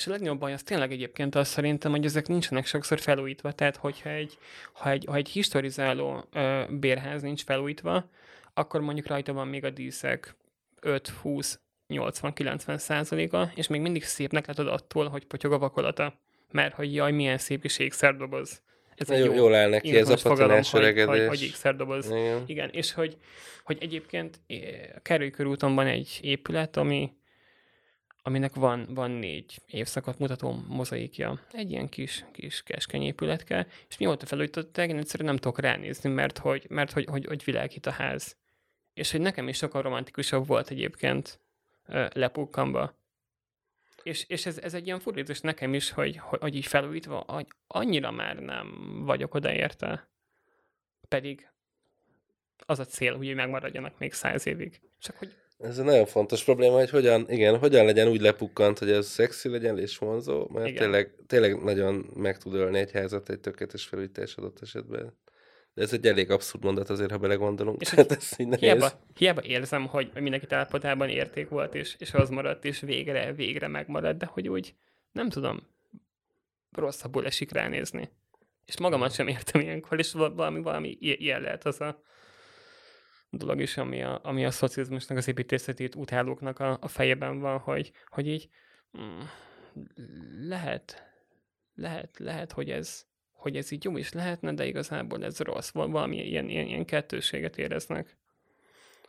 És 0.00 0.06
a 0.06 0.10
legnagyobb 0.10 0.38
baj 0.38 0.52
az 0.52 0.62
tényleg 0.62 0.92
egyébként 0.92 1.34
az 1.34 1.48
szerintem, 1.48 1.90
hogy 1.90 2.04
ezek 2.04 2.26
nincsenek 2.26 2.66
sokszor 2.66 3.00
felújítva. 3.00 3.52
Tehát, 3.52 3.76
hogyha 3.76 4.10
egy, 4.10 4.38
ha 4.72 4.90
egy, 4.90 5.04
ha 5.08 5.14
egy 5.14 5.28
historizáló 5.28 6.24
ö, 6.32 6.62
bérház 6.70 7.22
nincs 7.22 7.44
felújítva, 7.44 8.10
akkor 8.54 8.80
mondjuk 8.80 9.06
rajta 9.06 9.32
van 9.32 9.48
még 9.48 9.64
a 9.64 9.70
díszek 9.70 10.36
5-20 10.82 11.54
80-90 11.88 12.76
százaléka, 12.78 13.52
és 13.54 13.66
még 13.66 13.80
mindig 13.80 14.04
szépnek 14.04 14.46
látod 14.46 14.68
attól, 14.68 15.08
hogy 15.08 15.26
potyog 15.26 15.52
a 15.52 15.58
vakolata. 15.58 16.20
Mert 16.50 16.74
hogy 16.74 16.94
jaj, 16.94 17.12
milyen 17.12 17.38
szép 17.38 17.64
is 17.64 17.78
ékszerdoboz. 17.78 18.62
Ez 18.94 19.10
egy 19.10 19.24
jó, 19.24 19.32
jól 19.34 19.54
áll 19.54 19.68
neki 19.68 19.96
ez 19.96 20.08
a 20.08 20.28
patinás 20.28 20.72
öregedés. 20.72 21.18
Hogy, 21.18 21.28
hogy, 21.28 21.42
ékszerdoboz. 21.42 22.10
Igen. 22.10 22.42
Igen, 22.46 22.68
és 22.72 22.92
hogy, 22.92 23.16
hogy 23.64 23.78
egyébként 23.80 24.40
a 24.96 25.00
Kerülykörúton 25.02 25.74
van 25.74 25.86
egy 25.86 26.18
épület, 26.22 26.76
ami 26.76 27.12
aminek 28.22 28.54
van, 28.54 28.86
van 28.94 29.10
négy 29.10 29.60
évszakot 29.66 30.18
mutató 30.18 30.64
mozaikja. 30.68 31.40
Egy 31.52 31.70
ilyen 31.70 31.88
kis, 31.88 32.24
kis 32.32 32.62
keskeny 32.62 33.02
épületke, 33.02 33.66
és 33.88 33.98
mióta 33.98 34.26
felújították, 34.26 34.88
én 34.88 34.98
egyszerűen 34.98 35.28
nem 35.28 35.38
tudok 35.38 35.60
ránézni, 35.60 36.10
mert 36.10 36.38
hogy, 36.38 36.66
mert 36.68 36.92
hogy, 36.92 37.04
hogy, 37.04 37.24
hogy 37.24 37.44
világít 37.44 37.86
a 37.86 37.90
ház. 37.90 38.36
És 38.94 39.10
hogy 39.10 39.20
nekem 39.20 39.48
is 39.48 39.56
sokkal 39.56 39.82
romantikusabb 39.82 40.46
volt 40.46 40.70
egyébként 40.70 41.40
lepukkamba. 42.12 42.98
És, 44.02 44.24
és 44.28 44.46
ez, 44.46 44.58
ez 44.58 44.74
egy 44.74 44.86
ilyen 44.86 45.00
furdítás 45.00 45.40
nekem 45.40 45.74
is, 45.74 45.90
hogy, 45.90 46.16
hogy, 46.16 46.40
hogy 46.40 46.54
így 46.54 46.66
felújítva, 46.66 47.24
hogy 47.26 47.46
annyira 47.66 48.10
már 48.10 48.36
nem 48.36 49.00
vagyok 49.04 49.34
odaérte. 49.34 50.08
Pedig 51.08 51.48
az 52.66 52.78
a 52.78 52.84
cél, 52.84 53.16
hogy 53.16 53.34
megmaradjanak 53.34 53.98
még 53.98 54.12
száz 54.12 54.46
évig. 54.46 54.80
Csak 54.98 55.16
hogy 55.16 55.36
ez 55.62 55.78
egy 55.78 55.84
nagyon 55.84 56.06
fontos 56.06 56.44
probléma, 56.44 56.76
hogy 56.78 56.90
hogyan, 56.90 57.24
igen, 57.28 57.58
hogyan 57.58 57.84
legyen 57.84 58.08
úgy 58.08 58.20
lepukkant, 58.20 58.78
hogy 58.78 58.90
ez 58.90 59.06
szexi 59.06 59.48
legyen 59.48 59.78
és 59.78 59.98
vonzó, 59.98 60.48
mert 60.48 60.74
tényleg, 60.74 61.14
tényleg 61.26 61.62
nagyon 61.62 62.10
meg 62.14 62.38
tud 62.38 62.54
ölni 62.54 62.78
egy 62.78 62.92
házat 62.92 63.28
egy 63.28 63.40
tökéletes 63.40 63.84
felújítás 63.84 64.34
adott 64.34 64.58
esetben. 64.62 65.18
De 65.74 65.82
ez 65.82 65.92
egy 65.92 66.06
elég 66.06 66.30
abszurd 66.30 66.64
mondat 66.64 66.90
azért, 66.90 67.10
ha 67.10 67.18
belegondolunk. 67.18 67.80
És 67.80 67.90
hát 67.94 68.12
ez 68.12 68.32
így 68.38 68.58
hiába, 68.58 68.90
hiába 69.16 69.42
érzem, 69.42 69.86
hogy 69.86 70.10
mindenki 70.14 70.46
állapotában 70.48 71.08
érték 71.08 71.48
volt, 71.48 71.74
és, 71.74 71.96
és 71.98 72.14
az 72.14 72.30
maradt, 72.30 72.64
és 72.64 72.80
végre, 72.80 73.32
végre 73.32 73.68
megmaradt, 73.68 74.18
de 74.18 74.26
hogy 74.26 74.48
úgy, 74.48 74.74
nem 75.12 75.28
tudom, 75.28 75.60
rosszabbul 76.72 77.26
esik 77.26 77.52
ránézni. 77.52 78.10
És 78.66 78.78
magamat 78.78 79.12
sem 79.12 79.28
értem 79.28 79.60
ilyenkor, 79.60 79.98
és 79.98 80.12
valami, 80.12 80.60
valami 80.60 80.96
ilyen 81.00 81.40
lehet 81.40 81.66
az 81.66 81.80
a 81.80 82.02
dolog 83.30 83.60
is, 83.60 83.76
ami 83.76 84.02
a, 84.02 84.20
ami 84.22 84.44
a 84.44 84.50
szocializmusnak, 84.50 85.16
az 85.16 85.28
építészetét 85.28 85.94
utálóknak 85.94 86.58
a, 86.58 86.78
a 86.80 86.88
fejében 86.88 87.40
van, 87.40 87.58
hogy, 87.58 87.92
hogy 88.06 88.26
így 88.26 88.48
mm, 88.98 89.20
lehet, 90.48 91.12
lehet, 91.74 92.18
lehet, 92.18 92.52
hogy 92.52 92.70
ez, 92.70 93.06
hogy 93.32 93.56
ez 93.56 93.70
így 93.70 93.84
jó 93.84 93.96
is 93.96 94.12
lehetne, 94.12 94.52
de 94.52 94.66
igazából 94.66 95.24
ez 95.24 95.38
rossz. 95.38 95.70
Valami 95.70 96.16
ilyen, 96.16 96.48
ilyen, 96.48 96.66
ilyen 96.66 96.84
kettőséget 96.84 97.58
éreznek. 97.58 98.18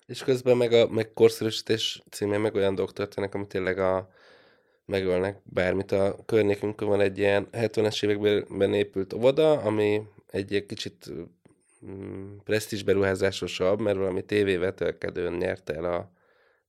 És 0.05 0.23
közben 0.23 0.57
meg 0.57 0.73
a 0.73 0.87
meg 0.87 1.13
korszerűsítés 1.13 2.01
címén 2.09 2.39
meg 2.39 2.55
olyan 2.55 2.75
dolgok 2.75 2.93
történnek, 2.93 3.33
ami 3.35 3.47
tényleg 3.47 3.77
a, 3.77 4.11
megölnek 4.91 5.41
bármit. 5.43 5.91
A 5.91 6.15
környékünkön 6.25 6.87
van 6.87 7.01
egy 7.01 7.17
ilyen 7.17 7.47
70-es 7.51 8.05
években 8.05 8.73
épült 8.73 9.13
óvoda, 9.13 9.51
ami 9.51 10.01
egy 10.27 10.65
kicsit 10.67 11.11
presztis 12.43 12.83
beruházásosabb, 12.83 13.81
mert 13.81 13.97
valami 13.97 14.21
tévévetőkedőn 14.21 15.33
nyerte 15.33 15.73
el 15.73 15.85
a 15.85 16.11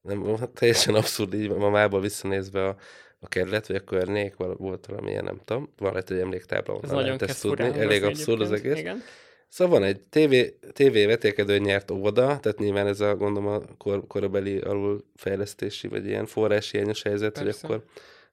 nem, 0.02 0.36
teljesen 0.54 0.94
abszurd 0.94 1.34
így 1.34 1.50
ma 1.50 1.70
mából 1.70 2.00
visszanézve 2.00 2.66
a, 2.66 2.76
a 3.20 3.28
kerület, 3.28 3.66
vagy 3.66 3.76
a 3.76 3.84
környék, 3.84 4.34
volt 4.36 4.86
valamilyen, 4.86 5.24
nem 5.24 5.40
tudom, 5.44 5.72
van 5.78 5.92
lehet 5.92 6.10
egy 6.10 6.18
emléktábla, 6.18 6.78
Ez 6.82 6.88
nagyon 6.90 7.04
lehet 7.04 7.22
ezt 7.22 7.42
tudni, 7.42 7.64
elég 7.64 8.04
abszurd 8.04 8.40
az 8.40 8.52
egész. 8.52 8.78
Igen. 8.78 9.02
Szóval 9.48 9.78
van 9.78 9.88
egy 9.88 10.00
TV, 10.00 10.34
TV 10.72 10.92
vetélkedő 10.92 11.58
nyert 11.58 11.90
óvoda, 11.90 12.22
tehát 12.40 12.58
nyilván 12.58 12.86
ez 12.86 13.00
a, 13.00 13.16
gondolom, 13.16 13.48
a 13.48 13.60
kor, 13.78 14.06
korabeli 14.06 14.58
alulfejlesztési, 14.58 15.88
vagy 15.88 16.06
ilyen 16.06 16.26
forráshiányos 16.26 17.02
helyzet, 17.02 17.32
Persze. 17.32 17.66
hogy 17.66 17.74
akkor 17.74 17.84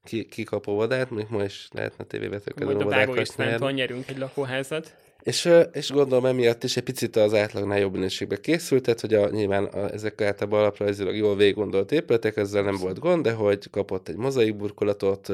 ki, 0.03 0.25
ki 0.25 0.43
kap 0.43 0.67
óvodát, 0.67 1.09
mondjuk 1.09 1.31
ma 1.31 1.43
is 1.43 1.67
lehetne 1.71 2.03
tévévetélkedő 2.03 2.73
óvodákat 2.73 3.35
nyerni. 3.37 3.71
nyerünk 3.71 4.09
egy 4.09 4.17
lakóházat. 4.17 4.95
És, 5.23 5.49
és 5.71 5.91
gondolom 5.91 6.25
emiatt 6.25 6.63
is 6.63 6.77
egy 6.77 6.83
picit 6.83 7.15
az 7.15 7.33
átlagnál 7.33 7.79
jobb 7.79 7.93
minőségbe 7.93 8.39
készült, 8.39 8.83
tehát 8.83 9.01
hogy 9.01 9.13
a, 9.13 9.29
nyilván 9.29 9.65
a, 9.65 9.91
ezek 9.91 10.21
általában 10.21 10.59
alaprajzilag 10.59 11.15
jól 11.15 11.35
végiggondolt 11.35 11.91
épületek, 11.91 12.37
ezzel 12.37 12.63
nem 12.63 12.75
volt 12.75 12.99
gond, 12.99 13.23
de 13.23 13.31
hogy 13.31 13.69
kapott 13.69 14.07
egy 14.07 14.15
mozaik 14.15 14.55
burkolatot, 14.55 15.29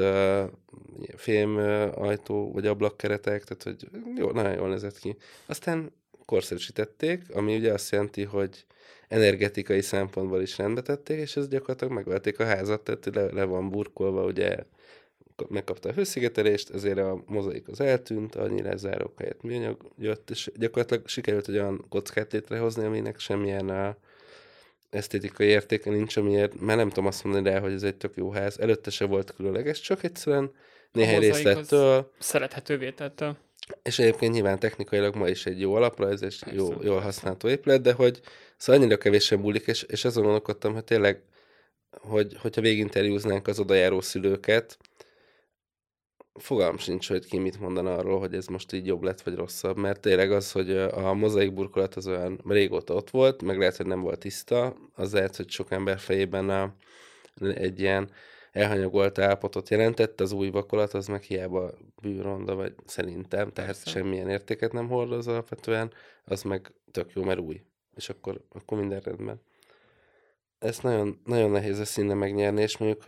fém 1.16 1.56
ajtó 1.94 2.52
vagy 2.52 2.66
ablakkeretek, 2.66 3.44
tehát 3.44 3.62
hogy 3.62 3.88
jó, 4.16 4.30
nagyon 4.30 4.54
jól 4.54 4.68
nézett 4.68 4.98
ki. 4.98 5.16
Aztán 5.46 5.92
korszerűsítették, 6.24 7.22
ami 7.32 7.56
ugye 7.56 7.72
azt 7.72 7.90
jelenti, 7.90 8.22
hogy 8.22 8.64
energetikai 9.08 9.82
szempontból 9.82 10.42
is 10.42 10.58
rendbe 10.58 10.82
tették, 10.82 11.18
és 11.18 11.36
ez 11.36 11.48
gyakorlatilag 11.48 11.94
megölték 11.94 12.40
a 12.40 12.44
házat, 12.44 12.80
tehát 12.80 13.14
le, 13.14 13.40
le 13.40 13.44
van 13.44 13.70
burkolva 13.70 14.24
ugye 14.24 14.56
megkapta 15.48 15.88
a 15.88 15.92
hőszigetelést, 15.92 16.70
ezért 16.70 16.98
a 16.98 17.22
mozaik 17.26 17.68
az 17.68 17.80
eltűnt, 17.80 18.34
annyi 18.34 18.62
lezárók 18.62 19.18
helyett 19.18 19.42
műanyag 19.42 19.90
jött, 19.98 20.30
és 20.30 20.50
gyakorlatilag 20.54 21.08
sikerült 21.08 21.48
egy 21.48 21.58
olyan 21.58 21.84
kockát 21.88 22.32
létrehozni, 22.32 22.84
aminek 22.84 23.18
semmilyen 23.18 23.68
a 23.68 23.96
esztétikai 24.90 25.46
értéke 25.46 25.90
nincs, 25.90 26.16
amiért, 26.16 26.60
mert 26.60 26.78
nem 26.78 26.88
tudom 26.88 27.06
azt 27.06 27.24
mondani 27.24 27.48
rá, 27.48 27.60
hogy 27.60 27.72
ez 27.72 27.82
egy 27.82 27.96
tök 27.96 28.16
jó 28.16 28.30
ház. 28.30 28.58
Előtte 28.58 28.90
se 28.90 29.04
volt 29.04 29.34
különleges, 29.34 29.80
csak 29.80 30.02
egyszerűen 30.02 30.52
néhány 30.92 31.18
részlettől. 31.20 32.12
Szerethetővé 32.18 32.90
tette. 32.90 33.36
És 33.82 33.98
egyébként 33.98 34.32
nyilván 34.32 34.58
technikailag 34.58 35.14
ma 35.14 35.28
is 35.28 35.46
egy 35.46 35.60
jó 35.60 35.74
alapra, 35.74 36.08
ez 36.08 36.22
egy 36.22 36.36
jó, 36.52 36.82
jól 36.82 37.00
használható 37.00 37.48
épület, 37.48 37.80
de 37.80 37.92
hogy 37.92 38.20
szóval 38.56 38.82
annyira 38.82 38.98
kevésen 38.98 39.40
bulik, 39.40 39.66
és, 39.66 39.82
és 39.82 40.04
azon 40.04 40.22
gondolkodtam, 40.22 40.72
hogy 40.72 40.84
tényleg, 40.84 41.22
hogy, 41.90 42.36
hogyha 42.38 42.60
véginterjúznánk 42.60 43.46
az 43.46 43.58
odajáró 43.58 44.00
szülőket, 44.00 44.78
fogalm 46.38 46.76
sincs, 46.76 47.08
hogy 47.08 47.26
ki 47.26 47.38
mit 47.38 47.60
mondaná 47.60 47.96
arról, 47.96 48.18
hogy 48.18 48.34
ez 48.34 48.46
most 48.46 48.72
így 48.72 48.86
jobb 48.86 49.02
lett, 49.02 49.20
vagy 49.20 49.34
rosszabb, 49.34 49.76
mert 49.76 50.00
tényleg 50.00 50.32
az, 50.32 50.52
hogy 50.52 50.70
a 50.76 51.14
mozaik 51.14 51.54
burkolat 51.54 51.94
az 51.94 52.06
olyan 52.06 52.40
régóta 52.46 52.94
ott 52.94 53.10
volt, 53.10 53.42
meg 53.42 53.58
lehet, 53.58 53.76
hogy 53.76 53.86
nem 53.86 54.00
volt 54.00 54.18
tiszta, 54.18 54.76
az 54.94 55.12
lehet, 55.12 55.36
hogy 55.36 55.50
sok 55.50 55.70
ember 55.70 55.98
fejében 55.98 56.48
a, 56.48 56.74
egy 57.54 57.80
ilyen 57.80 58.10
elhanyagolt 58.52 59.18
állapotot 59.18 59.68
jelentett, 59.68 60.20
az 60.20 60.32
új 60.32 60.50
vakolat 60.50 60.94
az 60.94 61.06
meg 61.06 61.22
hiába 61.22 61.70
bűronda, 62.02 62.54
vagy 62.54 62.74
szerintem, 62.84 63.50
tehát 63.52 63.70
Persze. 63.70 63.90
semmilyen 63.90 64.28
értéket 64.28 64.72
nem 64.72 64.88
hordoz 64.88 65.26
alapvetően, 65.28 65.92
az 66.24 66.42
meg 66.42 66.72
tök 66.90 67.12
jó, 67.14 67.22
mert 67.22 67.38
új. 67.38 67.62
És 67.94 68.08
akkor, 68.08 68.40
akkor 68.52 68.78
minden 68.78 69.00
rendben. 69.00 69.40
Ezt 70.58 70.82
nagyon, 70.82 71.20
nagyon 71.24 71.50
nehéz 71.50 71.78
a 71.78 71.84
színe 71.84 72.14
megnyerni, 72.14 72.62
és 72.62 72.76
mondjuk 72.76 73.04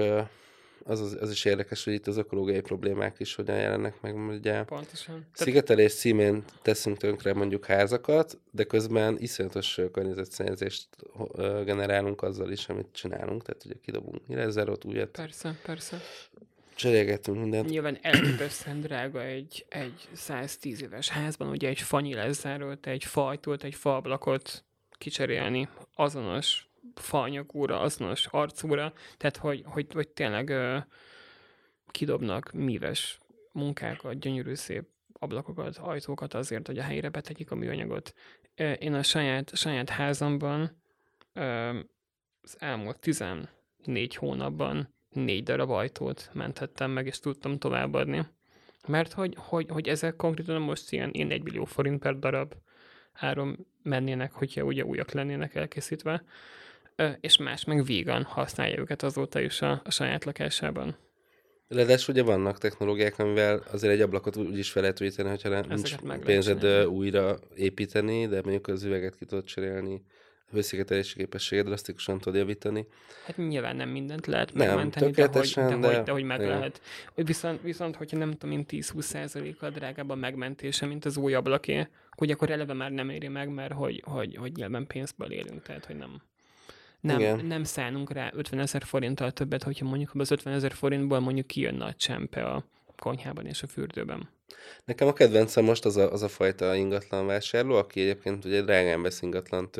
az, 0.88 1.00
az, 1.00 1.16
az 1.20 1.30
is 1.30 1.44
érdekes, 1.44 1.84
hogy 1.84 1.92
itt 1.92 2.06
az 2.06 2.16
ökológiai 2.16 2.60
problémák 2.60 3.16
is 3.18 3.34
hogyan 3.34 3.56
jelennek 3.56 4.00
meg. 4.00 4.16
Ugye 4.16 4.62
Pontosan. 4.62 5.26
Szigetelés 5.32 5.94
címén 5.94 6.44
teszünk 6.62 6.96
tönkre 6.96 7.34
mondjuk 7.34 7.66
házakat, 7.66 8.38
de 8.50 8.64
közben 8.64 9.16
iszonyatos 9.18 9.80
környezetszennyezést 9.92 10.88
generálunk 11.64 12.22
azzal 12.22 12.50
is, 12.50 12.68
amit 12.68 12.88
csinálunk. 12.92 13.42
Tehát 13.42 13.64
ugye 13.64 13.74
kidobunk 13.82 14.26
nyilezerot, 14.26 14.84
újat. 14.84 15.08
Persze, 15.08 15.58
persze. 15.62 16.00
Cserélgetünk 16.74 17.38
mindent. 17.38 17.68
Nyilván 17.68 17.98
elképesztően 18.02 18.80
drága 18.80 19.22
egy, 19.22 19.66
egy 19.68 20.08
110 20.12 20.82
éves 20.82 21.08
házban, 21.08 21.48
ugye 21.48 21.68
egy 21.68 21.80
fa 21.80 22.00
nyilezzárót, 22.00 22.86
egy 22.86 23.04
fajtót, 23.04 23.64
egy 23.64 23.74
faablakot 23.74 24.64
kicserélni 24.98 25.68
azonos 25.94 26.67
faanyagúra, 26.94 27.80
azonos 27.80 28.26
arcúra, 28.26 28.92
tehát 29.16 29.36
hogy, 29.36 29.62
hogy, 29.66 29.86
hogy 29.92 30.08
tényleg 30.08 30.48
ö, 30.48 30.78
kidobnak 31.90 32.52
míves 32.52 33.18
munkákat, 33.52 34.18
gyönyörű 34.18 34.54
szép 34.54 34.88
ablakokat, 35.12 35.76
ajtókat 35.76 36.34
azért, 36.34 36.66
hogy 36.66 36.78
a 36.78 36.82
helyre 36.82 37.08
betegyik 37.08 37.50
a 37.50 37.54
műanyagot. 37.54 38.14
Én 38.78 38.94
a 38.94 39.02
saját, 39.02 39.56
saját 39.56 39.88
házamban 39.88 40.82
az 42.42 42.56
elmúlt 42.58 42.98
14 43.00 44.14
hónapban 44.16 44.94
négy 45.10 45.42
darab 45.42 45.70
ajtót 45.70 46.30
mentettem 46.32 46.90
meg, 46.90 47.06
és 47.06 47.20
tudtam 47.20 47.58
továbbadni. 47.58 48.26
Mert 48.86 49.12
hogy, 49.12 49.34
hogy, 49.38 49.68
hogy 49.68 49.88
ezek 49.88 50.16
konkrétan 50.16 50.60
most 50.60 50.92
ilyen, 50.92 51.10
ilyen 51.12 51.30
1 51.30 51.42
millió 51.42 51.64
forint 51.64 52.00
per 52.00 52.18
darab 52.18 52.54
áron 53.12 53.66
mennének, 53.82 54.32
hogyha 54.32 54.62
ugye 54.62 54.84
újak 54.84 55.10
lennének 55.10 55.54
elkészítve 55.54 56.24
és 57.20 57.36
más 57.36 57.64
meg 57.64 57.84
vígan 57.84 58.22
használja 58.22 58.78
őket 58.78 59.02
azóta 59.02 59.40
is 59.40 59.62
a, 59.62 59.80
a 59.84 59.90
saját 59.90 60.24
lakásában. 60.24 60.96
Ledes 61.68 62.08
ugye 62.08 62.22
vannak 62.22 62.58
technológiák, 62.58 63.18
amivel 63.18 63.62
azért 63.70 63.92
egy 63.92 64.00
ablakot 64.00 64.36
úgy 64.36 64.58
is 64.58 64.70
fel 64.70 64.82
lehet 64.82 65.00
újítani, 65.00 65.28
hogyha 65.28 65.48
nem 65.48 65.64
nincs 65.68 65.94
pénzed 66.24 66.86
újra 66.86 67.38
építeni, 67.54 68.26
de 68.26 68.40
mondjuk 68.42 68.66
az 68.66 68.84
üveget 68.84 69.16
ki 69.16 69.24
tudod 69.24 69.44
cserélni, 69.44 70.02
a 70.50 70.54
hőszigetelési 70.54 71.16
képességet 71.16 71.64
drasztikusan 71.64 72.18
tud 72.18 72.34
javítani. 72.34 72.86
Hát 73.26 73.36
nyilván 73.36 73.76
nem 73.76 73.88
mindent 73.88 74.26
lehet 74.26 74.54
nem, 74.54 74.66
megmenteni, 74.66 75.10
de 75.10 75.26
hogy, 75.26 75.52
de, 75.54 75.76
de, 75.76 75.94
hogy, 75.94 76.02
de 76.02 76.12
hogy 76.12 76.22
meg 76.22 76.40
igen. 76.40 76.50
lehet. 76.50 76.80
Viszont, 77.14 77.62
viszont, 77.62 77.96
hogyha 77.96 78.16
nem 78.16 78.30
tudom, 78.30 78.54
mint 78.54 78.68
10-20%-kal 78.72 79.70
drágább 79.70 80.10
a 80.10 80.14
megmentése, 80.14 80.86
mint 80.86 81.04
az 81.04 81.16
új 81.16 81.34
ablaké, 81.34 81.86
akkor 82.10 82.30
akkor 82.30 82.50
eleve 82.50 82.72
már 82.72 82.90
nem 82.90 83.10
éri 83.10 83.28
meg, 83.28 83.48
mert 83.48 83.72
hogy, 83.72 84.02
hogy, 84.06 84.36
hogy 84.36 84.52
nyilván 84.52 84.86
pénzből 84.86 85.32
élünk, 85.32 85.62
tehát 85.62 85.84
hogy 85.84 85.96
nem 85.96 86.22
nem, 87.00 87.46
nem 87.46 87.64
szánunk 87.64 88.12
rá 88.12 88.30
50 88.34 88.60
ezer 88.60 88.82
forinttal 88.84 89.32
többet, 89.32 89.62
hogyha 89.62 89.84
mondjuk 89.84 90.10
az 90.14 90.30
50 90.30 90.54
ezer 90.54 90.72
forintból 90.72 91.20
mondjuk 91.20 91.46
kijönne 91.46 91.84
a 91.84 91.94
csempe 91.94 92.44
a 92.44 92.64
konyhában 92.96 93.46
és 93.46 93.62
a 93.62 93.66
fürdőben. 93.66 94.28
Nekem 94.84 95.08
a 95.08 95.12
kedvencem 95.12 95.64
most 95.64 95.84
az 95.84 95.96
a, 95.96 96.12
az 96.12 96.22
a 96.22 96.28
fajta 96.28 96.74
ingatlan 96.74 97.26
vásárló, 97.26 97.74
aki 97.74 98.00
egyébként 98.00 98.44
ugye 98.44 98.62
drágán 98.62 99.02
vesz 99.02 99.22
ingatlant 99.22 99.76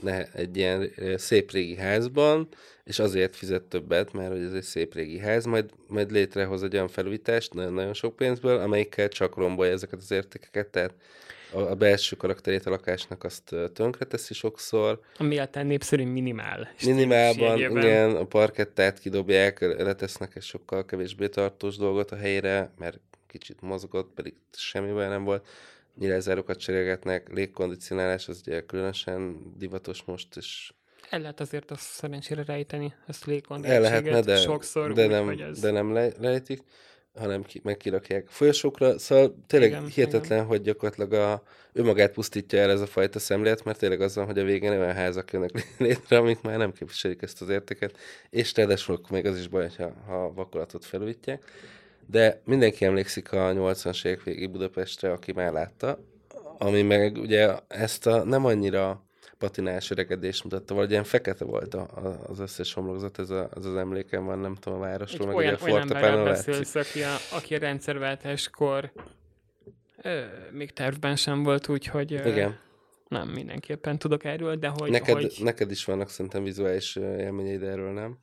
ne, 0.00 0.32
egy 0.32 0.56
ilyen 0.56 0.90
szép 1.16 1.50
régi 1.50 1.76
házban, 1.76 2.48
és 2.84 2.98
azért 2.98 3.36
fizet 3.36 3.62
többet, 3.62 4.12
mert 4.12 4.30
hogy 4.30 4.42
ez 4.42 4.52
egy 4.52 4.62
szép 4.62 4.94
régi 4.94 5.18
ház, 5.18 5.44
majd, 5.44 5.70
majd 5.86 6.10
létrehoz 6.10 6.62
egy 6.62 6.74
olyan 6.74 6.88
felújítást 6.88 7.54
nagyon-nagyon 7.54 7.94
sok 7.94 8.16
pénzből, 8.16 8.58
amelyikkel 8.58 9.08
csak 9.08 9.36
rombolja 9.36 9.72
ezeket 9.72 9.98
az 9.98 10.10
értékeket, 10.10 10.66
tehát 10.66 10.94
a, 11.52 11.74
belső 11.74 12.16
karakterét 12.16 12.66
a 12.66 12.70
lakásnak 12.70 13.24
azt 13.24 13.54
tönkreteszi 13.72 14.34
sokszor. 14.34 15.00
Ami 15.18 15.38
a 15.38 15.48
népszerű 15.62 16.06
minimál. 16.06 16.68
Minimálban, 16.84 17.58
igen, 17.58 18.16
a 18.16 18.24
parkettát 18.24 18.98
kidobják, 18.98 19.60
letesznek 19.60 20.36
egy 20.36 20.42
sokkal 20.42 20.84
kevésbé 20.84 21.28
tartós 21.28 21.76
dolgot 21.76 22.10
a 22.10 22.16
helyre, 22.16 22.70
mert 22.78 23.00
kicsit 23.26 23.60
mozgott, 23.60 24.12
pedig 24.14 24.34
semmi 24.52 24.92
baj 24.92 25.08
nem 25.08 25.24
volt. 25.24 25.46
Nyilázárokat 25.98 26.58
cserélgetnek, 26.58 27.32
légkondicionálás, 27.32 28.28
az 28.28 28.42
ugye 28.46 28.60
különösen 28.60 29.52
divatos 29.56 30.02
most, 30.04 30.36
és 30.36 30.72
el 31.10 31.20
lehet 31.20 31.40
azért 31.40 31.70
azt 31.70 31.80
szerencsére 31.80 32.44
rejteni, 32.44 32.94
ezt 33.06 33.24
légkondicionálást. 33.24 33.94
El 33.94 34.02
lehetne, 34.02 34.32
de, 34.32 34.40
sokszor 34.40 34.92
de, 34.92 35.04
úgy, 35.04 35.10
nem, 35.10 35.28
ez... 35.28 35.60
de 35.60 35.70
nem 35.70 35.92
le, 35.92 36.08
lejtik 36.18 36.62
hanem 37.18 37.42
ki, 37.42 37.60
meg 37.64 37.76
kirakják 37.76 38.26
folyosókra. 38.28 38.98
Szóval 38.98 39.36
tényleg 39.46 39.70
igen, 39.70 39.86
hihetetlen, 39.86 40.38
igen. 40.38 40.44
hogy 40.44 40.62
gyakorlatilag 40.62 41.12
a, 41.12 41.42
ő 41.72 41.82
magát 41.82 42.12
pusztítja 42.12 42.58
el 42.58 42.70
ez 42.70 42.80
a 42.80 42.86
fajta 42.86 43.18
szemlélet, 43.18 43.64
mert 43.64 43.78
tényleg 43.78 44.00
az 44.00 44.14
van, 44.14 44.26
hogy 44.26 44.38
a 44.38 44.44
végén 44.44 44.70
olyan 44.70 44.94
házak 44.94 45.32
jönnek 45.32 45.50
létre, 45.78 46.16
amik 46.16 46.40
már 46.40 46.58
nem 46.58 46.72
képviselik 46.72 47.22
ezt 47.22 47.42
az 47.42 47.48
értéket, 47.48 47.96
és 48.30 48.54
ráadásul 48.54 49.00
még 49.10 49.26
az 49.26 49.38
is 49.38 49.48
baj, 49.48 49.70
ha, 49.76 49.92
ha 50.06 50.32
vakolatot 50.32 50.84
felújítják. 50.84 51.42
de 52.06 52.40
mindenki 52.44 52.84
emlékszik 52.84 53.32
a 53.32 53.52
80-as 53.52 54.04
évek 54.04 54.22
végi 54.22 54.46
Budapestre, 54.46 55.12
aki 55.12 55.32
már 55.32 55.52
látta, 55.52 55.98
ami 56.58 56.82
meg 56.82 57.16
ugye 57.16 57.54
ezt 57.68 58.06
a 58.06 58.24
nem 58.24 58.44
annyira 58.44 59.05
patinás 59.38 59.90
öregedést 59.90 60.44
mutatta, 60.44 60.74
vagy 60.74 60.90
ilyen 60.90 61.04
fekete 61.04 61.44
volt 61.44 61.74
a, 61.74 61.80
a, 61.80 62.28
az 62.28 62.38
összes 62.38 62.72
homlokzat, 62.72 63.18
ez 63.18 63.30
a, 63.30 63.48
az, 63.54 63.66
az 63.66 63.76
emlékem 63.76 64.24
van, 64.24 64.38
nem 64.38 64.54
tudom, 64.54 64.78
a 64.78 64.82
városról, 64.82 65.26
meg 65.26 65.36
olyan, 65.36 65.54
ugye 65.54 65.64
a 65.64 65.68
Fortepánon 65.68 66.24
beszélsz, 66.24 66.74
aki 66.74 67.02
a, 67.02 67.14
aki 67.32 67.54
a 67.54 67.58
rendszerváltáskor 67.58 68.92
ö, 70.02 70.24
még 70.50 70.72
tervben 70.72 71.16
sem 71.16 71.42
volt, 71.42 71.68
úgyhogy 71.68 72.12
ö, 72.12 72.28
Igen. 72.28 72.58
nem 73.08 73.28
mindenképpen 73.28 73.98
tudok 73.98 74.24
erről, 74.24 74.56
de 74.56 74.68
hogy... 74.68 74.90
Neked, 74.90 75.14
hogy... 75.14 75.36
neked 75.42 75.70
is 75.70 75.84
vannak 75.84 76.08
szerintem 76.08 76.42
vizuális 76.42 76.96
élményeid 76.96 77.62
erről, 77.62 77.92
nem? 77.92 78.18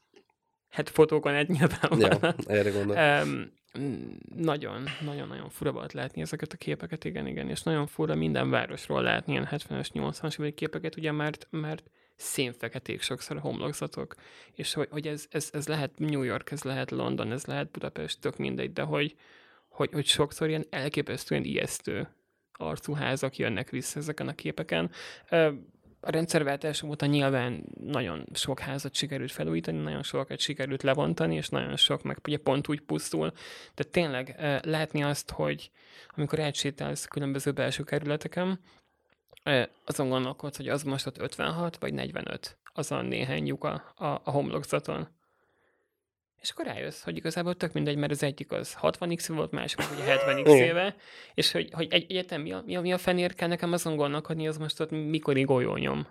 Hát 0.70 0.90
fotókon 0.90 1.34
egy 1.34 1.50
nyilván 1.50 2.00
Ja, 2.00 2.36
erre 2.48 2.70
gondolom. 2.70 3.22
Um, 3.22 3.52
nagyon, 4.36 4.84
nagyon-nagyon 5.02 5.50
fura 5.50 5.72
volt 5.72 5.94
látni 5.94 6.22
ezeket 6.22 6.54
a 6.54 6.58
képeket, 6.58 7.04
igen, 7.04 7.28
igen, 7.28 7.50
és 7.50 7.64
nagyon 7.64 7.88
fura 7.88 8.16
minden 8.16 8.50
városról 8.50 9.02
látni 9.02 9.32
ilyen 9.32 9.48
70-es, 9.52 9.88
80-as 9.94 10.40
évek 10.40 10.54
képeket, 10.54 10.96
ugye, 10.96 11.12
mert, 11.12 11.48
mert 11.50 11.90
szénfeketék 12.16 13.02
sokszor 13.02 13.38
a 13.38 13.40
homlokzatok, 13.40 14.16
és 14.52 14.74
hogy, 14.74 14.88
hogy 14.92 15.08
ez, 15.08 15.26
ez, 15.30 15.50
ez, 15.54 15.68
lehet 15.68 15.92
New 15.98 16.22
York, 16.22 16.52
ez 16.52 16.64
lehet 16.64 16.92
London, 16.92 17.32
ez 17.32 17.46
lehet 17.46 17.72
Budapest, 17.72 18.20
tök 18.20 18.38
mindegy, 18.38 18.74
de 18.74 18.82
hogy, 18.82 19.16
hogy, 19.70 19.92
hogy 19.92 20.06
sokszor 20.06 20.48
ilyen 20.48 20.66
elképesztően 20.70 21.44
ijesztő 21.44 22.08
arcú 22.52 22.94
házak 22.94 23.38
jönnek 23.38 23.70
vissza 23.70 24.00
ezeken 24.00 24.28
a 24.28 24.36
képeken 24.36 24.92
a 26.06 26.12
rendszerváltás 26.12 26.82
óta 26.82 27.06
nyilván 27.06 27.64
nagyon 27.84 28.26
sok 28.34 28.60
házat 28.60 28.96
sikerült 28.96 29.32
felújítani, 29.32 29.78
nagyon 29.78 30.04
sokat 30.04 30.40
sikerült 30.40 30.84
lebontani, 30.84 31.36
és 31.36 31.50
nagyon 31.50 31.76
sok 31.76 32.04
meg 32.04 32.18
ugye 32.28 32.38
pont 32.38 32.68
úgy 32.68 32.82
pusztul. 32.82 33.32
De 33.76 33.84
tényleg 33.84 34.36
látni 34.64 35.04
azt, 35.04 35.32
hogy 35.32 35.72
amikor 36.16 36.40
átsétálsz 36.40 37.06
különböző 37.06 37.52
belső 37.52 37.84
kerületeken, 37.84 38.60
azon 39.86 40.10
gondolkodsz, 40.10 40.58
hogy 40.58 40.70
az 40.70 40.84
most 40.84 41.08
ott 41.08 41.18
56 41.18 41.78
vagy 41.78 41.94
45, 41.94 42.58
azon 42.74 43.06
néhány 43.06 43.48
lyuka 43.48 43.72
a, 43.96 44.06
a 44.06 44.32
homlokzaton. 44.32 45.08
És 46.44 46.50
akkor 46.50 46.66
rájössz, 46.66 47.02
hogy 47.02 47.18
igazából 47.18 47.56
tök 47.56 47.74
mindegy, 47.74 47.96
mert 47.96 48.12
az 48.12 48.24
egyik 48.24 48.52
az 48.52 48.78
60x 48.82 49.26
volt, 49.28 49.52
másik 49.52 49.80
ugye 49.94 50.16
70x 50.18 50.48
éve, 50.48 50.96
és 51.34 51.52
hogy, 51.52 51.70
hogy 51.72 51.88
egy, 51.90 52.12
egyetem 52.12 52.42
mi 52.42 52.52
a, 52.52 52.64
mi, 52.66 52.76
a, 52.76 52.82
mi 52.82 52.94
a 52.94 52.98
fenér 52.98 53.34
kell 53.34 53.48
nekem 53.48 53.74
azon 53.74 53.96
gondolkodni, 53.96 54.48
az 54.48 54.58
most 54.58 54.80
ott 54.80 54.92
mikor 54.92 55.40
golyónyom. 55.40 56.08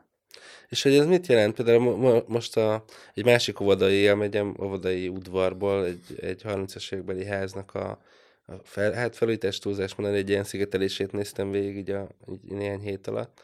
És 0.69 0.83
hogy 0.83 0.95
ez 0.95 1.07
mit 1.07 1.27
jelent? 1.27 1.55
Például 1.55 1.97
mo- 1.97 2.29
most 2.29 2.57
a, 2.57 2.85
egy 3.15 3.25
másik 3.25 3.61
óvodai 3.61 4.07
elmegyem, 4.07 4.57
óvodai 4.63 5.09
udvarból, 5.09 5.85
egy, 5.85 6.19
egy 6.21 6.43
30-as 6.45 6.93
évekbeli 6.93 7.25
háznak 7.25 7.75
a, 7.75 8.03
a 8.47 8.53
fel, 8.63 8.93
hát 8.93 9.17
felújítás 9.17 9.59
túlzás 9.59 9.95
mondani, 9.95 10.19
egy 10.19 10.29
ilyen 10.29 10.45
szigetelését 10.45 11.13
néztem 11.13 11.51
végig 11.51 11.77
így, 11.77 11.91
a, 11.91 12.09
így 12.31 12.43
néhány 12.43 12.81
hét 12.81 13.07
alatt 13.07 13.43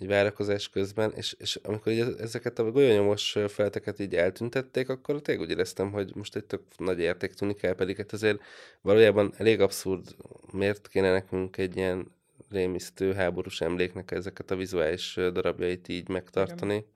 egy 0.00 0.06
várakozás 0.06 0.68
közben, 0.68 1.12
és, 1.16 1.36
és 1.38 1.58
amikor 1.62 1.92
így 1.92 2.14
ezeket 2.18 2.58
a 2.58 2.70
golyónyomos 2.70 3.36
felteket 3.48 3.98
így 3.98 4.14
eltüntették, 4.14 4.88
akkor 4.88 5.22
tényleg 5.22 5.44
úgy 5.44 5.50
éreztem, 5.50 5.90
hogy 5.90 6.14
most 6.14 6.36
egy 6.36 6.44
tök 6.44 6.62
nagy 6.76 6.98
érték 6.98 7.32
tűnik 7.32 7.62
el, 7.62 7.74
pedig 7.74 7.96
hát 7.96 8.12
azért 8.12 8.40
valójában 8.80 9.32
elég 9.36 9.60
abszurd, 9.60 10.16
miért 10.52 10.88
kéne 10.88 11.12
nekünk 11.12 11.56
egy 11.56 11.76
ilyen 11.76 12.16
rémisztő 12.50 13.12
háborús 13.12 13.60
emléknek 13.60 14.10
ezeket 14.10 14.50
a 14.50 14.56
vizuális 14.56 15.14
darabjait 15.32 15.88
így 15.88 16.08
megtartani. 16.08 16.74
Igen. 16.74 16.86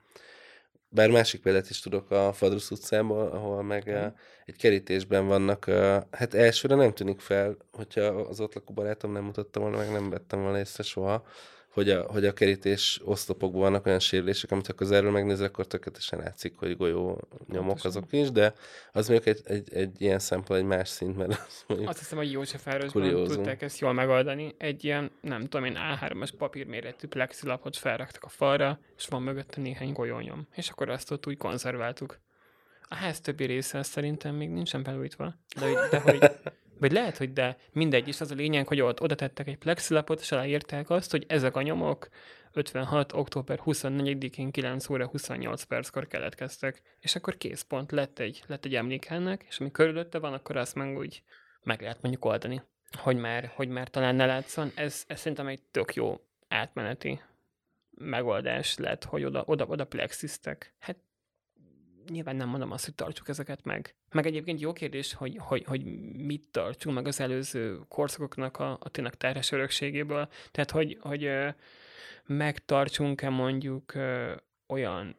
Bár 0.89 1.09
másik 1.09 1.41
példát 1.41 1.69
is 1.69 1.79
tudok 1.79 2.11
a 2.11 2.33
Fadrusz 2.33 2.71
utcából, 2.71 3.27
ahol 3.27 3.63
meg 3.63 3.83
Igen. 3.87 4.15
egy 4.45 4.55
kerítésben 4.55 5.27
vannak, 5.27 5.65
hát 6.11 6.33
elsőre 6.33 6.75
nem 6.75 6.93
tűnik 6.93 7.19
fel, 7.19 7.57
hogyha 7.71 8.01
az 8.01 8.39
ott 8.39 8.53
lakó 8.53 8.73
barátom 8.73 9.11
nem 9.11 9.23
mutatta 9.23 9.59
volna, 9.59 9.77
meg 9.77 9.91
nem 9.91 10.09
vettem 10.09 10.41
volna 10.41 10.59
észre 10.59 10.83
soha, 10.83 11.25
hogy 11.73 11.89
a, 11.89 12.01
hogy 12.11 12.25
a 12.25 12.33
kerítés 12.33 13.01
oszlopokban 13.03 13.61
vannak 13.61 13.85
olyan 13.85 13.99
sérülések, 13.99 14.51
amit 14.51 14.67
ha 14.67 14.73
közelről 14.73 15.11
megnézel, 15.11 15.45
akkor 15.45 15.67
tökéletesen 15.67 16.19
látszik, 16.19 16.57
hogy 16.57 16.77
golyó 16.77 17.27
nyomok 17.47 17.83
azok 17.83 18.11
is, 18.11 18.31
de 18.31 18.53
az 18.91 19.07
mondjuk 19.07 19.35
egy, 19.35 19.41
egy, 19.51 19.73
egy 19.73 20.01
ilyen 20.01 20.19
szempont, 20.19 20.59
egy 20.59 20.65
más 20.65 20.89
szint, 20.89 21.17
mert 21.17 21.31
az 21.31 21.63
mondjuk 21.67 21.89
Azt 21.89 21.99
hiszem, 21.99 22.17
hogy 22.17 22.31
Józsefvárosban 22.31 23.23
tudták 23.23 23.61
ezt 23.61 23.79
jól 23.79 23.93
megoldani. 23.93 24.55
Egy 24.57 24.83
ilyen, 24.83 25.11
nem 25.21 25.41
tudom 25.41 25.65
én, 25.65 25.77
A3-as 25.77 26.29
papírméretű 26.37 27.07
plexilapot 27.07 27.77
felraktak 27.77 28.23
a 28.23 28.29
falra, 28.29 28.79
és 28.97 29.07
van 29.07 29.21
mögötte 29.21 29.61
néhány 29.61 29.91
golyónyom. 29.91 30.47
És 30.55 30.69
akkor 30.69 30.89
azt 30.89 31.11
ott 31.11 31.27
úgy 31.27 31.37
konzerváltuk. 31.37 32.19
A 32.87 32.95
ház 32.95 33.21
többi 33.21 33.45
része 33.45 33.83
szerintem 33.83 34.35
még 34.35 34.49
nincsen 34.49 34.83
belújtva, 34.83 35.35
de, 35.59 35.87
de 35.89 35.99
hogy 35.99 36.31
vagy 36.83 36.91
lehet, 36.91 37.17
hogy 37.17 37.33
de 37.33 37.57
mindegy, 37.71 38.07
és 38.07 38.21
az 38.21 38.31
a 38.31 38.35
lényeg, 38.35 38.67
hogy 38.67 38.81
ott 38.81 39.01
oda 39.01 39.15
tettek 39.15 39.47
egy 39.47 39.57
plexilapot, 39.57 40.19
és 40.19 40.31
aláírták 40.31 40.89
azt, 40.89 41.11
hogy 41.11 41.25
ezek 41.27 41.55
a 41.55 41.61
nyomok 41.61 42.09
56. 42.51 43.13
október 43.13 43.59
24-én 43.65 44.51
9 44.51 44.89
óra 44.89 45.07
28 45.07 45.63
perckor 45.63 46.07
keletkeztek. 46.07 46.81
És 46.99 47.15
akkor 47.15 47.37
készpont 47.37 47.91
lett 47.91 48.19
egy, 48.19 48.43
lett 48.47 48.65
egy 48.65 48.75
emlék 48.75 49.05
ennek, 49.05 49.45
és 49.47 49.59
ami 49.59 49.71
körülötte 49.71 50.19
van, 50.19 50.33
akkor 50.33 50.57
azt 50.57 50.75
meg 50.75 50.97
úgy 50.97 51.23
meg 51.63 51.81
lehet 51.81 52.01
mondjuk 52.01 52.25
oldani. 52.25 52.61
Hogy 52.97 53.17
már, 53.17 53.51
hogy 53.55 53.67
már 53.67 53.89
talán 53.89 54.15
ne 54.15 54.25
látszon. 54.25 54.71
Ez, 54.75 55.03
ez 55.07 55.19
szerintem 55.19 55.47
egy 55.47 55.61
tök 55.71 55.93
jó 55.93 56.19
átmeneti 56.47 57.21
megoldás 57.91 58.77
lett, 58.77 59.03
hogy 59.03 59.23
oda, 59.23 59.43
oda, 59.45 59.65
oda 59.65 59.85
plexiztek. 59.85 60.73
Hát 60.79 60.97
nyilván 62.09 62.35
nem 62.35 62.49
mondom 62.49 62.71
azt, 62.71 62.85
hogy 62.85 62.95
tartsuk 62.95 63.27
ezeket 63.27 63.63
meg. 63.63 63.95
Meg 64.11 64.25
egyébként 64.25 64.59
jó 64.59 64.73
kérdés, 64.73 65.13
hogy, 65.13 65.37
hogy, 65.39 65.63
hogy 65.63 65.83
mit 66.15 66.47
tartsunk 66.51 66.95
meg 66.95 67.07
az 67.07 67.19
előző 67.19 67.79
korszakoknak 67.87 68.59
a, 68.59 68.77
a 68.81 68.89
tényleg 68.89 69.15
terhes 69.15 69.51
örökségéből. 69.51 70.29
Tehát, 70.51 70.71
hogy, 70.71 70.97
hogy 71.01 71.29
megtartsunk-e 72.25 73.29
mondjuk 73.29 73.93
olyan 74.67 75.15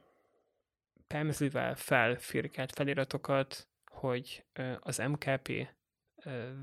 pemzlivel 1.07 1.75
felfirkált 1.75 2.73
feliratokat, 2.73 3.69
hogy 3.87 4.45
az 4.79 4.99
MKP 4.99 5.69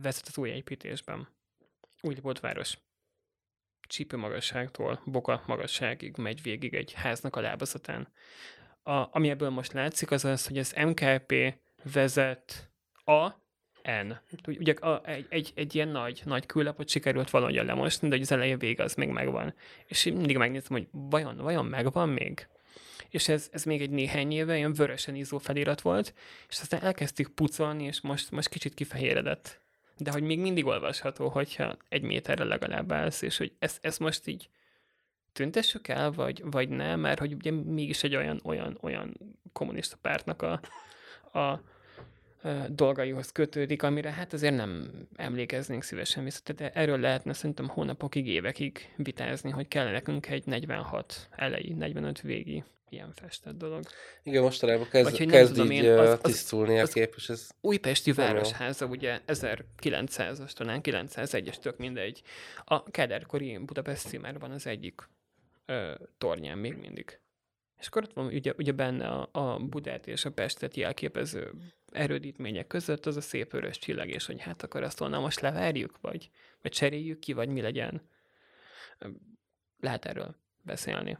vezet 0.01 0.27
az 0.27 0.37
új 0.37 0.49
építésben. 0.49 1.27
Úgy 2.01 2.21
volt 2.21 2.39
város 2.39 2.77
csípő 3.91 4.17
magasságtól 4.17 5.01
boka 5.05 5.43
magasságig 5.45 6.17
megy 6.17 6.41
végig 6.41 6.73
egy 6.73 6.93
háznak 6.93 7.35
a 7.35 7.41
lábazatán 7.41 8.07
a, 8.83 9.07
ami 9.11 9.29
ebből 9.29 9.49
most 9.49 9.73
látszik, 9.73 10.11
az 10.11 10.25
az, 10.25 10.47
hogy 10.47 10.57
az 10.57 10.75
MKP 10.85 11.33
vezet 11.93 12.71
a 13.05 13.27
N. 13.83 14.13
Ugye 14.47 14.73
a, 14.73 15.01
egy, 15.05 15.25
egy, 15.29 15.51
egy 15.55 15.75
ilyen 15.75 15.87
nagy, 15.87 16.21
nagy 16.25 16.45
küllapot 16.45 16.89
sikerült 16.89 17.29
valahogy 17.29 17.55
lemosni, 17.55 18.07
de 18.07 18.17
az 18.17 18.31
eleje 18.31 18.57
vége 18.57 18.83
az 18.83 18.93
még 18.93 19.09
megvan. 19.09 19.53
És 19.85 20.03
mindig 20.03 20.37
megnézem, 20.37 20.71
hogy 20.71 20.87
vajon, 20.91 21.37
vajon 21.37 21.65
megvan 21.65 22.09
még? 22.09 22.47
És 23.09 23.27
ez, 23.27 23.49
ez 23.51 23.63
még 23.63 23.81
egy 23.81 23.89
néhány 23.89 24.31
éve 24.31 24.57
ilyen 24.57 24.73
vörösen 24.73 25.15
ízó 25.15 25.37
felirat 25.37 25.81
volt, 25.81 26.13
és 26.49 26.59
aztán 26.59 26.81
elkezdtük 26.81 27.29
pucolni, 27.29 27.83
és 27.83 28.01
most, 28.01 28.31
most 28.31 28.49
kicsit 28.49 28.73
kifehéredett. 28.73 29.59
De 29.97 30.11
hogy 30.11 30.23
még 30.23 30.39
mindig 30.39 30.65
olvasható, 30.65 31.27
hogyha 31.27 31.77
egy 31.89 32.01
méterre 32.01 32.43
legalább 32.43 32.91
állsz, 32.91 33.21
és 33.21 33.37
hogy 33.37 33.53
ezt, 33.59 33.85
ezt 33.85 33.99
most 33.99 34.27
így 34.27 34.49
tüntessük 35.33 35.87
el, 35.87 36.11
vagy, 36.11 36.41
vagy 36.45 36.69
nem, 36.69 36.99
mert 36.99 37.19
hogy 37.19 37.33
ugye 37.33 37.51
mégis 37.51 38.03
egy 38.03 38.15
olyan, 38.15 38.39
olyan, 38.43 38.77
olyan 38.81 39.17
kommunista 39.53 39.97
pártnak 40.01 40.41
a, 40.41 40.59
a, 41.39 41.61
dolgaihoz 42.67 43.31
kötődik, 43.31 43.83
amire 43.83 44.11
hát 44.11 44.33
azért 44.33 44.55
nem 44.55 44.91
emlékeznénk 45.15 45.83
szívesen 45.83 46.23
vissza. 46.23 46.39
Tehát 46.43 46.75
erről 46.75 46.99
lehetne 46.99 47.33
szerintem 47.33 47.67
hónapokig, 47.67 48.27
évekig 48.27 48.93
vitázni, 48.95 49.49
hogy 49.49 49.67
kell 49.67 49.91
nekünk 49.91 50.29
egy 50.29 50.45
46 50.45 51.29
elejé, 51.31 51.73
45 51.73 52.21
végi 52.21 52.63
ilyen 52.89 53.11
festett 53.15 53.57
dolog. 53.57 53.83
Igen, 54.23 54.41
mostanában 54.41 54.87
kezd, 54.89 55.17
Vagy, 55.17 55.27
kezd 55.27 55.53
tudom, 55.53 55.71
így 55.71 55.83
én, 55.83 55.97
az, 55.97 56.09
az, 56.09 56.19
tisztulni 56.21 56.79
a 56.79 56.85
kép, 56.85 57.13
és 57.17 57.29
ez... 57.29 57.49
Újpesti 57.61 58.11
Városháza, 58.11 58.85
ugye 58.85 59.19
1900-as, 59.27 60.51
talán 60.51 60.79
901-es, 60.83 61.55
tök 61.55 61.77
mindegy. 61.77 62.21
A 62.65 62.83
Kederkori 62.83 63.57
Budapest 63.57 64.07
címárban 64.07 64.51
az 64.51 64.67
egyik 64.67 65.01
ö, 65.71 65.93
tornyán 66.17 66.57
még 66.57 66.77
mindig. 66.77 67.19
És 67.79 67.87
akkor 67.87 68.03
ott 68.03 68.13
van 68.13 68.25
ugye, 68.25 68.53
ugye 68.57 68.71
benne 68.71 69.07
a, 69.07 69.29
a 69.31 69.59
Budát 69.59 70.07
és 70.07 70.25
a 70.25 70.31
Pestet 70.31 70.75
jelképező 70.75 71.51
erődítmények 71.91 72.67
között 72.67 73.05
az 73.05 73.15
a 73.15 73.21
szép 73.21 73.53
örös 73.53 73.77
csillag, 73.77 74.09
és 74.09 74.25
hogy 74.25 74.41
hát 74.41 74.63
akkor 74.63 74.83
azt 74.83 74.99
volna 74.99 75.19
most 75.19 75.39
levárjuk, 75.39 75.97
vagy, 76.01 76.29
vagy 76.61 76.71
cseréljük 76.71 77.19
ki, 77.19 77.33
vagy 77.33 77.49
mi 77.49 77.61
legyen. 77.61 78.09
Lehet 79.79 80.05
erről 80.05 80.35
beszélni. 80.61 81.17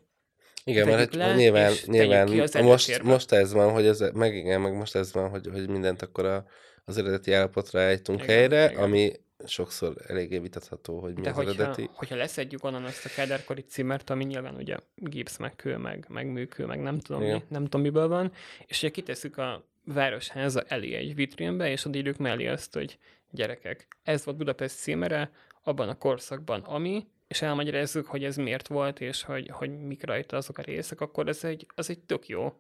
Igen, 0.64 0.88
mert 0.88 1.14
le, 1.14 1.36
nyilván, 1.36 1.74
nyilván 1.86 2.64
most, 2.64 3.04
most 3.04 3.32
ez 3.32 3.54
van, 3.54 3.72
hogy 3.72 3.86
ez, 3.86 4.00
meg 4.14 4.36
igen, 4.36 4.62
meg 4.62 4.74
most 4.74 4.96
ez 4.96 5.14
van, 5.14 5.30
hogy, 5.30 5.48
hogy 5.52 5.70
mindent 5.70 6.02
akkor 6.02 6.26
a, 6.26 6.46
az 6.86 6.98
eredeti 6.98 7.34
állapotra 7.34 7.92
igen, 7.92 8.18
helyre, 8.18 8.70
igen. 8.70 8.84
ami 8.84 9.12
sokszor 9.46 9.96
eléggé 10.08 10.40
vitatható, 10.40 11.00
hogy 11.00 11.14
mi 11.16 11.22
De 11.22 11.30
az 11.30 11.36
hogyha, 11.36 11.52
eredeti. 11.52 11.90
hogyha 11.94 12.16
leszedjük 12.16 12.64
onnan 12.64 12.84
azt 12.84 13.06
a 13.06 13.10
kederkori 13.10 13.62
címert, 13.62 14.10
ami 14.10 14.24
nyilván 14.24 14.56
ugye 14.56 14.78
gipsz, 14.96 15.38
meg 15.38 15.56
kő, 15.56 15.78
meg, 15.78 16.06
meg 16.10 16.28
műkő, 16.28 16.66
meg 16.66 16.82
nem 16.82 17.00
tudom, 17.00 17.22
mi, 17.22 17.44
nem 17.48 17.64
tudom 17.64 17.82
miből 17.82 18.08
van, 18.08 18.32
és 18.66 18.78
ugye 18.78 18.92
kitesszük 18.92 19.38
a 19.38 19.66
városháza 19.84 20.62
elé 20.62 20.94
egy 20.94 21.16
vitrínbe, 21.16 21.70
és 21.70 21.86
oda 21.86 21.98
írjuk 21.98 22.18
mellé 22.18 22.48
azt, 22.48 22.74
hogy 22.74 22.98
gyerekek, 23.32 23.88
ez 24.04 24.26
volt 24.26 24.38
Budapest 24.38 24.78
címere 24.78 25.32
abban 25.64 25.90
a 25.90 25.98
korszakban, 25.98 26.62
ami, 26.62 27.08
és 27.28 27.42
elmagyarázzuk, 27.42 28.08
hogy 28.08 28.24
ez 28.24 28.36
miért 28.36 28.68
volt, 28.68 29.02
és 29.02 29.24
hogy, 29.24 29.50
hogy 29.50 29.80
mik 29.80 30.06
rajta 30.06 30.38
azok 30.38 30.58
a 30.58 30.62
részek, 30.62 31.02
akkor 31.02 31.28
ez 31.28 31.44
egy, 31.44 31.68
az 31.76 31.90
egy 31.90 32.00
tök 32.00 32.28
jó 32.28 32.54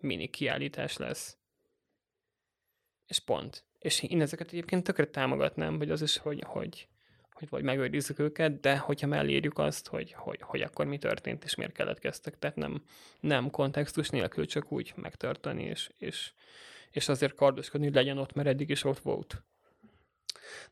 mini 0.00 0.28
kiállítás 0.28 0.96
lesz. 0.96 1.36
És 3.06 3.18
pont. 3.18 3.64
És 3.82 4.02
én 4.02 4.20
ezeket 4.20 4.46
egyébként 4.46 4.84
tökre 4.84 5.06
támogatnám, 5.06 5.78
vagy 5.78 5.90
az 5.90 6.02
is, 6.02 6.18
hogy, 6.18 6.42
hogy, 6.46 6.88
hogy 7.32 7.48
vagy 7.48 7.62
megőrizzük 7.62 8.18
őket, 8.18 8.60
de 8.60 8.76
hogyha 8.76 9.06
mellírjuk 9.06 9.58
azt, 9.58 9.88
hogy, 9.88 10.12
hogy, 10.12 10.38
hogy 10.42 10.60
akkor 10.60 10.86
mi 10.86 10.98
történt, 10.98 11.44
és 11.44 11.54
miért 11.54 11.72
keletkeztek, 11.72 12.38
tehát 12.38 12.56
nem, 12.56 12.82
nem 13.20 13.50
kontextus 13.50 14.08
nélkül, 14.08 14.46
csak 14.46 14.72
úgy 14.72 14.92
megtartani, 14.96 15.64
és, 15.64 15.90
és, 15.98 16.32
és 16.90 17.08
azért 17.08 17.34
kardoskodni, 17.34 17.86
hogy 17.86 17.94
legyen 17.94 18.18
ott, 18.18 18.34
mert 18.34 18.48
eddig 18.48 18.70
is 18.70 18.84
ott 18.84 18.98
volt. 18.98 19.42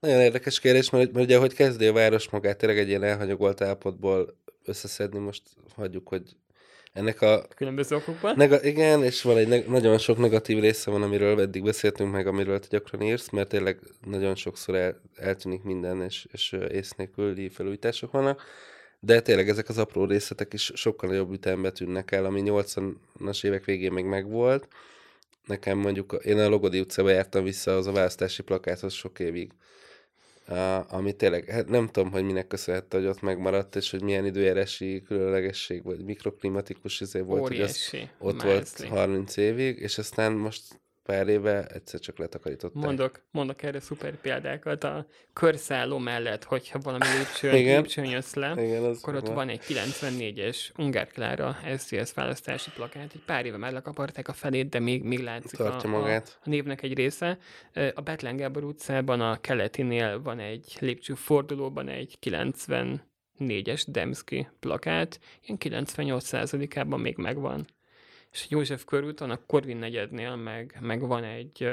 Nagyon 0.01 0.21
érdekes 0.21 0.61
kérdés, 0.61 0.91
mert, 0.91 1.13
mert 1.13 1.25
ugye, 1.25 1.39
hogy 1.39 1.55
kezdi 1.55 1.87
a 1.87 1.93
város 1.93 2.29
magát 2.29 2.59
tényleg 2.59 2.79
egy 2.79 2.89
ilyen 2.89 3.03
elhanyagolt 3.03 3.61
állapotból 3.61 4.37
összeszedni, 4.65 5.19
most 5.19 5.43
hagyjuk, 5.75 6.09
hogy 6.09 6.37
ennek 6.93 7.23
a... 7.23 7.47
Különböző 7.57 7.97
okokban? 7.97 8.35
Nega, 8.37 8.63
igen, 8.63 9.05
és 9.05 9.23
van 9.23 9.37
egy 9.37 9.49
ne, 9.49 9.59
nagyon 9.67 9.99
sok 9.99 10.19
negatív 10.19 10.61
része 10.61 10.91
van, 10.91 11.03
amiről 11.03 11.41
eddig 11.41 11.63
beszéltünk 11.63 12.13
meg, 12.13 12.27
amiről 12.27 12.59
te 12.59 12.67
gyakran 12.71 13.03
írsz, 13.03 13.31
mert 13.31 13.49
tényleg 13.49 13.79
nagyon 14.05 14.35
sokszor 14.35 14.75
el, 14.75 15.01
eltűnik 15.15 15.63
minden, 15.63 16.03
és, 16.03 16.27
és 16.33 16.57
ész 16.71 16.91
nélküli 16.91 17.49
felújítások 17.49 18.11
vannak. 18.11 18.43
De 19.01 19.21
tényleg 19.21 19.49
ezek 19.49 19.69
az 19.69 19.79
apró 19.79 20.05
részletek 20.05 20.53
is 20.53 20.73
sokkal 20.75 21.09
nagyobb 21.09 21.33
ütembe 21.33 21.71
tűnnek 21.71 22.13
el, 22.13 22.25
ami 22.25 22.43
80-as 22.45 23.45
évek 23.45 23.65
végén 23.65 23.93
még 23.93 24.05
megvolt. 24.05 24.69
Nekem 25.47 25.79
mondjuk, 25.79 26.21
én 26.25 26.39
a 26.39 26.49
Logodi 26.49 26.81
utcába 26.81 27.11
jártam 27.11 27.45
vissza 27.45 27.77
az 27.77 27.87
a 27.87 27.93
választási 27.93 28.43
plakáthoz 28.43 28.93
sok 28.93 29.19
évig 29.19 29.51
Uh, 30.51 30.95
ami 30.95 31.13
tényleg, 31.13 31.49
hát 31.49 31.69
nem 31.69 31.87
tudom, 31.87 32.11
hogy 32.11 32.25
minek 32.25 32.47
köszönhető, 32.47 32.99
hogy 32.99 33.07
ott 33.07 33.21
megmaradt, 33.21 33.77
és 33.77 33.91
hogy 33.91 34.03
milyen 34.03 34.27
időjárási 34.27 35.03
különlegesség, 35.03 35.83
vagy 35.83 36.05
mikroklimatikus 36.05 37.01
izé 37.01 37.21
volt, 37.21 37.43
Óriási. 37.43 37.97
hogy 37.97 38.09
az 38.19 38.27
ott 38.35 38.43
Mázli. 38.43 38.87
volt 38.89 38.99
30 38.99 39.37
évig, 39.37 39.79
és 39.79 39.99
aztán 39.99 40.33
most 40.33 40.81
pár 41.11 41.29
éve 41.29 41.67
egyszer 41.67 42.01
csak 42.01 42.19
letakarították. 42.19 42.83
Mondok, 42.83 43.23
mondok 43.31 43.63
erre 43.63 43.81
szuper 43.81 44.17
példákat. 44.17 44.85
A 44.85 45.07
körszálló 45.33 45.99
mellett, 45.99 46.45
hogyha 46.45 46.79
valami 46.79 47.05
lépcsőn, 47.19 47.53
lépcsőn 47.53 48.05
jössz 48.05 48.35
le, 48.35 48.65
Igen, 48.65 48.85
akkor 48.85 49.15
ott 49.15 49.29
van 49.29 49.49
egy 49.49 49.61
94-es 49.69 50.79
Ungár 50.79 51.09
Klára 51.09 51.57
SZSZ 51.77 52.15
választási 52.15 52.71
plakát. 52.71 53.11
Egy 53.15 53.23
pár 53.27 53.47
éve 53.47 53.57
már 53.57 53.73
lekaparták 53.73 54.29
a 54.29 54.33
felét, 54.33 54.69
de 54.69 54.79
még, 54.79 55.03
még 55.03 55.19
látszik 55.23 55.59
Tartja 55.59 55.91
a, 55.91 55.93
magát. 55.93 56.39
a, 56.41 56.43
a 56.45 56.49
névnek 56.49 56.83
egy 56.83 56.95
része. 56.95 57.39
A 57.95 58.01
Betlen 58.01 58.37
Gábor 58.37 58.65
utcában 58.65 59.21
a 59.21 59.41
keletinél 59.41 60.23
van 60.23 60.39
egy 60.39 60.77
lépcső 60.81 61.15
fordulóban 61.15 61.89
egy 61.89 62.17
90 62.19 63.09
4-es 63.39 63.85
Demszki 63.87 64.49
plakát, 64.61 65.21
ilyen 65.43 65.87
98%-ában 65.87 67.01
még 67.01 67.17
megvan 67.17 67.67
és 68.33 68.47
József 68.49 68.85
körúton, 68.85 69.31
a 69.31 69.47
Korvin 69.47 69.77
negyednél 69.77 70.37
meg, 70.37 70.79
meg 70.81 71.01
van 71.01 71.25
egy 71.25 71.69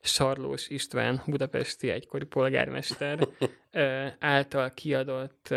Sarlós 0.00 0.68
István, 0.68 1.22
budapesti 1.26 1.90
egykori 1.90 2.24
polgármester 2.24 3.28
által 4.18 4.70
kiadott 4.74 5.54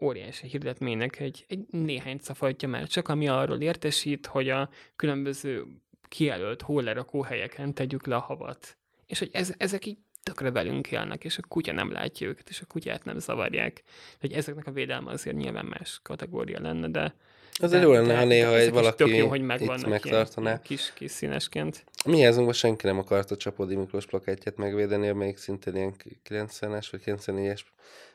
óriási 0.00 0.46
hirdetménynek 0.46 1.20
egy, 1.20 1.44
egy 1.48 1.66
néhány 1.70 2.18
szafajtja 2.20 2.68
már 2.68 2.86
csak, 2.86 3.08
ami 3.08 3.28
arról 3.28 3.60
értesít, 3.60 4.26
hogy 4.26 4.48
a 4.48 4.70
különböző 4.96 5.66
kijelölt 6.08 6.62
hólerakó 6.62 7.22
helyeken 7.22 7.74
tegyük 7.74 8.06
le 8.06 8.16
a 8.16 8.20
havat. 8.20 8.76
És 9.06 9.18
hogy 9.18 9.30
ez, 9.32 9.54
ezek 9.56 9.86
így 9.86 9.98
tökre 10.22 10.50
velünk 10.50 10.90
élnek, 10.90 11.24
és 11.24 11.38
a 11.38 11.46
kutya 11.48 11.72
nem 11.72 11.92
látja 11.92 12.26
őket, 12.26 12.48
és 12.48 12.60
a 12.60 12.66
kutyát 12.66 13.04
nem 13.04 13.18
zavarják. 13.18 13.82
Hogy 14.20 14.32
ezeknek 14.32 14.66
a 14.66 14.72
védelme 14.72 15.10
azért 15.10 15.36
nyilván 15.36 15.66
más 15.66 16.00
kategória 16.02 16.60
lenne, 16.60 16.88
de 16.88 17.14
Azért 17.60 17.82
jó 17.82 17.92
lenne, 17.92 18.16
ha 18.16 18.24
néha 18.24 18.56
egy 18.56 18.70
valaki 18.70 19.16
jó, 19.16 19.28
hogy 19.28 19.40
itt 19.40 19.86
megtartaná. 19.86 20.60
Kis, 20.60 20.92
kis 20.94 21.10
színesként. 21.10 21.84
Mi 22.04 22.20
házunkban 22.20 22.54
senki 22.54 22.86
nem 22.86 22.98
akart 22.98 23.30
a 23.30 23.36
Csapodi 23.36 23.74
Miklós 23.74 24.06
plakettjét 24.06 24.56
megvédeni, 24.56 25.08
amelyik 25.08 25.36
szintén 25.36 25.76
ilyen 25.76 25.94
90-es 26.28 26.86
vagy 26.90 27.02
94-es 27.04 27.60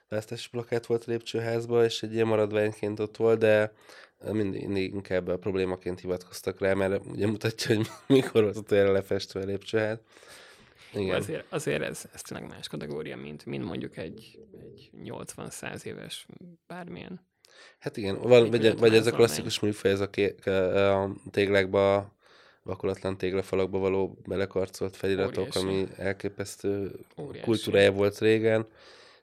választási 0.09 0.49
plakát 0.49 0.85
volt 0.85 1.03
a 1.03 1.11
lépcsőházban, 1.11 1.83
és 1.83 2.03
egy 2.03 2.13
ilyen 2.13 2.27
maradványként 2.27 2.99
ott 2.99 3.17
volt, 3.17 3.39
de 3.39 3.73
mindig, 4.31 4.65
mindig 4.65 4.93
inkább 4.93 5.27
a 5.27 5.37
problémaként 5.37 5.99
hivatkoztak 5.99 6.59
rá, 6.59 6.73
mert 6.73 7.05
ugye 7.05 7.27
mutatja, 7.27 7.75
hogy 7.75 7.87
mikor 8.07 8.43
volt 8.43 8.71
erre 8.71 8.91
lefestve 8.91 9.41
a 9.41 9.45
lépcsőház. 9.45 9.97
Igen. 10.93 11.15
Azért, 11.15 11.45
azért 11.49 11.81
ez, 11.81 12.05
ez 12.13 12.21
tényleg 12.21 12.49
más 12.49 12.67
kategória, 12.67 13.17
mint, 13.17 13.45
mint 13.45 13.63
mondjuk 13.63 13.97
egy, 13.97 14.39
egy 14.61 14.89
80-100 15.03 15.83
éves 15.83 16.25
bármilyen 16.67 17.27
Hát 17.80 17.97
igen, 17.97 18.22
van, 18.22 18.49
vagy, 18.49 18.78
vagy 18.78 18.95
ez 18.95 19.07
a 19.07 19.12
klasszikus 19.12 19.60
műfaj, 19.60 19.91
ez 19.91 19.99
a, 19.99 20.10
ké, 20.10 20.36
a 20.49 21.10
téglákba, 21.32 22.14
vakolatlan 22.64 23.18
téglafalakba 23.18 23.78
való 23.78 24.18
belekarcolt 24.28 24.95
feliratok, 24.95 25.39
Óriási. 25.39 25.60
ami 25.60 25.88
elképesztő 25.97 26.91
Óriási. 27.18 27.45
kultúrája 27.45 27.91
volt 27.91 28.20
régen, 28.20 28.68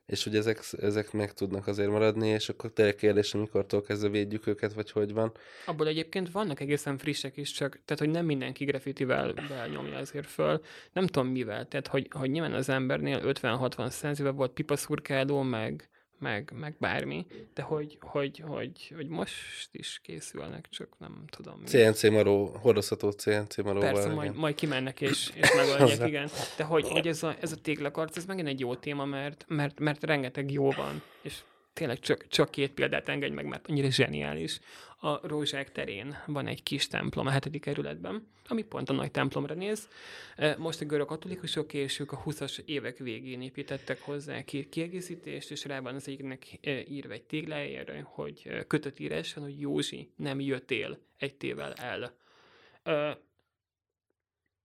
és 0.07 0.25
hogy 0.25 0.37
ezek, 0.37 0.61
ezek 0.81 1.13
meg 1.13 1.33
tudnak 1.33 1.67
azért 1.67 1.91
maradni, 1.91 2.29
és 2.29 2.49
akkor 2.49 2.73
tényleg 2.73 2.95
kérdés, 2.95 3.33
mikortól 3.33 3.83
kezdve 3.83 4.09
védjük 4.09 4.47
őket, 4.47 4.73
vagy 4.73 4.91
hogy 4.91 5.13
van. 5.13 5.33
Abból 5.67 5.87
egyébként 5.87 6.31
vannak 6.31 6.61
egészen 6.61 6.99
frissek 6.99 7.37
is, 7.37 7.51
csak 7.51 7.81
tehát, 7.85 8.03
hogy 8.03 8.11
nem 8.11 8.25
mindenki 8.25 8.65
graffitivel 8.65 9.35
nyomja 9.73 9.99
azért 9.99 10.27
föl. 10.27 10.61
Nem 10.93 11.07
tudom 11.07 11.29
mivel, 11.29 11.69
tehát, 11.69 11.87
hogy, 11.87 12.09
hogy 12.11 12.31
nyilván 12.31 12.53
az 12.53 12.69
embernél 12.69 13.21
50-60 13.25 13.89
száz 13.89 14.21
éve 14.21 14.31
volt 14.31 14.53
pipaszurkáló, 14.53 15.43
meg, 15.43 15.89
meg, 16.19 16.53
meg 16.55 16.75
bármi, 16.79 17.27
de 17.55 17.63
hogy, 17.63 17.99
hogy, 18.01 18.43
hogy, 18.47 18.93
hogy 18.97 19.09
most 19.09 19.69
is 19.73 20.01
készülnek, 20.03 20.69
csak 20.71 20.89
nem 20.99 21.25
tudom. 21.31 21.65
CNC 21.65 22.03
maró, 22.03 22.57
hordozható 22.61 23.11
CNC 23.11 23.57
maróval. 23.57 23.93
Persze, 23.93 24.09
majd, 24.09 24.37
majd 24.37 24.55
kimennek 24.55 25.01
és, 25.01 25.31
és 25.41 25.55
megoldják, 25.55 26.09
igen. 26.09 26.29
De 26.57 26.65
hogy, 26.65 26.89
hogy 26.89 27.07
ez, 27.07 27.23
a, 27.23 27.37
ez 27.41 27.53
a 27.53 27.57
téglakarc, 27.57 28.17
ez 28.17 28.25
megint 28.25 28.49
egy 28.49 28.61
jó 28.61 28.75
téma, 28.75 29.05
mert, 29.05 29.45
mert, 29.49 29.81
mert 29.81 30.05
rengeteg 30.05 30.51
jó 30.51 30.71
van, 30.71 31.03
és 31.23 31.35
tényleg 31.77 31.99
csak, 31.99 32.29
csak 32.29 32.51
két 32.51 32.73
példát 32.73 33.09
engedj 33.09 33.35
meg, 33.35 33.47
mert 33.47 33.69
annyira 33.69 33.91
zseniális. 33.91 34.61
A 35.01 35.27
Rózsák 35.27 35.73
terén 35.73 36.17
van 36.27 36.47
egy 36.47 36.63
kis 36.63 36.89
templom 36.89 37.27
a 37.27 37.31
hetedik 37.31 37.61
kerületben, 37.61 38.27
ami 38.47 38.63
pont 38.63 38.91
a 38.91 38.93
nagy 38.93 39.11
templomra 39.11 39.55
néz. 39.55 39.89
E, 40.37 40.57
most 40.59 40.81
a 40.81 40.85
görög 40.85 41.07
katolikusok 41.07 41.73
és 41.75 41.99
ők 41.99 42.13
a 42.13 42.23
20-as 42.25 42.59
évek 42.65 42.99
végén 42.99 43.43
építettek 43.43 44.01
hozzá 44.01 44.43
ki 44.43 44.69
kiegészítést, 44.69 45.51
és 45.51 45.65
rá 45.65 45.81
van 45.81 45.95
az 45.95 46.09
egyiknek 46.09 46.59
e, 46.63 46.71
írva 46.89 47.13
egy 47.13 47.25
téglájára, 47.25 48.03
hogy 48.03 48.43
e, 48.45 48.67
kötött 48.67 48.99
íráson, 48.99 49.43
hogy 49.43 49.61
Józsi, 49.61 50.11
nem 50.17 50.41
jöttél 50.41 50.99
egy 51.19 51.35
tével 51.35 51.73
el. 51.73 52.17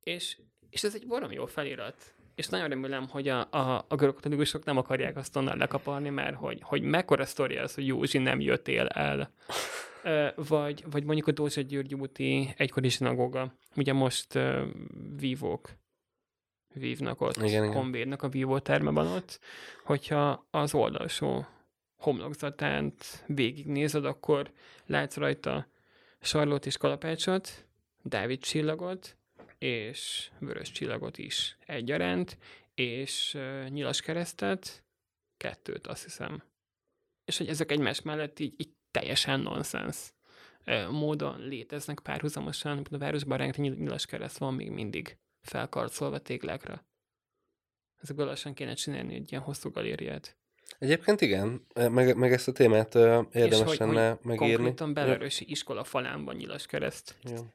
És, 0.03 0.38
és 0.70 0.84
ez 0.84 0.95
egy 0.95 1.07
valami 1.07 1.36
jó 1.36 1.45
felirat 1.45 2.14
és 2.36 2.48
nagyon 2.48 2.70
remélem, 2.70 3.08
hogy 3.10 3.28
a, 3.28 3.48
a, 3.52 3.86
a 3.88 3.96
görög 3.96 4.14
katolikusok 4.14 4.64
nem 4.64 4.78
akarják 4.78 5.18
azt 5.18 5.36
onnan 5.36 5.58
lekaparni, 5.58 6.10
mert 6.10 6.36
hogy, 6.36 6.60
hogy 6.62 6.82
mekkora 6.82 7.26
sztori 7.26 7.58
az, 7.58 7.74
hogy 7.74 7.88
Józsi 7.88 8.18
nem 8.18 8.40
jöttél 8.40 8.86
el. 8.86 9.32
vagy, 10.48 10.84
vagy 10.92 11.04
mondjuk 11.04 11.28
a 11.28 11.32
Dózsa 11.32 11.62
György 11.62 11.96
úti 11.96 12.54
egykori 12.58 12.90
zsinagóga. 12.90 13.54
Ugye 13.76 13.94
most 13.94 14.36
uh, 14.36 14.62
vívók 15.20 15.70
vívnak 16.74 17.22
ott, 17.22 17.38
igen, 17.38 17.74
honvédnek 17.74 18.24
a 18.24 18.30
vívó 18.30 18.60
terme 18.60 18.92
van 18.92 19.08
ott, 19.08 19.40
hogyha 19.84 20.48
az 20.52 20.74
oldalsó 20.74 21.46
homlokzatánt 21.98 23.24
végignézed, 23.28 24.06
akkor 24.06 24.52
látsz 24.86 25.16
rajta 25.16 25.68
Sarlót 26.22 26.66
és 26.66 26.78
Kalapácsot, 26.78 27.66
Dávid 28.04 28.40
csillagot, 28.40 29.18
és 29.62 30.32
vörös 30.39 30.72
csillagot 30.72 31.18
is 31.18 31.57
egyaránt, 31.66 32.38
és 32.74 33.38
nyilas 33.70 34.01
keresztet, 34.01 34.84
kettőt 35.38 35.88
azt 35.88 36.03
hiszem. 36.03 36.43
És 37.26 37.38
hogy 37.38 37.47
ezek 37.47 37.72
egymás 37.72 38.01
mellett 38.01 38.39
így, 38.39 38.53
így 38.57 38.72
teljesen 38.91 39.39
nonsens 39.39 40.14
módon 40.89 41.39
léteznek 41.39 41.99
párhuzamosan, 41.99 42.88
a 42.91 42.97
városban 42.97 43.38
rengeteg 43.38 43.80
nyilas 43.80 44.05
kereszt 44.05 44.38
van 44.38 44.53
még 44.53 44.70
mindig 44.70 45.18
felkarcolva 45.41 46.20
téglákra. 46.20 46.86
Ezekből 48.01 48.26
lassan 48.26 48.53
kéne 48.53 48.74
csinálni 48.74 49.16
egy 49.16 49.32
ilyen 49.32 49.43
hosszú 49.43 49.70
galériát. 49.70 50.38
Egyébként 50.80 51.22
igen, 51.22 51.66
meg, 51.74 52.16
meg 52.16 52.34
ezt 52.34 52.47
a 52.47 52.51
témát 52.51 52.95
uh, 52.95 53.26
érdemes 53.32 53.68
hogy, 53.68 53.80
lenne 53.80 54.09
hogy 54.09 54.20
megírni. 54.24 54.53
Konkrétan 54.55 54.93
Belarősi 54.93 55.45
iskola 55.49 55.84
falán 55.84 56.26
van 56.26 56.36
nyilas 56.36 56.66
kereszt. 56.66 57.16
Ja. 57.24 57.53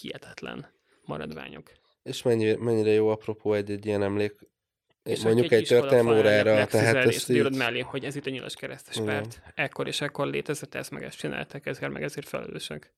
Hihetetlen 0.00 0.78
maradványok. 1.04 1.72
És 2.02 2.22
mennyire, 2.22 2.56
mennyire 2.58 2.90
jó 2.90 3.08
apropó 3.08 3.54
egy, 3.54 3.70
egy 3.70 3.86
ilyen 3.86 4.02
emlék, 4.02 4.48
és 5.02 5.22
mondjuk 5.22 5.52
egy, 5.52 5.60
egy 5.60 5.66
történelmi 5.66 6.18
órára, 6.18 6.66
tehát 6.66 6.94
ezt 6.94 7.30
így... 7.30 7.56
mellé, 7.56 7.80
hogy 7.80 8.04
ez 8.04 8.16
itt 8.16 8.26
a 8.26 8.30
nyilas 8.30 8.54
keresztes 8.54 8.96
Igen. 8.96 9.06
párt. 9.06 9.42
Ekkor 9.54 9.86
és 9.86 10.00
ekkor 10.00 10.26
létezett, 10.26 10.74
ezt 10.74 10.90
meg 10.90 11.02
ezt 11.02 11.18
csináltak, 11.18 11.66
ezért 11.66 11.92
meg 11.92 12.02
ezért 12.02 12.28
felelősek. 12.28 12.94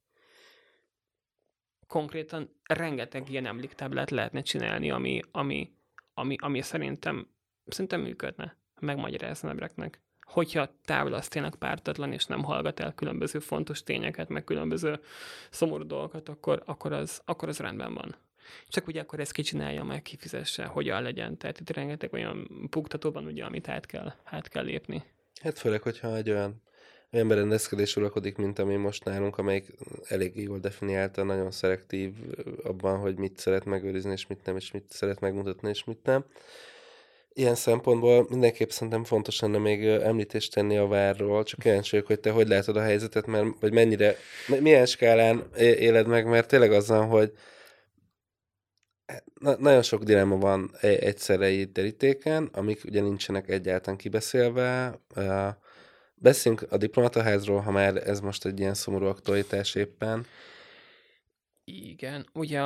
konkrétan 1.86 2.60
rengeteg 2.62 3.30
ilyen 3.30 3.46
emléktáblát 3.46 4.10
lehetne 4.10 4.42
csinálni, 4.42 4.90
ami, 4.90 5.20
ami, 5.30 5.72
ami, 6.14 6.36
ami 6.38 6.62
szerintem, 6.62 7.28
szerintem 7.66 8.00
működne, 8.00 8.56
megmagyarázni 8.80 9.48
embereknek. 9.48 10.00
Hogyha 10.32 10.74
távolasztének 10.84 11.54
pártatlan, 11.54 12.12
és 12.12 12.24
nem 12.24 12.42
hallgat 12.42 12.80
el 12.80 12.94
különböző 12.94 13.38
fontos 13.38 13.82
tényeket, 13.82 14.28
meg 14.28 14.44
különböző 14.44 15.00
szomorú 15.50 15.86
dolgokat, 15.86 16.28
akkor, 16.28 16.62
akkor, 16.66 16.92
az, 16.92 17.20
akkor 17.24 17.48
az 17.48 17.58
rendben 17.58 17.94
van. 17.94 18.16
Csak 18.68 18.86
ugye 18.86 19.00
akkor 19.00 19.20
ezt 19.20 19.32
kicsinálja 19.32 19.84
meg, 19.84 20.02
kifizesse, 20.02 20.64
hogyan 20.64 21.02
legyen. 21.02 21.38
Tehát 21.38 21.60
itt 21.60 21.70
rengeteg 21.70 22.12
olyan 22.12 22.66
puktatóban, 22.70 23.26
ugye, 23.26 23.44
amit 23.44 23.68
át 23.68 23.86
kell, 23.86 24.12
át 24.24 24.48
kell 24.48 24.64
lépni. 24.64 25.02
Hát 25.42 25.58
főleg, 25.58 25.82
hogyha 25.82 26.16
egy 26.16 26.30
olyan 26.30 26.62
olyan 27.12 27.28
berendezkedés 27.28 27.96
uralkodik, 27.96 28.36
mint 28.36 28.58
ami 28.58 28.76
most 28.76 29.04
nálunk, 29.04 29.38
amelyik 29.38 29.74
elég 30.08 30.36
jól 30.36 30.58
definiálta, 30.58 31.22
nagyon 31.22 31.50
szelektív 31.50 32.12
abban, 32.62 32.98
hogy 32.98 33.16
mit 33.16 33.38
szeret 33.38 33.64
megőrizni, 33.64 34.12
és 34.12 34.26
mit 34.26 34.44
nem, 34.44 34.56
és 34.56 34.70
mit 34.70 34.84
szeret 34.88 35.20
megmutatni, 35.20 35.68
és 35.68 35.84
mit 35.84 36.02
nem. 36.02 36.24
Ilyen 37.34 37.54
szempontból 37.54 38.26
mindenképp 38.30 38.68
szerintem 38.68 39.04
fontos 39.04 39.40
lenne 39.40 39.58
még 39.58 39.86
említést 39.86 40.54
tenni 40.54 40.76
a 40.76 40.86
várról, 40.86 41.44
csak 41.44 41.58
kíváncsi 41.58 42.02
hogy 42.06 42.20
te 42.20 42.30
hogy 42.30 42.48
látod 42.48 42.76
a 42.76 42.82
helyzetet, 42.82 43.26
mert, 43.26 43.46
vagy 43.60 43.72
mennyire, 43.72 44.16
milyen 44.60 44.86
skálán 44.86 45.50
éled 45.56 46.06
meg, 46.06 46.26
mert 46.26 46.48
tényleg 46.48 46.72
azzal, 46.72 47.06
hogy 47.06 47.32
na, 49.34 49.56
nagyon 49.58 49.82
sok 49.82 50.02
dilemma 50.02 50.36
van 50.36 50.70
e, 50.80 50.88
egyszerre 50.88 51.48
itt 51.48 51.72
derítéken, 51.72 52.48
amik 52.52 52.84
ugye 52.84 53.00
nincsenek 53.00 53.48
egyáltalán 53.48 53.98
kibeszélve, 53.98 55.00
Beszéljünk 56.22 56.72
a 56.72 56.76
diplomataházról, 56.76 57.60
ha 57.60 57.70
már 57.70 57.96
ez 57.96 58.20
most 58.20 58.44
egy 58.44 58.60
ilyen 58.60 58.74
szomorú 58.74 59.06
aktualitás 59.06 59.74
éppen. 59.74 60.26
Igen, 61.64 62.26
ugye 62.32 62.60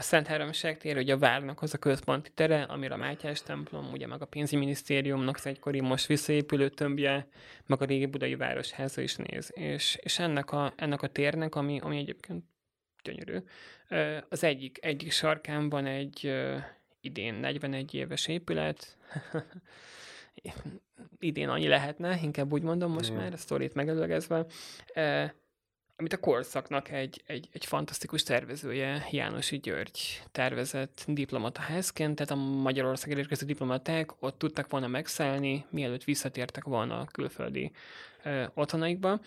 a 0.00 0.02
Szent 0.02 0.26
Háromság 0.26 0.78
tér, 0.78 0.96
ugye 0.96 1.14
a 1.14 1.18
várnak 1.18 1.62
az 1.62 1.74
a 1.74 1.78
központi 1.78 2.30
tere, 2.34 2.62
amire 2.62 2.94
a 2.94 2.96
Mátyás 2.96 3.42
templom, 3.42 3.92
ugye 3.92 4.06
meg 4.06 4.22
a 4.22 4.24
pénzügyminisztériumnak 4.24 5.36
az 5.36 5.46
egykori 5.46 5.80
most 5.80 6.06
visszaépülő 6.06 6.68
tömbje, 6.68 7.28
meg 7.66 7.82
a 7.82 7.84
régi 7.84 8.06
budai 8.06 8.34
városháza 8.34 9.00
is 9.00 9.16
néz. 9.16 9.50
És, 9.54 9.98
és 10.02 10.18
ennek, 10.18 10.52
a, 10.52 10.72
ennek 10.76 11.02
a 11.02 11.06
térnek, 11.06 11.54
ami, 11.54 11.80
ami 11.80 11.96
egyébként 11.96 12.44
gyönyörű, 13.02 13.38
az 14.28 14.44
egyik, 14.44 14.78
egyik 14.80 15.12
sarkán 15.12 15.68
van 15.68 15.86
egy 15.86 16.32
idén 17.00 17.34
41 17.34 17.94
éves 17.94 18.26
épület, 18.26 18.96
idén 21.18 21.48
annyi 21.48 21.68
lehetne, 21.68 22.18
inkább 22.22 22.52
úgy 22.52 22.62
mondom 22.62 22.92
most 22.92 23.12
mm. 23.12 23.16
már, 23.16 23.32
a 23.32 23.36
sztorit 23.36 23.74
megelőlegezve, 23.74 24.46
e, 24.94 25.34
amit 26.00 26.12
a 26.12 26.16
korszaknak 26.16 26.90
egy, 26.90 27.22
egy, 27.26 27.48
egy 27.52 27.64
fantasztikus 27.64 28.22
tervezője, 28.22 29.06
Jánosi 29.10 29.58
György 29.58 30.22
tervezett 30.32 31.04
diplomataházként, 31.06 32.14
tehát 32.14 32.30
a 32.30 32.44
Magyarország 32.60 33.18
érkező 33.18 33.46
diplomaták 33.46 34.22
ott 34.22 34.38
tudtak 34.38 34.70
volna 34.70 34.86
megszállni, 34.86 35.64
mielőtt 35.70 36.04
visszatértek 36.04 36.64
volna 36.64 36.98
a 36.98 37.04
külföldi 37.04 37.72
e, 38.22 38.50
otthonaikba. 38.54 39.20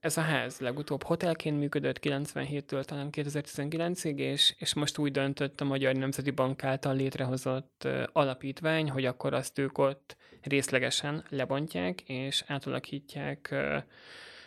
Ez 0.00 0.16
a 0.16 0.20
ház 0.20 0.58
legutóbb 0.58 1.02
hotelként 1.02 1.58
működött 1.58 1.98
97-től 2.02 2.84
talán 2.84 3.08
2019-ig, 3.12 4.16
és, 4.16 4.54
és 4.58 4.74
most 4.74 4.98
úgy 4.98 5.12
döntött 5.12 5.60
a 5.60 5.64
Magyar 5.64 5.94
Nemzeti 5.94 6.30
Bank 6.30 6.64
által 6.64 6.96
létrehozott 6.96 7.84
e, 7.84 8.08
alapítvány, 8.12 8.90
hogy 8.90 9.04
akkor 9.04 9.34
azt 9.34 9.58
ők 9.58 9.78
ott 9.78 10.16
részlegesen 10.42 11.24
lebontják, 11.28 12.00
és 12.00 12.44
átalakítják 12.46 13.50
e, 13.50 13.86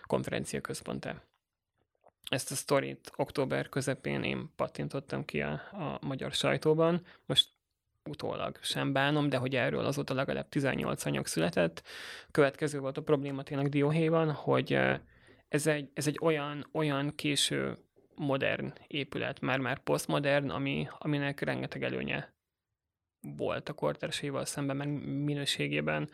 konferencia 0.10 0.62
központtá. 0.62 1.29
Ezt 2.30 2.52
a 2.52 2.56
sztorit 2.56 3.12
október 3.16 3.70
közepén 3.70 4.24
én 4.24 4.50
pattintottam 4.56 5.26
ki 5.26 5.42
a, 5.42 5.52
a 5.72 6.00
magyar 6.02 6.32
sajtóban. 6.32 7.06
Most 7.26 7.50
utólag 8.10 8.60
sem 8.62 8.94
bánom, 8.94 9.30
de 9.30 9.38
hogy 9.38 9.56
erről 9.56 9.86
azóta 9.86 10.14
legalább 10.14 10.50
18 10.50 11.06
anyag 11.06 11.26
született. 11.26 11.84
Következő 12.32 12.80
volt 12.80 12.98
a 12.98 13.04
probléma 13.04 13.44
tényleg 13.44 13.70
Dióhéjban, 13.70 14.32
hogy 14.32 14.80
ez 15.48 15.68
egy, 15.68 15.90
ez 15.94 16.08
egy 16.08 16.18
olyan, 16.22 16.68
olyan 16.72 17.16
késő 17.16 17.78
modern 18.16 18.74
épület, 18.88 19.40
már-már 19.40 19.80
posztmodern, 19.80 20.50
ami, 20.50 20.88
aminek 20.98 21.40
rengeteg 21.40 21.84
előnye 21.84 22.34
volt 23.22 23.70
a 23.70 23.74
kortársaival 23.74 24.46
szemben, 24.46 24.76
meg 24.76 24.88
minőségében 25.24 26.10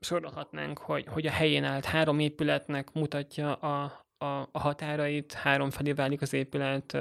sorolhatnánk, 0.00 0.78
hogy, 0.78 1.06
hogy 1.08 1.26
a 1.26 1.30
helyén 1.30 1.64
állt 1.64 1.84
három 1.84 2.18
épületnek 2.18 2.92
mutatja 2.92 3.54
a, 3.54 4.06
a, 4.18 4.48
a 4.52 4.58
határait, 4.58 5.32
három 5.32 5.70
felé 5.70 5.92
válik 5.92 6.22
az 6.22 6.32
épület, 6.32 6.98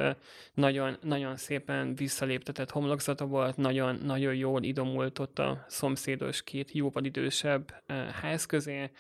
nagyon, 0.54 0.98
nagyon 1.02 1.38
szépen 1.38 1.96
visszaléptetett 1.96 2.72
homlokzata 2.72 3.26
volt, 3.26 3.58
nagyon, 3.58 3.96
nagyon 3.96 4.36
jól 4.36 4.64
idomult 4.64 5.20
ott 5.20 5.40
a 5.40 5.66
szomszédos 5.68 6.44
két 6.44 6.72
jóval 6.72 7.04
idősebb 7.04 7.84
ház 8.22 8.46
közé. 8.46 8.92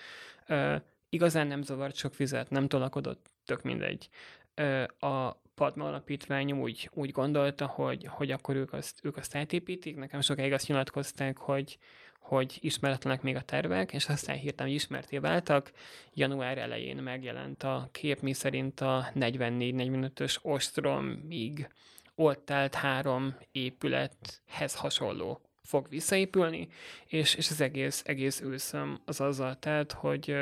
Igazán 1.10 1.48
nem 1.48 1.62
zavart 1.62 1.96
sok 1.96 2.16
vizet, 2.16 2.50
nem 2.50 2.68
tolakodott, 2.68 3.26
tök 3.46 3.62
mindegy. 3.62 4.10
A 5.00 5.32
Padma 5.56 5.86
Alapítvány 5.86 6.52
úgy, 6.52 6.90
úgy 6.94 7.12
gondolta, 7.12 7.66
hogy, 7.66 8.06
hogy 8.08 8.32
akkor 8.32 8.56
ők 8.56 8.74
azt, 8.74 9.00
ők 9.04 9.18
azt 9.18 9.36
átépítik. 9.36 9.96
Nekem 9.96 10.22
sokáig 10.22 10.54
azt 10.54 10.68
nyilatkozták, 10.68 11.38
hogy, 11.38 11.78
hogy 12.28 12.58
ismeretlenek 12.62 13.22
még 13.22 13.36
a 13.36 13.42
tervek, 13.42 13.94
és 13.94 14.08
aztán 14.08 14.38
hirtelen 14.38 14.74
ismerté 14.74 15.18
váltak. 15.18 15.72
Január 16.14 16.58
elején 16.58 16.98
megjelent 16.98 17.64
a 17.64 17.90
kép, 17.92 18.20
mi 18.20 18.34
szerint 18.34 18.82
a 18.82 19.12
44-45-ös 19.16 20.42
ostromig 20.42 21.70
ott 22.16 22.52
állt 22.52 22.76
három 22.76 23.36
épülethez 23.52 24.76
hasonló 24.76 25.42
fog 25.64 25.90
visszaépülni, 25.90 26.68
és, 27.06 27.36
és 27.36 27.50
az 27.50 27.62
egész, 27.62 28.04
egész 28.06 28.42
őszöm 28.42 29.02
az 29.06 29.22
azzal 29.22 29.60
telt, 29.60 29.92
hogy 29.92 30.36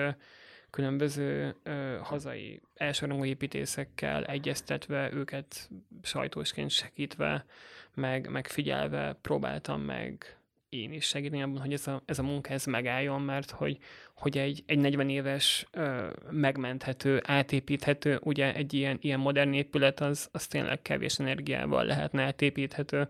különböző 0.70 1.56
ö, 1.64 1.98
hazai 2.02 2.62
elsorongó 2.76 3.26
építészekkel 3.26 4.26
egyeztetve, 4.26 5.14
őket 5.14 5.70
sajtósként 6.02 6.70
segítve, 6.70 7.46
meg, 7.94 8.30
meg 8.30 8.48
figyelve 8.48 9.18
próbáltam 9.22 9.82
meg 9.82 10.38
én 10.82 10.94
is 10.94 11.06
segíteni 11.06 11.42
abban, 11.42 11.62
hogy 11.62 11.74
ez 11.74 11.88
a, 11.88 12.02
ez 12.06 12.20
a 12.20 12.24
munka 12.24 12.54
ez 12.54 12.66
megálljon, 12.66 13.22
mert 13.22 13.52
hogy, 13.52 13.78
hogy 14.16 14.38
egy, 14.38 14.64
egy 14.66 14.80
40 14.80 15.10
éves 15.10 15.68
ö, 15.72 16.08
megmenthető, 16.32 17.22
átépíthető, 17.26 18.20
ugye 18.24 18.54
egy 18.54 18.74
ilyen, 18.74 18.98
ilyen 19.02 19.20
modern 19.20 19.54
épület 19.54 20.00
az, 20.00 20.30
az 20.32 20.48
tényleg 20.48 20.82
kevés 20.82 21.20
energiával 21.20 21.86
lehetne 21.86 22.24
átépíthető 22.24 23.08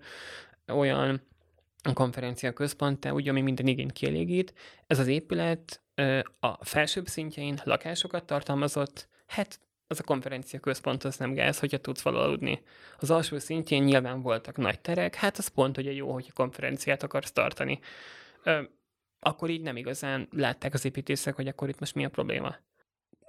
olyan 0.68 1.22
konferencia 1.94 2.54
központ, 2.54 3.06
ugye, 3.06 3.30
ami 3.30 3.42
minden 3.42 3.68
igényt 3.68 3.92
kielégít. 3.92 4.54
Ez 4.88 5.00
az 5.00 5.08
épület 5.08 5.82
ö, 5.96 6.20
a 6.40 6.66
felsőbb 6.66 7.08
szintjein 7.08 7.60
lakásokat 7.64 8.26
tartalmazott, 8.26 9.08
hát 9.26 9.60
az 9.88 10.00
a 10.00 10.04
konferencia 10.04 10.60
központ 10.60 11.04
az 11.04 11.18
nem 11.18 11.34
gáz, 11.34 11.60
hogyha 11.60 11.78
tudsz 11.78 12.02
valahol 12.02 12.28
aludni. 12.28 12.62
Az 13.00 13.12
alsó 13.12 13.40
szintjén 13.40 13.84
nyilván 13.84 14.22
voltak 14.22 14.58
nagy 14.58 14.80
terek, 14.80 15.16
hát 15.16 15.38
az 15.38 15.48
pont 15.48 15.78
ugye 15.78 15.92
jó, 15.92 16.12
hogy 16.12 16.26
a 16.30 16.34
konferenciát 16.34 17.04
akarsz 17.04 17.32
tartani. 17.32 17.80
Ö, 18.44 18.62
akkor 19.20 19.50
így 19.50 19.62
nem 19.62 19.78
igazán 19.78 20.28
látták 20.32 20.74
az 20.74 20.86
építészek, 20.86 21.36
hogy 21.36 21.48
akkor 21.48 21.70
itt 21.70 21.80
most 21.80 21.96
mi 21.96 22.06
a 22.06 22.10
probléma. 22.10 22.56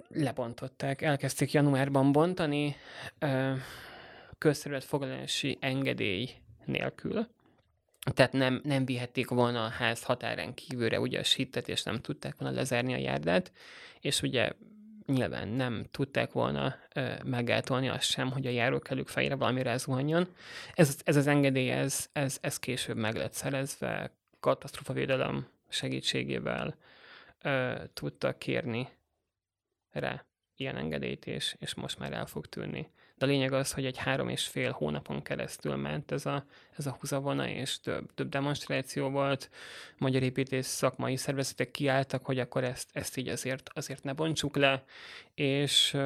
Lebontották, 0.07 1.01
elkezdték 1.01 1.51
januárban 1.51 2.11
bontani, 2.11 2.75
ö, 3.19 3.53
foglalási 4.79 5.57
engedély 5.61 6.29
nélkül. 6.65 7.27
Tehát 8.13 8.31
nem, 8.31 8.61
nem 8.63 8.85
vihették 8.85 9.29
volna 9.29 9.65
a 9.65 9.69
ház 9.69 10.03
határán 10.03 10.53
kívülre 10.53 10.99
ugye 10.99 11.19
a 11.19 11.23
sítet, 11.23 11.67
és 11.67 11.83
nem 11.83 12.01
tudták 12.01 12.35
volna 12.37 12.55
lezárni 12.55 12.93
a 12.93 12.97
járdát, 12.97 13.51
és 13.99 14.21
ugye 14.21 14.51
nyilván 15.07 15.47
nem 15.47 15.85
tudták 15.91 16.31
volna 16.31 16.75
meggátolni 17.23 17.89
azt 17.89 18.09
sem, 18.09 18.31
hogy 18.31 18.45
a 18.45 18.49
járókelők 18.49 19.07
fejére 19.07 19.35
valami 19.35 19.61
rázuhanjon. 19.61 20.27
Ez, 20.73 20.97
ez 21.03 21.15
az 21.15 21.27
engedély, 21.27 21.71
ez, 21.71 22.09
ez, 22.13 22.37
ez 22.41 22.59
később 22.59 22.97
meg 22.97 23.15
lett 23.15 23.33
szerezve, 23.33 24.11
katasztrofavédelem 24.39 25.47
segítségével 25.69 26.75
ö, 27.41 27.73
tudtak 27.93 28.39
kérni 28.39 28.89
rá 29.91 30.25
ilyen 30.55 30.77
engedélyt, 30.77 31.25
és, 31.25 31.55
és 31.59 31.73
most 31.73 31.99
már 31.99 32.13
el 32.13 32.25
fog 32.25 32.45
tűnni. 32.45 32.91
De 33.17 33.25
a 33.25 33.29
lényeg 33.29 33.53
az, 33.53 33.73
hogy 33.73 33.85
egy 33.85 33.97
három 33.97 34.29
és 34.29 34.47
fél 34.47 34.71
hónapon 34.71 35.21
keresztül 35.21 35.75
ment 35.75 36.11
ez 36.11 36.25
a, 36.25 36.45
ez 36.77 36.85
a 36.85 36.97
húzavona, 36.99 37.49
és 37.49 37.79
több, 37.79 38.13
több 38.13 38.29
demonstráció 38.29 39.09
volt. 39.09 39.49
Magyar 39.97 40.23
építész 40.23 40.67
szakmai 40.67 41.15
szervezetek 41.15 41.71
kiálltak, 41.71 42.25
hogy 42.25 42.39
akkor 42.39 42.63
ezt, 42.63 42.89
ezt 42.93 43.17
így 43.17 43.27
azért, 43.27 43.69
azért 43.73 44.03
ne 44.03 44.13
bontsuk 44.13 44.55
le, 44.55 44.83
és, 45.33 45.97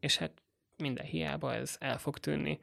és 0.00 0.16
hát 0.16 0.32
minden 0.76 1.04
hiába 1.04 1.54
ez 1.54 1.76
el 1.78 1.98
fog 1.98 2.18
tűnni. 2.18 2.58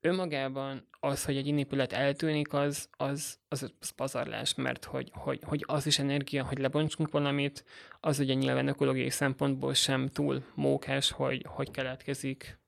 önmagában 0.00 0.88
az, 1.00 1.24
hogy 1.24 1.36
egy 1.36 1.46
épület 1.46 1.92
eltűnik, 1.92 2.52
az, 2.52 2.88
az, 2.90 3.38
az, 3.48 3.72
az 3.80 3.90
pazarlás, 3.90 4.54
mert 4.54 4.84
hogy, 4.84 5.10
hogy, 5.12 5.40
hogy 5.42 5.64
az 5.66 5.86
is 5.86 5.98
energia, 5.98 6.44
hogy 6.44 6.58
lebontsunk 6.58 7.10
valamit, 7.10 7.64
az 8.00 8.18
ugye 8.18 8.34
nyilván 8.34 8.68
ökológiai 8.68 9.10
szempontból 9.10 9.74
sem 9.74 10.08
túl 10.08 10.44
mókás, 10.54 11.10
hogy, 11.10 11.44
hogy 11.48 11.70
keletkezik 11.70 12.60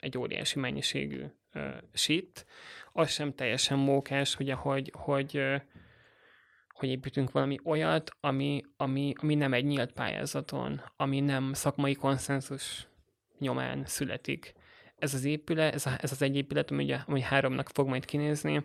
egy 0.00 0.18
óriási 0.18 0.58
mennyiségű 0.58 1.24
uh, 1.54 1.62
shit. 1.92 2.46
Az 2.92 3.10
sem 3.10 3.34
teljesen 3.34 3.78
mókás, 3.78 4.38
ugye, 4.38 4.54
hogy, 4.54 4.92
hogy, 4.96 5.36
uh, 5.36 5.60
hogy 6.68 6.88
építünk 6.88 7.30
valami 7.30 7.56
olyat, 7.64 8.10
ami, 8.20 8.62
ami, 8.76 9.12
ami 9.20 9.34
nem 9.34 9.52
egy 9.52 9.64
nyílt 9.64 9.92
pályázaton, 9.92 10.82
ami 10.96 11.20
nem 11.20 11.52
szakmai 11.52 11.94
konszenzus 11.94 12.88
nyomán 13.38 13.84
születik 13.84 14.54
ez 15.00 15.14
az 15.14 15.24
épület, 15.24 15.74
ez, 15.74 15.86
a, 15.86 15.90
ez 16.00 16.12
az 16.12 16.22
egy 16.22 16.36
épület, 16.36 16.70
ami, 16.70 16.82
ugye, 16.82 16.98
ami 17.06 17.20
háromnak 17.20 17.68
fog 17.68 17.88
majd 17.88 18.04
kinézni, 18.04 18.64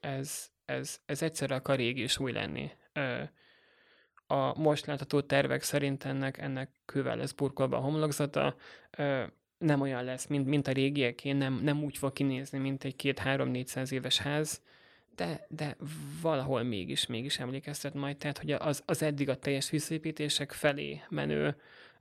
ez, 0.00 0.50
ez, 0.64 1.00
ez 1.06 1.22
egyszerre 1.22 1.54
akar 1.54 1.76
régi 1.76 2.00
és 2.00 2.18
új 2.18 2.32
lenni. 2.32 2.70
A 4.26 4.58
most 4.58 4.86
látható 4.86 5.20
tervek 5.20 5.62
szerint 5.62 6.04
ennek, 6.04 6.38
ennek 6.38 6.70
kővel 6.84 7.16
lesz 7.16 7.32
burkolva 7.32 7.76
a 7.76 7.80
homlokzata, 7.80 8.56
nem 9.58 9.80
olyan 9.80 10.04
lesz, 10.04 10.26
mint, 10.26 10.46
mint 10.46 10.66
a 10.66 10.72
régieké, 10.72 11.32
nem, 11.32 11.60
nem 11.62 11.84
úgy 11.84 11.98
fog 11.98 12.12
kinézni, 12.12 12.58
mint 12.58 12.84
egy 12.84 12.96
két-három-négyszáz 12.96 13.92
éves 13.92 14.18
ház, 14.18 14.60
de, 15.16 15.46
de 15.48 15.76
valahol 16.20 16.62
mégis, 16.62 17.06
mégis 17.06 17.38
emlékeztet 17.38 17.94
majd, 17.94 18.16
tehát 18.16 18.38
hogy 18.38 18.50
az, 18.50 18.82
az 18.86 19.02
eddig 19.02 19.28
a 19.28 19.38
teljes 19.38 19.70
visszépítések 19.70 20.52
felé 20.52 21.02
menő 21.08 21.56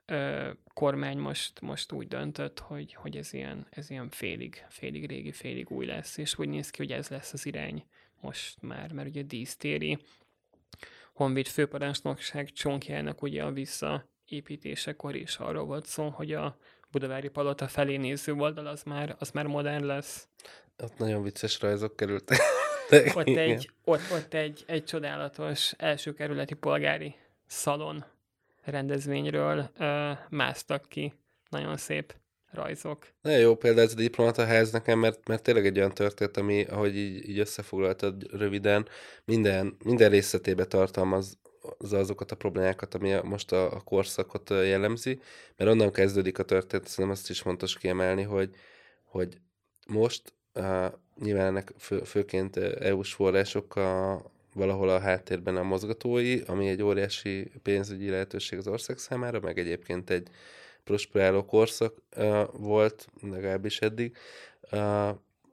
ö, 0.06 0.50
kormány 0.74 1.18
most, 1.18 1.62
most 1.62 1.92
úgy 1.92 2.08
döntött, 2.08 2.60
hogy, 2.60 2.94
hogy 2.94 3.18
ez, 3.18 3.34
ilyen, 3.34 3.68
ez 3.70 3.90
ilyen 3.90 4.10
félig, 4.10 4.66
félig 4.70 5.08
régi, 5.08 5.32
félig 5.32 5.72
új 5.72 5.86
lesz, 5.86 6.18
és 6.18 6.40
úgy 6.40 6.50
néz 6.50 6.70
ki, 6.70 6.78
hogy 6.78 6.92
ez 6.92 7.08
lesz 7.08 7.34
az 7.34 7.46
irány 7.46 7.86
most 8.22 8.62
már, 8.62 8.92
mert 8.92 9.08
ugye 9.08 9.22
dísztéri. 9.22 9.98
Honvéd 11.14 11.48
főparancsnokság 11.48 12.52
csonkjának 12.52 13.22
ugye 13.22 13.44
a 13.44 13.52
visszaépítésekor 13.52 15.16
is 15.16 15.38
arról 15.38 15.66
volt 15.66 15.86
szó, 15.86 16.10
hogy 16.10 16.34
a 16.34 16.58
Budavári 16.96 17.28
Palota 17.28 17.68
felé 17.68 17.98
néző 17.98 18.34
oldal 18.34 18.68
az 18.68 18.84
már, 18.84 19.16
az 19.20 19.32
már 19.32 19.46
modern 19.46 19.86
lesz. 19.86 20.28
Ott 20.84 20.98
nagyon 20.98 21.24
vicces 21.24 21.62
rajzok 21.62 21.96
kerültek. 21.96 22.38
ott 23.16 23.28
egy, 23.28 23.70
ott, 23.84 24.12
ott 24.12 24.34
egy, 24.34 24.64
egy 24.68 24.84
csodálatos 24.84 25.74
első 25.78 26.14
kerületi 26.14 26.54
polgári 26.54 27.16
szalon 27.48 28.06
rendezvényről 28.64 29.70
ö, 29.80 30.12
másztak 30.30 30.86
ki. 30.90 31.14
Nagyon 31.50 31.78
szép 31.78 32.16
rajzok. 32.52 33.08
Nagyon 33.22 33.40
jó 33.40 33.56
példa 33.56 33.82
ez 33.82 33.92
a 33.92 33.96
diplomataház 33.96 34.72
nekem, 34.72 35.00
mert, 35.00 35.28
mert 35.28 35.44
tényleg 35.44 35.66
egy 35.66 35.78
olyan 35.78 35.94
történet, 35.94 36.38
ami, 36.38 36.64
ahogy 36.64 36.98
így, 36.98 37.30
így 37.30 37.40
összefoglaltad 37.40 38.32
röviden, 38.32 38.88
minden, 39.26 39.78
minden 39.84 40.10
részletébe 40.10 40.66
tartalmaz 40.66 41.38
az 41.78 41.94
azokat 41.94 42.32
a 42.32 42.36
problémákat, 42.36 42.94
ami 42.94 43.14
most 43.24 43.52
a, 43.52 43.72
a 43.72 43.82
korszakot 43.82 44.50
jellemzi, 44.50 45.20
mert 45.56 45.72
onnan 45.72 45.92
kezdődik 45.92 46.40
a 46.40 46.44
történet, 46.44 46.88
szerintem 46.88 47.14
azt 47.14 47.30
is 47.30 47.40
fontos 47.40 47.78
kiemelni, 47.78 48.24
hogy, 48.24 48.56
hogy 49.04 49.38
most 49.88 50.34
uh, 50.54 50.86
nyilván 51.20 51.46
ennek 51.46 51.74
fő, 51.78 52.00
főként 52.00 52.58
EU-s 52.58 53.14
források 53.14 53.76
a, 53.76 54.22
valahol 54.54 54.90
a 54.90 55.00
háttérben 55.00 55.56
a 55.58 55.64
mozgatói, 55.64 56.42
ami 56.42 56.68
egy 56.68 56.82
óriási 56.82 57.52
pénzügyi 57.64 58.10
lehetőség 58.10 58.58
az 58.58 58.68
ország 58.68 58.98
számára, 58.98 59.40
meg 59.40 59.60
egyébként 59.60 60.10
egy 60.10 60.28
prosperáló 60.84 61.46
korszak 61.46 61.96
uh, 62.18 62.44
volt, 62.54 63.08
legalábbis 63.22 63.80
eddig. 63.80 64.18
Uh, 64.72 65.10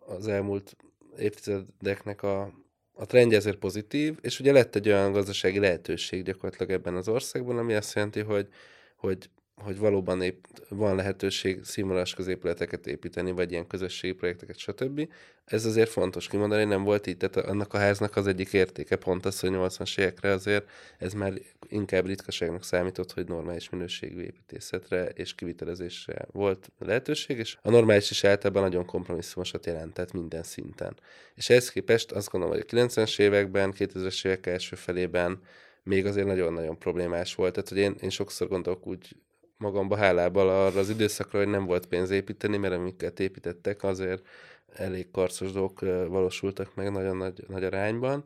az 0.06 0.26
elmúlt 0.28 0.76
évtizedeknek 1.18 2.22
a, 2.22 2.61
a 2.92 3.06
trendje 3.06 3.36
ezért 3.36 3.58
pozitív, 3.58 4.18
és 4.20 4.40
ugye 4.40 4.52
lett 4.52 4.74
egy 4.74 4.88
olyan 4.88 5.12
gazdasági 5.12 5.58
lehetőség 5.58 6.22
gyakorlatilag 6.22 6.70
ebben 6.72 6.94
az 6.94 7.08
országban, 7.08 7.58
ami 7.58 7.74
azt 7.74 7.94
jelenti, 7.94 8.20
hogy, 8.20 8.48
hogy 8.96 9.30
hogy 9.64 9.78
valóban 9.78 10.22
épp 10.22 10.44
van 10.68 10.96
lehetőség 10.96 11.64
színvonalas 11.64 12.14
középületeket 12.14 12.86
építeni, 12.86 13.30
vagy 13.30 13.50
ilyen 13.50 13.66
közösségi 13.66 14.14
projekteket, 14.14 14.58
stb. 14.58 15.08
Ez 15.44 15.64
azért 15.64 15.90
fontos 15.90 16.28
kimondani, 16.28 16.64
nem 16.64 16.82
volt 16.82 17.06
így, 17.06 17.16
tehát 17.16 17.36
annak 17.36 17.74
a 17.74 17.78
háznak 17.78 18.16
az 18.16 18.26
egyik 18.26 18.52
értéke 18.52 18.96
pont 18.96 19.26
az, 19.26 19.40
hogy 19.40 19.50
80-as 19.52 19.98
évekre 19.98 20.30
azért 20.30 20.68
ez 20.98 21.12
már 21.12 21.32
inkább 21.68 22.06
ritkaságnak 22.06 22.64
számított, 22.64 23.12
hogy 23.12 23.28
normális 23.28 23.70
minőségű 23.70 24.20
építészetre 24.20 25.04
és 25.04 25.34
kivitelezésre 25.34 26.26
volt 26.32 26.70
lehetőség, 26.78 27.38
és 27.38 27.56
a 27.62 27.70
normális 27.70 28.10
is 28.10 28.24
általában 28.24 28.62
nagyon 28.62 28.86
kompromisszumosat 28.86 29.66
jelentett 29.66 30.12
minden 30.12 30.42
szinten. 30.42 30.96
És 31.34 31.50
ehhez 31.50 31.70
képest 31.70 32.12
azt 32.12 32.30
gondolom, 32.30 32.56
hogy 32.56 32.66
a 32.68 32.86
90-es 32.86 33.18
években, 33.18 33.74
2000-es 33.76 34.26
évek 34.26 34.46
első 34.46 34.76
felében 34.76 35.40
még 35.82 36.06
azért 36.06 36.26
nagyon-nagyon 36.26 36.78
problémás 36.78 37.34
volt. 37.34 37.52
Tehát, 37.52 37.68
hogy 37.68 37.78
én, 37.78 37.94
én 38.00 38.10
sokszor 38.10 38.48
gondolok 38.48 38.86
úgy 38.86 39.16
magamba 39.62 39.96
hálával 39.96 40.48
arra 40.48 40.78
az 40.78 40.90
időszakra, 40.90 41.38
hogy 41.38 41.48
nem 41.48 41.64
volt 41.64 41.86
pénz 41.86 42.10
építeni, 42.10 42.56
mert 42.56 42.74
amiket 42.74 43.20
építettek, 43.20 43.82
azért 43.82 44.26
elég 44.74 45.10
karcos 45.10 45.52
dolgok 45.52 45.80
valósultak 46.08 46.74
meg 46.74 46.92
nagyon 46.92 47.16
nagy, 47.16 47.44
nagy 47.48 47.64
arányban. 47.64 48.24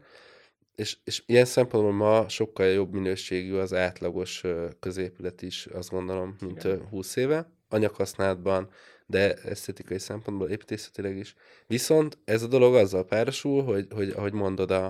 És, 0.75 0.97
és 1.05 1.23
ilyen 1.27 1.45
szempontból 1.45 1.93
ma 1.93 2.29
sokkal 2.29 2.67
jobb 2.67 2.93
minőségű 2.93 3.55
az 3.55 3.75
átlagos 3.75 4.43
középület 4.81 5.43
is, 5.43 5.67
azt 5.67 5.91
gondolom, 5.91 6.37
mint 6.41 6.65
Igen. 6.65 6.89
20 6.89 7.17
éve. 7.17 7.51
Anyaghasználatban, 7.69 8.71
de 9.07 9.35
esztetikai 9.35 9.99
szempontból 9.99 10.49
építészetileg 10.49 11.17
is. 11.17 11.35
Viszont 11.67 12.19
ez 12.25 12.43
a 12.43 12.47
dolog 12.47 12.75
azzal 12.75 13.05
párosul, 13.05 13.63
hogy, 13.63 13.87
hogy 13.95 14.11
ahogy 14.11 14.33
mondod, 14.33 14.71
a, 14.71 14.85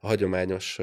a 0.00 0.06
hagyományos 0.06 0.78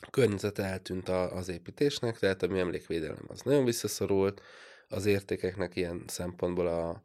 a 0.00 0.10
környezet 0.10 0.58
eltűnt 0.58 1.08
a, 1.08 1.36
az 1.36 1.48
építésnek, 1.48 2.18
tehát 2.18 2.42
a 2.42 2.46
mi 2.46 2.58
emlékvédelem 2.58 3.24
az 3.28 3.40
nagyon 3.40 3.64
visszaszorult, 3.64 4.42
az 4.88 5.06
értékeknek 5.06 5.76
ilyen 5.76 6.02
szempontból 6.06 6.66
a, 6.66 7.02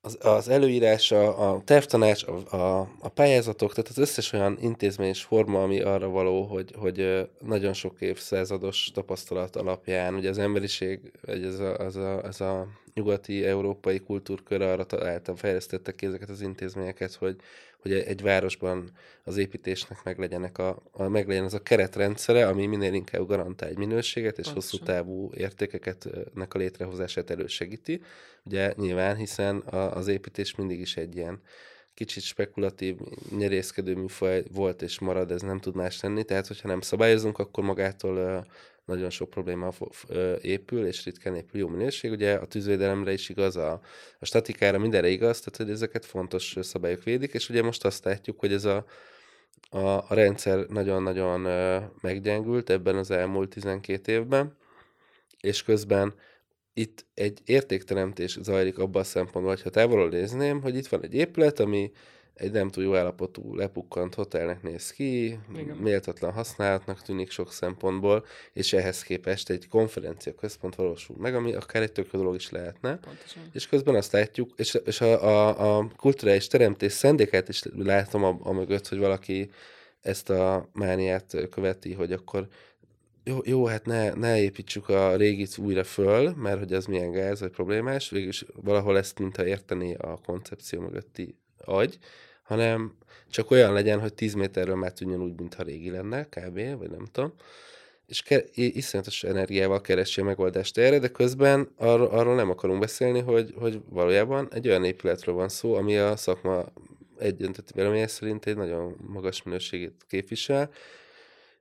az, 0.00 0.18
az 0.20 0.48
előírás, 0.48 1.12
a, 1.12 1.62
tervtanács, 1.64 2.24
a, 2.24 2.56
a, 2.56 2.80
a 3.00 3.08
pályázatok, 3.08 3.74
tehát 3.74 3.90
az 3.90 3.98
összes 3.98 4.32
olyan 4.32 4.58
intézmény 4.60 5.08
és 5.08 5.22
forma, 5.22 5.62
ami 5.62 5.80
arra 5.80 6.08
való, 6.08 6.42
hogy, 6.42 6.72
hogy 6.76 7.28
nagyon 7.40 7.72
sok 7.72 8.00
évszázados 8.00 8.90
tapasztalat 8.94 9.56
alapján, 9.56 10.14
ugye 10.14 10.28
az 10.28 10.38
emberiség, 10.38 11.12
ez 11.26 11.58
a, 11.58 11.76
az 11.76 11.96
a, 11.96 12.24
ez 12.24 12.40
a 12.40 12.66
nyugati 12.94 13.44
európai 13.44 13.98
kultúrkör 13.98 14.62
arra 14.62 14.84
találtam, 14.84 15.36
fejlesztettek 15.36 15.94
ki 15.94 16.06
ezeket 16.06 16.28
az 16.28 16.40
intézményeket, 16.40 17.14
hogy, 17.14 17.36
hogy 17.88 18.04
egy 18.06 18.22
városban 18.22 18.90
az 19.24 19.36
építésnek 19.36 20.04
meglegyenek 20.04 20.58
a, 20.58 20.82
a, 20.92 21.08
meglegyen 21.08 21.44
az 21.44 21.54
a 21.54 21.62
keretrendszere, 21.62 22.46
ami 22.46 22.66
minél 22.66 22.92
inkább 22.92 23.26
garantál 23.26 23.68
egy 23.68 23.78
minőséget 23.78 24.38
és 24.38 24.44
Pontosan. 24.44 24.78
hosszú 24.78 24.84
távú 24.92 25.30
értékeket 25.34 26.08
nek 26.34 26.54
a 26.54 26.58
létrehozását 26.58 27.30
elősegíti. 27.30 28.00
Ugye 28.44 28.72
nyilván, 28.76 29.16
hiszen 29.16 29.56
a, 29.58 29.96
az 29.96 30.08
építés 30.08 30.54
mindig 30.54 30.80
is 30.80 30.96
egy 30.96 31.16
ilyen 31.16 31.40
kicsit 31.94 32.22
spekulatív, 32.22 32.96
nyerészkedő 33.36 33.94
műfaj 33.94 34.44
volt 34.52 34.82
és 34.82 34.98
marad, 34.98 35.30
ez 35.30 35.42
nem 35.42 35.58
tud 35.58 35.74
más 35.74 36.00
lenni, 36.00 36.24
tehát 36.24 36.46
hogyha 36.46 36.68
nem 36.68 36.80
szabályozunk, 36.80 37.38
akkor 37.38 37.64
magától 37.64 38.46
nagyon 38.86 39.10
sok 39.10 39.30
probléma 39.30 39.72
épül, 40.40 40.86
és 40.86 41.04
ritkán 41.04 41.34
épül 41.34 41.60
jó 41.60 41.68
minőség. 41.68 42.10
Ugye 42.10 42.34
a 42.34 42.46
tűzvédelemre 42.46 43.12
is 43.12 43.28
igaz, 43.28 43.56
a, 43.56 43.80
a 44.18 44.24
statikára 44.24 44.78
mindenre 44.78 45.08
igaz, 45.08 45.38
tehát 45.38 45.56
hogy 45.56 45.70
ezeket 45.70 46.04
fontos 46.04 46.56
szabályok 46.60 47.02
védik, 47.02 47.32
és 47.34 47.48
ugye 47.48 47.62
most 47.62 47.84
azt 47.84 48.04
látjuk, 48.04 48.38
hogy 48.40 48.52
ez 48.52 48.64
a, 48.64 48.84
a, 49.70 49.78
a 49.78 50.06
rendszer 50.08 50.66
nagyon-nagyon 50.66 51.40
meggyengült 52.00 52.70
ebben 52.70 52.96
az 52.96 53.10
elmúlt 53.10 53.48
12 53.48 54.12
évben, 54.12 54.56
és 55.40 55.62
közben 55.62 56.14
itt 56.72 57.06
egy 57.14 57.40
értékteremtés 57.44 58.38
zajlik 58.42 58.78
abban 58.78 59.02
a 59.02 59.04
szempontból, 59.04 59.54
hogy 59.54 59.62
ha 59.62 59.70
távolról 59.70 60.08
nézném, 60.08 60.60
hogy 60.62 60.76
itt 60.76 60.86
van 60.86 61.02
egy 61.02 61.14
épület, 61.14 61.60
ami 61.60 61.90
egy 62.36 62.50
nem 62.50 62.70
túl 62.70 62.84
jó 62.84 62.94
állapotú, 62.94 63.54
lepukkant 63.54 64.14
hotelnek 64.14 64.62
néz 64.62 64.90
ki, 64.90 65.24
Igen. 65.56 65.76
méltatlan 65.76 66.32
használatnak 66.32 67.02
tűnik 67.02 67.30
sok 67.30 67.52
szempontból, 67.52 68.24
és 68.52 68.72
ehhez 68.72 69.02
képest 69.02 69.50
egy 69.50 69.68
konferencia 69.68 70.34
központ 70.34 70.74
valósul 70.74 71.16
meg, 71.18 71.34
ami 71.34 71.54
akár 71.54 71.82
egy 71.82 71.92
tök 71.92 72.10
dolog 72.12 72.34
is 72.34 72.50
lehetne. 72.50 72.98
Pontosan. 72.98 73.42
És 73.52 73.66
közben 73.66 73.94
azt 73.94 74.12
látjuk, 74.12 74.52
és, 74.56 74.78
és 74.84 75.00
a, 75.00 75.24
a, 75.24 75.76
a 75.78 75.90
kulturális 75.96 76.46
teremtés 76.46 76.92
szendékát 76.92 77.48
is 77.48 77.62
látom 77.76 78.24
a, 78.24 78.38
a 78.42 78.52
mögött, 78.52 78.88
hogy 78.88 78.98
valaki 78.98 79.50
ezt 80.00 80.30
a 80.30 80.68
mániát 80.72 81.48
követi, 81.50 81.92
hogy 81.92 82.12
akkor 82.12 82.48
jó, 83.24 83.38
jó 83.44 83.64
hát 83.64 83.84
ne, 83.86 84.12
ne 84.12 84.40
építsük 84.40 84.88
a 84.88 85.16
régit 85.16 85.58
újra 85.58 85.84
föl, 85.84 86.34
mert 86.34 86.58
hogy 86.58 86.72
az 86.72 86.86
milyen 86.86 87.10
gáz, 87.10 87.40
vagy 87.40 87.50
problémás, 87.50 88.10
végülis 88.10 88.44
valahol 88.54 88.98
ezt 88.98 89.18
mintha 89.18 89.46
érteni 89.46 89.94
a 89.94 90.18
koncepció 90.24 90.80
mögötti 90.80 91.36
agy, 91.66 91.98
hanem 92.42 92.96
csak 93.30 93.50
olyan 93.50 93.72
legyen, 93.72 94.00
hogy 94.00 94.14
10 94.14 94.34
méterről 94.34 94.74
már 94.74 94.92
tűnjön 94.92 95.22
úgy, 95.22 95.38
mintha 95.38 95.62
régi 95.62 95.90
lenne, 95.90 96.24
kb., 96.24 96.78
vagy 96.78 96.90
nem 96.90 97.04
tudom. 97.12 97.32
és 98.06 98.22
ke- 98.22 98.50
iszonyatos 98.54 99.24
energiával 99.24 99.80
keresi 99.80 100.20
a 100.20 100.24
megoldást 100.24 100.78
erre, 100.78 100.98
de 100.98 101.08
közben 101.08 101.68
ar- 101.76 102.12
arról 102.12 102.34
nem 102.34 102.50
akarunk 102.50 102.80
beszélni, 102.80 103.20
hogy, 103.20 103.54
hogy 103.56 103.80
valójában 103.88 104.48
egy 104.52 104.68
olyan 104.68 104.84
épületről 104.84 105.34
van 105.34 105.48
szó, 105.48 105.74
ami 105.74 105.96
a 105.96 106.16
szakma 106.16 106.72
egyöntetű 107.18 107.72
véleménye 107.74 108.06
szerint 108.06 108.46
egy 108.46 108.56
nagyon 108.56 108.96
magas 109.06 109.42
minőségét 109.42 110.04
képvisel, 110.08 110.70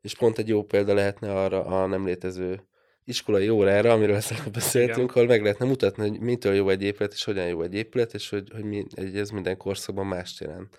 és 0.01 0.15
pont 0.15 0.37
egy 0.37 0.47
jó 0.47 0.63
példa 0.63 0.93
lehetne 0.93 1.41
arra 1.41 1.65
a 1.65 1.85
nem 1.85 2.05
létező 2.05 2.61
iskolai 3.05 3.49
órára, 3.49 3.91
amiről 3.91 4.15
ezt 4.15 4.51
beszéltünk, 4.51 5.15
ahol 5.15 5.27
meg 5.27 5.41
lehetne 5.41 5.65
mutatni, 5.65 6.09
hogy 6.09 6.19
mitől 6.19 6.53
jó 6.53 6.69
egy 6.69 6.81
épület, 6.81 7.13
és 7.13 7.23
hogyan 7.23 7.47
jó 7.47 7.61
egy 7.61 7.73
épület, 7.73 8.13
és 8.13 8.29
hogy, 8.29 8.51
hogy 8.53 8.63
mi, 8.63 8.85
ez 8.95 9.29
minden 9.29 9.57
korszakban 9.57 10.05
mást 10.05 10.39
jelent. 10.39 10.77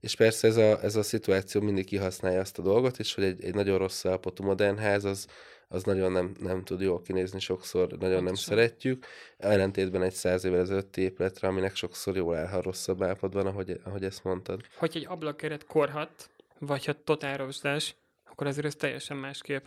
És 0.00 0.16
persze 0.16 0.48
ez 0.48 0.56
a, 0.56 0.82
ez 0.82 0.96
a 0.96 1.02
szituáció 1.02 1.60
mindig 1.60 1.84
kihasználja 1.86 2.40
azt 2.40 2.58
a 2.58 2.62
dolgot, 2.62 2.98
és 2.98 3.14
hogy 3.14 3.24
egy, 3.24 3.44
egy 3.44 3.54
nagyon 3.54 3.78
rossz 3.78 4.04
állapotú 4.04 4.44
modern 4.44 4.76
ház, 4.76 5.04
az, 5.04 5.26
az 5.68 5.82
nagyon 5.82 6.12
nem, 6.12 6.32
nem 6.40 6.64
tud 6.64 6.80
jól 6.80 7.02
kinézni, 7.02 7.40
sokszor 7.40 7.80
nagyon 7.80 7.98
Pontosan. 7.98 8.24
nem 8.24 8.34
szeretjük. 8.34 9.06
Ellentétben 9.38 10.02
egy 10.02 10.12
száz 10.12 10.44
évvel 10.44 10.60
ezelőtti 10.60 11.00
épületre, 11.00 11.48
aminek 11.48 11.74
sokszor 11.74 12.16
jól 12.16 12.36
áll, 12.36 12.46
ha 12.46 12.62
rosszabb 12.62 13.02
állapotban, 13.02 13.46
ahogy, 13.46 13.80
ahogy 13.84 14.04
ezt 14.04 14.24
mondtad. 14.24 14.60
Hogy 14.76 14.92
egy 14.94 15.06
ablakeret 15.08 15.66
korhat, 15.66 16.30
vagy 16.58 16.84
ha 16.84 16.92
totál 17.04 17.36
rozsdás, 17.36 17.94
akkor 18.24 18.46
azért 18.46 18.66
ez 18.66 18.74
teljesen 18.74 19.16
másképp. 19.16 19.64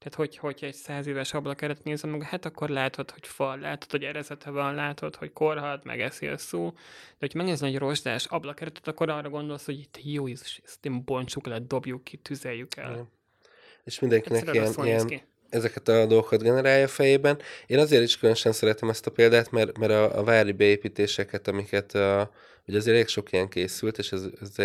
Tehát, 0.00 0.14
hogy, 0.14 0.36
hogyha 0.36 0.66
egy 0.66 0.74
száz 0.74 1.06
éves 1.06 1.34
ablakeret 1.34 1.84
nézem 1.84 2.10
meg, 2.10 2.22
hát 2.22 2.44
akkor 2.44 2.68
látod, 2.68 3.10
hogy 3.10 3.26
fal, 3.26 3.58
látod, 3.58 3.90
hogy 3.90 4.04
erezete 4.04 4.50
van, 4.50 4.74
látod, 4.74 5.16
hogy 5.16 5.32
korhat, 5.32 5.84
meg 5.84 6.00
eszi 6.00 6.26
a 6.26 6.38
szó. 6.38 6.70
De 6.70 7.16
hogyha 7.18 7.38
megnézni 7.38 7.68
egy 7.68 7.78
rozsdás 7.78 8.24
ablakeretet, 8.24 8.88
akkor 8.88 9.10
arra 9.10 9.28
gondolsz, 9.28 9.64
hogy 9.64 9.78
itt 9.78 9.98
jó 10.02 10.26
Jézus, 10.26 10.60
ezt 10.64 10.86
én 10.86 11.04
bontsuk 11.04 11.46
le, 11.46 11.58
dobjuk 11.58 12.04
ki, 12.04 12.16
tüzeljük 12.16 12.76
el. 12.76 12.90
Ja. 12.90 13.06
És 13.84 13.98
mindenkinek 13.98 14.54
ilyen, 14.54 14.74
ilyen, 14.82 15.22
ezeket 15.48 15.88
a 15.88 16.06
dolgokat 16.06 16.42
generálja 16.42 16.84
a 16.84 16.88
fejében. 16.88 17.38
Én 17.66 17.78
azért 17.78 18.02
is 18.02 18.18
különösen 18.18 18.52
szeretem 18.52 18.88
ezt 18.88 19.06
a 19.06 19.10
példát, 19.10 19.50
mert, 19.50 19.78
mert 19.78 19.92
a, 19.92 20.18
a 20.18 20.24
vári 20.24 20.52
beépítéseket, 20.52 21.48
amiket 21.48 21.94
a, 21.94 22.30
Ugye 22.66 22.78
azért 22.78 22.94
elég 22.94 23.08
sok 23.08 23.32
ilyen 23.32 23.48
készült, 23.48 23.98
és 23.98 24.12
ez, 24.12 24.22
ez 24.40 24.56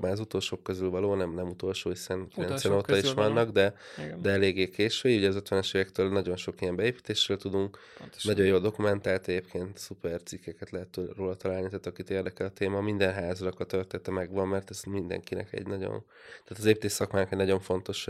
már 0.00 0.12
az 0.12 0.20
utolsók 0.20 0.62
közül 0.62 0.90
való, 0.90 1.14
nem, 1.14 1.34
nem 1.34 1.48
utolsó, 1.48 1.90
hiszen 1.90 2.28
90 2.28 2.72
óta 2.72 2.96
is 2.96 3.12
vannak, 3.12 3.50
de, 3.50 3.74
de 4.22 4.30
eléggé 4.30 4.68
késő. 4.68 5.16
Ugye 5.16 5.28
az 5.28 5.42
50-es 5.44 5.74
évektől 5.74 6.08
nagyon 6.08 6.36
sok 6.36 6.60
ilyen 6.60 6.76
beépítésről 6.76 7.36
tudunk. 7.36 7.78
Pontosan. 7.98 8.32
Nagyon 8.32 8.46
jó 8.46 8.58
dokumentált 8.58 9.28
egyébként, 9.28 9.78
szuper 9.78 10.22
cikkeket 10.22 10.70
lehet 10.70 10.98
róla 11.16 11.34
találni, 11.34 11.66
tehát 11.66 11.86
akit 11.86 12.10
érdekel 12.10 12.46
a 12.46 12.50
téma, 12.50 12.80
minden 12.80 13.14
házrak 13.14 13.60
a 13.60 13.64
története 13.64 14.10
megvan, 14.10 14.48
mert 14.48 14.70
ez 14.70 14.82
mindenkinek 14.82 15.52
egy 15.52 15.66
nagyon, 15.66 16.04
tehát 16.44 16.58
az 16.58 16.64
építés 16.64 16.92
szakmának 16.92 17.32
egy 17.32 17.38
nagyon 17.38 17.60
fontos 17.60 18.08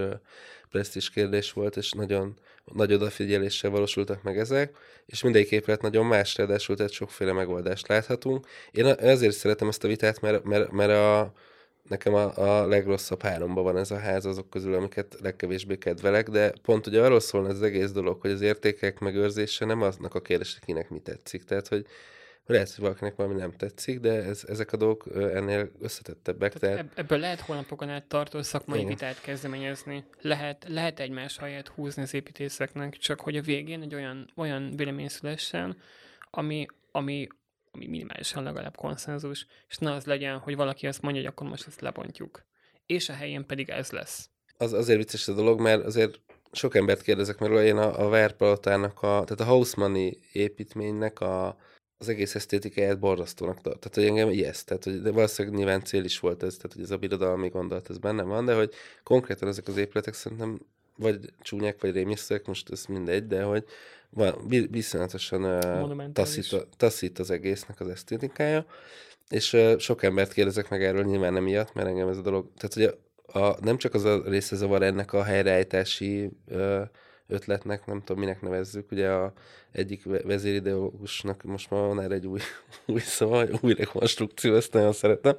presztis 0.71 1.11
kérdés 1.11 1.53
volt, 1.53 1.77
és 1.77 1.93
nagyon 1.93 2.37
nagy 2.75 2.93
odafigyeléssel 2.93 3.71
valósultak 3.71 4.23
meg 4.23 4.39
ezek, 4.39 4.77
és 5.07 5.23
mindegyik 5.23 5.51
épület 5.51 5.83
nagyon 5.83 6.07
más, 6.07 6.37
ráadásul 6.37 6.77
tehát 6.77 6.93
sokféle 6.93 7.33
megoldást 7.33 7.89
láthatunk. 7.89 8.47
Én 8.71 8.85
azért 8.85 9.35
szeretem 9.35 9.69
ezt 9.69 9.85
a 9.85 9.89
vitát, 9.89 10.21
mert, 10.21 10.45
mert, 10.45 10.71
mert 10.71 10.91
a, 10.91 11.33
nekem 11.89 12.15
a, 12.15 12.37
a 12.37 12.67
legrosszabb 12.67 13.23
háromban 13.23 13.65
van 13.65 13.79
ez 13.79 13.91
a 13.91 13.99
ház 13.99 14.25
azok 14.25 14.51
közül, 14.51 14.75
amiket 14.75 15.17
legkevésbé 15.21 15.77
kedvelek, 15.77 16.29
de 16.29 16.53
pont 16.63 16.87
ugye 16.87 17.03
arról 17.03 17.21
szólna 17.21 17.49
az 17.49 17.63
egész 17.63 17.91
dolog, 17.91 18.21
hogy 18.21 18.31
az 18.31 18.41
értékek 18.41 18.99
megőrzése 18.99 19.65
nem 19.65 19.83
aznak 19.83 20.15
a 20.15 20.21
kérdés, 20.21 20.53
hogy 20.53 20.65
kinek 20.65 20.91
mi 20.91 20.99
tetszik. 20.99 21.45
Tehát, 21.45 21.69
hogy 21.69 21.87
lehet, 22.47 22.75
hogy 22.75 22.85
valakinek 22.85 23.17
valami 23.17 23.35
nem 23.35 23.57
tetszik, 23.57 24.01
de 24.01 24.13
ez, 24.13 24.45
ezek 24.49 24.73
a 24.73 24.77
dolgok 24.77 25.05
ennél 25.15 25.71
összetettebbek. 25.81 26.53
Tehát, 26.59 26.77
tehát... 26.77 26.99
Ebből 26.99 27.19
lehet 27.19 27.41
holnapokon 27.41 27.89
át 27.89 28.05
tartó 28.05 28.43
szakmai 28.43 28.79
Igen. 28.79 28.91
vitát 28.91 29.21
kezdeményezni. 29.21 30.05
Lehet, 30.21 30.65
lehet 30.69 31.01
egymás 31.01 31.39
helyet 31.39 31.69
húzni 31.69 32.03
az 32.03 32.15
építészeknek, 32.15 32.97
csak 32.97 33.21
hogy 33.21 33.37
a 33.37 33.43
végén 33.43 33.83
egy 33.83 33.95
olyan, 33.95 34.33
olyan 34.37 34.77
vélemény 34.77 35.09
szülessen, 35.09 35.77
ami, 36.31 36.67
ami, 36.91 37.27
ami 37.71 37.87
minimálisan 37.87 38.43
legalább 38.43 38.77
konszenzus, 38.77 39.47
és 39.69 39.79
ne 39.79 39.93
az 39.93 40.05
legyen, 40.05 40.39
hogy 40.39 40.57
valaki 40.57 40.87
azt 40.87 41.03
mondja, 41.03 41.21
hogy 41.21 41.31
akkor 41.31 41.49
most 41.49 41.67
ezt 41.67 41.81
lebontjuk. 41.81 42.45
És 42.87 43.09
a 43.09 43.13
helyén 43.13 43.47
pedig 43.47 43.69
ez 43.69 43.91
lesz. 43.91 44.31
Az 44.57 44.73
azért 44.73 44.99
vicces 44.99 45.29
a 45.29 45.33
dolog, 45.33 45.61
mert 45.61 45.85
azért 45.85 46.21
sok 46.53 46.75
embert 46.75 47.03
kérdezek, 47.03 47.39
mert 47.39 47.65
én 47.65 47.77
a, 47.77 48.05
a 48.05 48.09
Verpalotának, 48.09 49.03
a, 49.03 49.25
tehát 49.25 49.41
a 49.41 49.45
Hausmanni 49.45 50.19
építménynek 50.33 51.21
a, 51.21 51.57
az 52.03 52.09
egész 52.09 52.35
esztétikáját 52.35 52.99
borzasztónak 52.99 53.61
tart. 53.61 53.79
Tehát, 53.79 53.95
hogy 53.95 54.05
engem 54.05 54.31
ijeszt. 54.31 54.67
Tehát, 54.67 54.85
hogy 54.85 55.03
de 55.03 55.11
valószínűleg 55.11 55.59
nyilván 55.59 55.85
cél 55.85 56.05
is 56.05 56.19
volt 56.19 56.43
ez, 56.43 56.57
tehát, 56.57 56.73
hogy 56.73 56.83
ez 56.83 56.91
a 56.91 56.97
birodalmi 56.97 57.49
gondolat, 57.49 57.91
ez 57.91 57.99
benne 57.99 58.23
van, 58.23 58.45
de 58.45 58.55
hogy 58.55 58.73
konkrétan 59.03 59.49
ezek 59.49 59.69
az 59.69 59.77
épületek 59.77 60.15
szerintem 60.15 60.61
vagy 60.97 61.19
csúnyák, 61.41 61.81
vagy 61.81 61.93
rémisztőek, 61.93 62.47
most 62.47 62.71
ez 62.71 62.85
mindegy, 62.87 63.27
de 63.27 63.43
hogy 63.43 63.65
van, 64.11 64.35
viszonyatosan 64.71 65.61
taszít, 66.13 66.67
taszít 66.77 67.19
az 67.19 67.31
egésznek 67.31 67.81
az 67.81 67.89
esztétikája, 67.89 68.67
és 69.29 69.53
uh, 69.53 69.79
sok 69.79 70.03
embert 70.03 70.33
kérdezek 70.33 70.69
meg 70.69 70.85
erről, 70.85 71.05
nyilván 71.05 71.33
nem 71.33 71.43
miatt, 71.43 71.73
mert 71.73 71.89
engem 71.89 72.09
ez 72.09 72.17
a 72.17 72.23
dolog, 72.23 72.51
tehát 72.57 72.75
hogy 72.75 72.99
a, 73.27 73.47
a, 73.47 73.57
nem 73.61 73.77
csak 73.77 73.95
az 73.95 74.05
a 74.05 74.23
része 74.25 74.57
zavar 74.57 74.83
ennek 74.83 75.13
a 75.13 75.23
helyreállítási 75.23 76.31
uh, 76.49 76.83
ötletnek, 77.29 77.87
nem 77.87 78.03
tudom, 78.05 78.23
minek 78.23 78.41
nevezzük, 78.41 78.91
ugye 78.91 79.09
a 79.09 79.33
egyik 79.73 80.05
vezérideológusnak 80.25 81.43
most 81.43 81.71
már 81.71 81.81
van 81.81 82.01
erre 82.01 82.15
egy 82.15 82.27
új, 82.27 82.41
új 82.87 83.01
szava, 83.01 83.47
új 83.61 83.75
rekonstrukció, 83.75 84.55
ezt 84.55 84.73
nagyon 84.73 84.93
szeretem. 84.93 85.37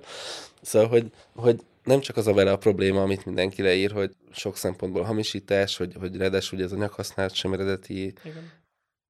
Szóval, 0.61 0.87
hogy, 0.87 1.11
hogy 1.35 1.59
nem 1.83 1.99
csak 1.99 2.17
az 2.17 2.27
a 2.27 2.33
vele 2.33 2.51
a 2.51 2.57
probléma, 2.57 3.01
amit 3.01 3.25
mindenki 3.25 3.61
leír, 3.61 3.91
hogy 3.91 4.11
sok 4.31 4.57
szempontból 4.57 5.03
hamisítás, 5.03 5.77
hogy, 5.77 5.95
hogy 5.99 6.17
ráadásul 6.17 6.57
ugye 6.57 6.67
ez 6.67 6.73
a 6.73 6.77
nyakhasználat 6.77 7.33
sem 7.33 7.53
eredeti, 7.53 8.13
Igen. 8.23 8.51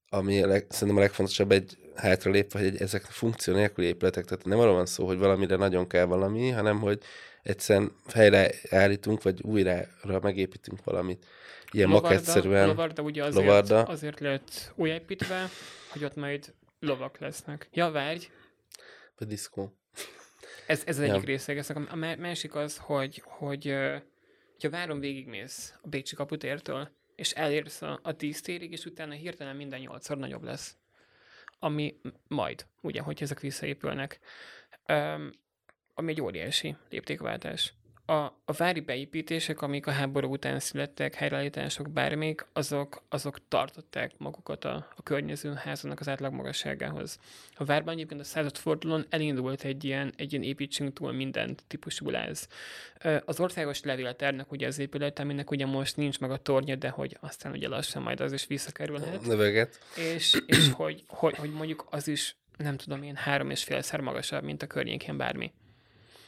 ami 0.10 0.42
a 0.42 0.48
leg, 0.48 0.66
szerintem 0.70 0.98
a 0.98 1.02
legfontosabb 1.02 1.52
egy 1.52 1.78
hátralépve, 1.96 2.60
hogy 2.60 2.68
egy, 2.68 2.82
ezek 2.82 3.04
funkció 3.04 3.54
nélküli 3.54 3.88
épületek, 3.88 4.26
tehát 4.26 4.46
nem 4.46 4.60
arról 4.60 4.74
van 4.74 4.86
szó, 4.86 5.06
hogy 5.06 5.18
valamire 5.18 5.56
nagyon 5.56 5.88
kell 5.88 6.06
valami, 6.06 6.50
hanem 6.50 6.80
hogy 6.80 7.00
egyszerűen 7.44 7.92
helyre 8.14 8.52
állítunk, 8.70 9.24
vagy 9.24 9.42
újra 9.42 9.88
megépítünk 10.22 10.84
valamit. 10.84 11.26
Ilyen 11.74 11.90
maketszerűen. 11.90 12.68
Lovarda 12.68 13.02
ugye 13.02 13.24
azért, 13.24 13.46
lovarda. 13.46 13.84
azért 13.84 14.20
lett 14.20 14.74
újépítve, 14.76 15.50
hogy 15.90 16.04
ott 16.04 16.16
majd 16.16 16.54
lovak 16.80 17.18
lesznek. 17.18 17.70
Ja, 17.72 17.92
várj! 17.92 18.28
A 19.16 19.26
diszkó. 19.26 19.78
Ez, 20.68 20.84
ez 20.86 21.00
az 21.00 21.06
ja. 21.06 21.14
egyik 21.14 21.26
része. 21.26 21.64
A 21.90 21.96
másik 21.96 22.56
az, 22.56 22.78
hogy, 22.78 23.22
hogy 23.26 23.76
ha 24.62 24.70
várom 24.70 25.00
végigmész 25.00 25.74
a 25.82 25.88
Bécsi 25.88 26.16
kaputértől, 26.16 26.90
és 27.16 27.32
elérsz 27.32 27.82
a, 27.82 28.00
a 28.04 28.16
tíz 28.16 28.42
térig, 28.42 28.72
és 28.72 28.86
utána 28.86 29.14
hirtelen 29.14 29.56
minden 29.56 29.80
nyolcszor 29.80 30.18
nagyobb 30.18 30.44
lesz. 30.44 30.78
Ami 31.60 32.00
majd, 32.28 32.66
ugye, 32.82 33.02
hogy 33.02 33.22
ezek 33.22 33.40
visszaépülnek. 33.40 34.20
Um, 34.88 35.32
ami 35.94 36.12
egy 36.12 36.22
óriási 36.22 36.76
léptékváltás 36.90 37.74
a, 38.06 38.14
a 38.46 38.52
vári 38.58 38.80
beépítések, 38.80 39.62
amik 39.62 39.88
a 39.88 39.92
háború 39.92 40.32
után 40.32 40.60
születtek, 40.60 41.16
helyreállítások, 41.16 41.90
bármik, 41.90 42.46
azok, 42.54 43.04
azok 43.10 43.48
tartották 43.48 44.12
magukat 44.18 44.66
a, 44.66 44.88
a 44.96 45.04
környező 45.04 45.54
háznak 45.54 46.00
az 46.00 46.08
átlag 46.08 46.34
magasságához. 46.34 47.20
A 47.56 47.64
várban 47.64 47.94
egyébként 47.94 48.22
a 48.22 48.24
századfordulón 48.24 49.06
elindult 49.10 49.64
egy 49.64 49.84
ilyen, 49.84 50.14
egy 50.16 50.34
ilyen 50.34 50.46
építsünk 50.46 50.94
túl 50.94 51.12
minden 51.12 51.58
típusú 51.68 52.10
láz. 52.10 52.48
Az 53.26 53.40
országos 53.40 53.82
levéltárnak 53.82 54.52
ugye 54.52 54.68
az 54.68 54.80
épület, 54.80 55.20
aminek 55.20 55.52
ugye 55.52 55.66
most 55.66 55.98
nincs 55.98 56.20
meg 56.20 56.32
a 56.32 56.38
tornya, 56.38 56.76
de 56.76 56.90
hogy 56.90 57.18
aztán 57.20 57.52
ugye 57.52 57.68
lassan 57.68 58.02
majd 58.02 58.20
az 58.20 58.34
is 58.34 58.48
visszakerülhet. 58.48 59.26
Növeget. 59.26 59.80
És, 60.16 60.42
és 60.46 60.72
hogy, 60.72 61.04
hogy, 61.08 61.36
hogy 61.36 61.52
mondjuk 61.52 61.88
az 61.90 62.08
is 62.08 62.36
nem 62.58 62.78
tudom 62.78 63.04
én, 63.04 63.16
három 63.16 63.50
és 63.50 63.64
félszer 63.64 64.00
magasabb, 64.00 64.44
mint 64.44 64.62
a 64.62 64.68
környékén 64.68 65.18
bármi. 65.18 65.54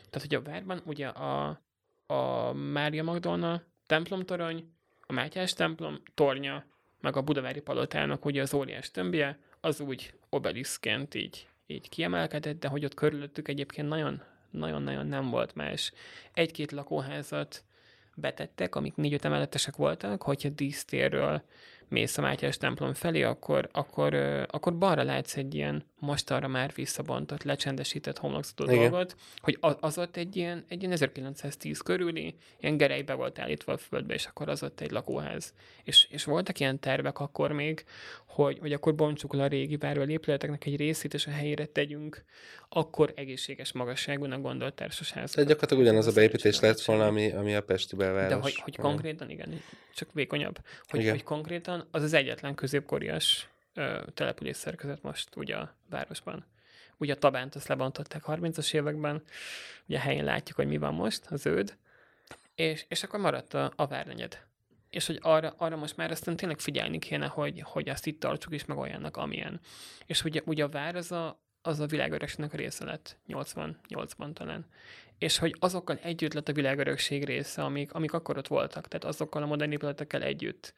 Tehát, 0.10 0.28
hogy 0.30 0.36
a 0.36 0.42
várban 0.42 0.82
ugye 0.86 1.08
a, 1.08 1.62
a 2.08 2.54
Mária 2.54 3.04
Magdolna 3.04 3.62
templomtorony, 3.86 4.74
a 5.02 5.14
Mátyás 5.14 5.54
templom 5.54 6.02
tornya, 6.14 6.66
meg 7.02 7.16
a 7.16 7.22
Budavári 7.22 7.62
palotának 7.62 8.26
ugye 8.26 8.42
az 8.42 8.54
óriás 8.54 8.92
tömbje, 8.92 9.40
az 9.62 9.80
úgy 9.80 10.14
obeliszként 10.30 11.14
így, 11.14 11.48
így 11.68 11.90
kiemelkedett, 11.90 12.60
de 12.60 12.68
hogy 12.68 12.86
ott 12.86 12.94
körülöttük 12.94 13.48
egyébként 13.48 13.88
nagyon, 13.88 14.22
nagyon-nagyon 14.52 15.08
nem 15.08 15.30
volt 15.30 15.56
más. 15.56 15.92
Egy-két 16.34 16.72
lakóházat 16.72 17.64
betettek, 18.16 18.76
amik 18.76 18.96
négy-öt 18.96 19.26
emeletesek 19.26 19.76
voltak, 19.76 20.24
hogyha 20.24 20.50
dísztérről 20.50 21.44
mész 21.88 22.18
a 22.18 22.22
Mátyás 22.22 22.58
templom 22.58 22.94
felé, 22.94 23.24
akkor, 23.24 23.70
akkor, 23.72 24.14
akkor 24.52 24.78
balra 24.78 25.04
látsz 25.04 25.38
egy 25.38 25.56
ilyen 25.56 25.84
most 26.00 26.32
arra 26.32 26.48
már 26.48 26.72
visszabontott, 26.76 27.44
lecsendesített 27.44 28.18
homlokzatú 28.18 28.66
dolgot, 28.66 29.16
hogy 29.38 29.58
az 29.80 29.98
ott 29.98 30.18
egy 30.18 30.36
ilyen, 30.36 30.66
egy 30.68 30.80
ilyen 30.80 30.92
1910 30.92 31.80
körüli, 31.80 32.36
ilyen 32.60 32.78
gerejbe 32.78 33.14
volt 33.14 33.40
állítva 33.40 33.74
a 33.74 33.78
földbe, 33.78 34.14
és 34.14 34.26
akkor 34.26 34.50
az 34.50 34.64
ott 34.64 34.80
egy 34.80 34.92
lakóház. 34.92 35.54
És, 35.84 36.08
és 36.10 36.24
voltak 36.24 36.60
ilyen 36.60 36.80
tervek 36.80 37.20
akkor 37.20 37.52
még, 37.52 37.86
hogy, 38.26 38.60
hogy 38.60 38.74
akkor 38.74 38.96
bontsuk 38.96 39.34
le 39.34 39.44
a 39.44 39.48
régi 39.48 39.78
várval 39.78 40.10
épületeknek 40.10 40.66
egy 40.66 40.76
részét, 40.76 41.14
és 41.14 41.28
a 41.28 41.32
helyére 41.32 41.66
tegyünk 41.66 42.24
akkor 42.70 43.14
egészséges 43.16 43.72
magasságúnak 43.72 44.42
gondolt 44.42 44.74
társasház. 44.74 45.32
Tehát 45.32 45.50
gyakorlatilag 45.50 45.84
ugyanaz 45.84 46.08
a 46.08 46.12
beépítés 46.12 46.60
lett 46.60 46.82
volna, 46.82 47.06
ami, 47.06 47.32
ami 47.32 47.56
a 47.56 47.62
Pesti 47.62 47.96
belváros. 47.96 48.30
De 48.30 48.36
hogy, 48.36 48.56
hogy 48.56 48.78
konkrétan, 48.78 49.30
igen, 49.30 49.62
csak 49.96 50.10
vékonyabb, 50.14 50.60
hogy, 50.84 51.00
igen. 51.00 51.12
hogy 51.12 51.24
konkrétan 51.24 51.88
az 51.92 52.04
az 52.04 52.14
egyetlen 52.14 52.56
középkorias 52.56 53.50
ö, 53.76 54.04
település 54.14 54.58
szerkezet 54.58 55.02
most 55.02 55.36
ugye 55.36 55.56
a 55.56 55.76
városban. 55.90 56.46
Ugye 56.98 57.14
a 57.14 57.18
Tabánt 57.18 57.56
azt 57.56 57.68
lebontották 57.68 58.24
30-as 58.28 58.74
években, 58.74 59.24
ugye 59.88 59.98
a 59.98 60.02
helyén 60.02 60.24
látjuk, 60.24 60.58
hogy 60.58 60.68
mi 60.68 60.78
van 60.78 60.94
most, 60.94 61.26
a 61.26 61.36
zöld, 61.36 61.78
és, 62.56 62.86
és 62.88 63.04
akkor 63.04 63.20
maradt 63.20 63.54
a, 63.54 63.72
a 63.76 63.88
várnegyed. 63.88 64.40
És 64.90 65.06
hogy 65.06 65.20
arra, 65.22 65.54
arra 65.58 65.76
most 65.76 65.98
már 65.98 66.12
aztán 66.12 66.36
tényleg 66.36 66.60
figyelni 66.60 67.00
kéne, 67.00 67.28
hogy, 67.28 67.62
hogy 67.62 67.90
azt 67.90 68.06
itt 68.06 68.20
tartsuk 68.20 68.54
is 68.54 68.66
meg 68.66 68.78
olyannak, 68.78 69.18
amilyen. 69.18 69.60
És 70.06 70.24
ugye, 70.24 70.42
ugye 70.46 70.64
a 70.64 70.70
vár 70.70 70.96
az 70.96 71.12
a, 71.12 71.40
az 71.62 71.80
a 71.80 71.86
világörökségnek 71.86 72.54
a 72.54 72.58
része 72.58 72.86
lett, 72.86 73.18
88-ban 73.28 74.34
talán. 74.34 74.66
És 75.18 75.38
hogy 75.38 75.56
azokkal 75.60 76.00
együtt 76.02 76.34
lett 76.34 76.48
a 76.48 76.54
világörökség 76.54 77.26
része, 77.26 77.64
amik, 77.64 77.94
amik 77.94 78.14
akkor 78.14 78.38
ott 78.38 78.48
voltak, 78.48 78.88
tehát 78.88 79.06
azokkal 79.16 79.44
a 79.44 79.46
modern 79.46 79.72
épületekkel 79.72 80.22
együtt. 80.22 80.74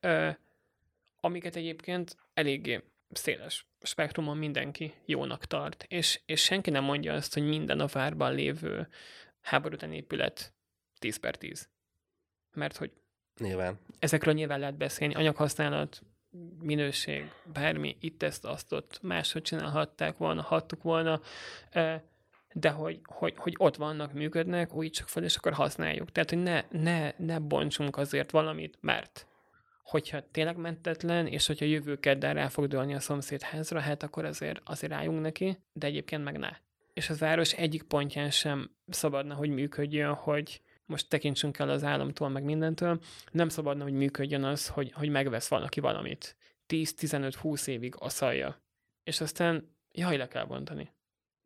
Ö, 0.00 0.30
amiket 1.20 1.56
egyébként 1.56 2.16
eléggé 2.34 2.82
széles 3.10 3.66
spektrumon 3.82 4.36
mindenki 4.36 4.94
jónak 5.04 5.44
tart, 5.44 5.84
és, 5.88 6.20
és 6.26 6.42
senki 6.42 6.70
nem 6.70 6.84
mondja 6.84 7.14
azt, 7.14 7.34
hogy 7.34 7.48
minden 7.48 7.80
a 7.80 7.86
várban 7.86 8.34
lévő 8.34 8.88
háború 9.40 9.74
után 9.74 9.92
épület 9.92 10.54
10 10.98 11.16
per 11.16 11.36
10. 11.36 11.68
Mert 12.52 12.76
hogy 12.76 12.92
Nyilván. 13.40 13.78
Ezekről 13.98 14.34
nyilván 14.34 14.58
lehet 14.58 14.76
beszélni, 14.76 15.14
anyaghasználat, 15.14 16.02
minőség, 16.62 17.30
bármi, 17.52 17.96
itt 18.00 18.22
ezt, 18.22 18.44
azt 18.44 18.72
ott 18.72 18.98
máshogy 19.02 19.42
csinálhatták 19.42 20.16
volna, 20.16 20.42
hattuk 20.42 20.82
volna, 20.82 21.20
de 22.52 22.70
hogy, 22.70 23.00
hogy, 23.04 23.34
hogy 23.36 23.54
ott 23.58 23.76
vannak, 23.76 24.12
működnek, 24.12 24.74
újítsuk 24.74 25.08
fel, 25.08 25.24
és 25.24 25.36
akkor 25.36 25.52
használjuk. 25.52 26.12
Tehát, 26.12 26.30
hogy 26.30 26.42
ne, 26.42 26.64
ne, 26.70 27.12
ne 27.16 27.38
bontsunk 27.38 27.96
azért 27.96 28.30
valamit, 28.30 28.78
mert 28.80 29.26
hogyha 29.90 30.30
tényleg 30.30 30.56
mentetlen, 30.56 31.26
és 31.26 31.46
hogyha 31.46 31.64
jövő 31.64 31.96
kedden 31.96 32.34
rá 32.34 32.48
fog 32.48 32.66
dőlni 32.66 32.94
a 32.94 33.00
szomszéd 33.00 33.42
házra, 33.42 33.80
hát 33.80 34.02
akkor 34.02 34.24
azért, 34.24 34.60
azért 34.64 34.92
álljunk 34.92 35.20
neki, 35.20 35.58
de 35.72 35.86
egyébként 35.86 36.24
meg 36.24 36.38
ne. 36.38 36.50
És 36.92 37.10
az 37.10 37.18
város 37.18 37.52
egyik 37.52 37.82
pontján 37.82 38.30
sem 38.30 38.70
szabadna, 38.88 39.34
hogy 39.34 39.50
működjön, 39.50 40.14
hogy 40.14 40.62
most 40.86 41.08
tekintsünk 41.08 41.58
el 41.58 41.68
az 41.68 41.84
államtól, 41.84 42.28
meg 42.28 42.42
mindentől, 42.42 43.00
nem 43.32 43.48
szabadna, 43.48 43.82
hogy 43.82 43.92
működjön 43.92 44.44
az, 44.44 44.68
hogy, 44.68 44.92
hogy 44.92 45.08
megvesz 45.08 45.48
valaki 45.48 45.80
valamit. 45.80 46.36
10-15-20 46.68 47.66
évig 47.66 47.94
aszalja. 47.98 48.60
És 49.04 49.20
aztán, 49.20 49.74
jaj, 49.92 50.16
le 50.16 50.28
kell 50.28 50.44
bontani. 50.44 50.92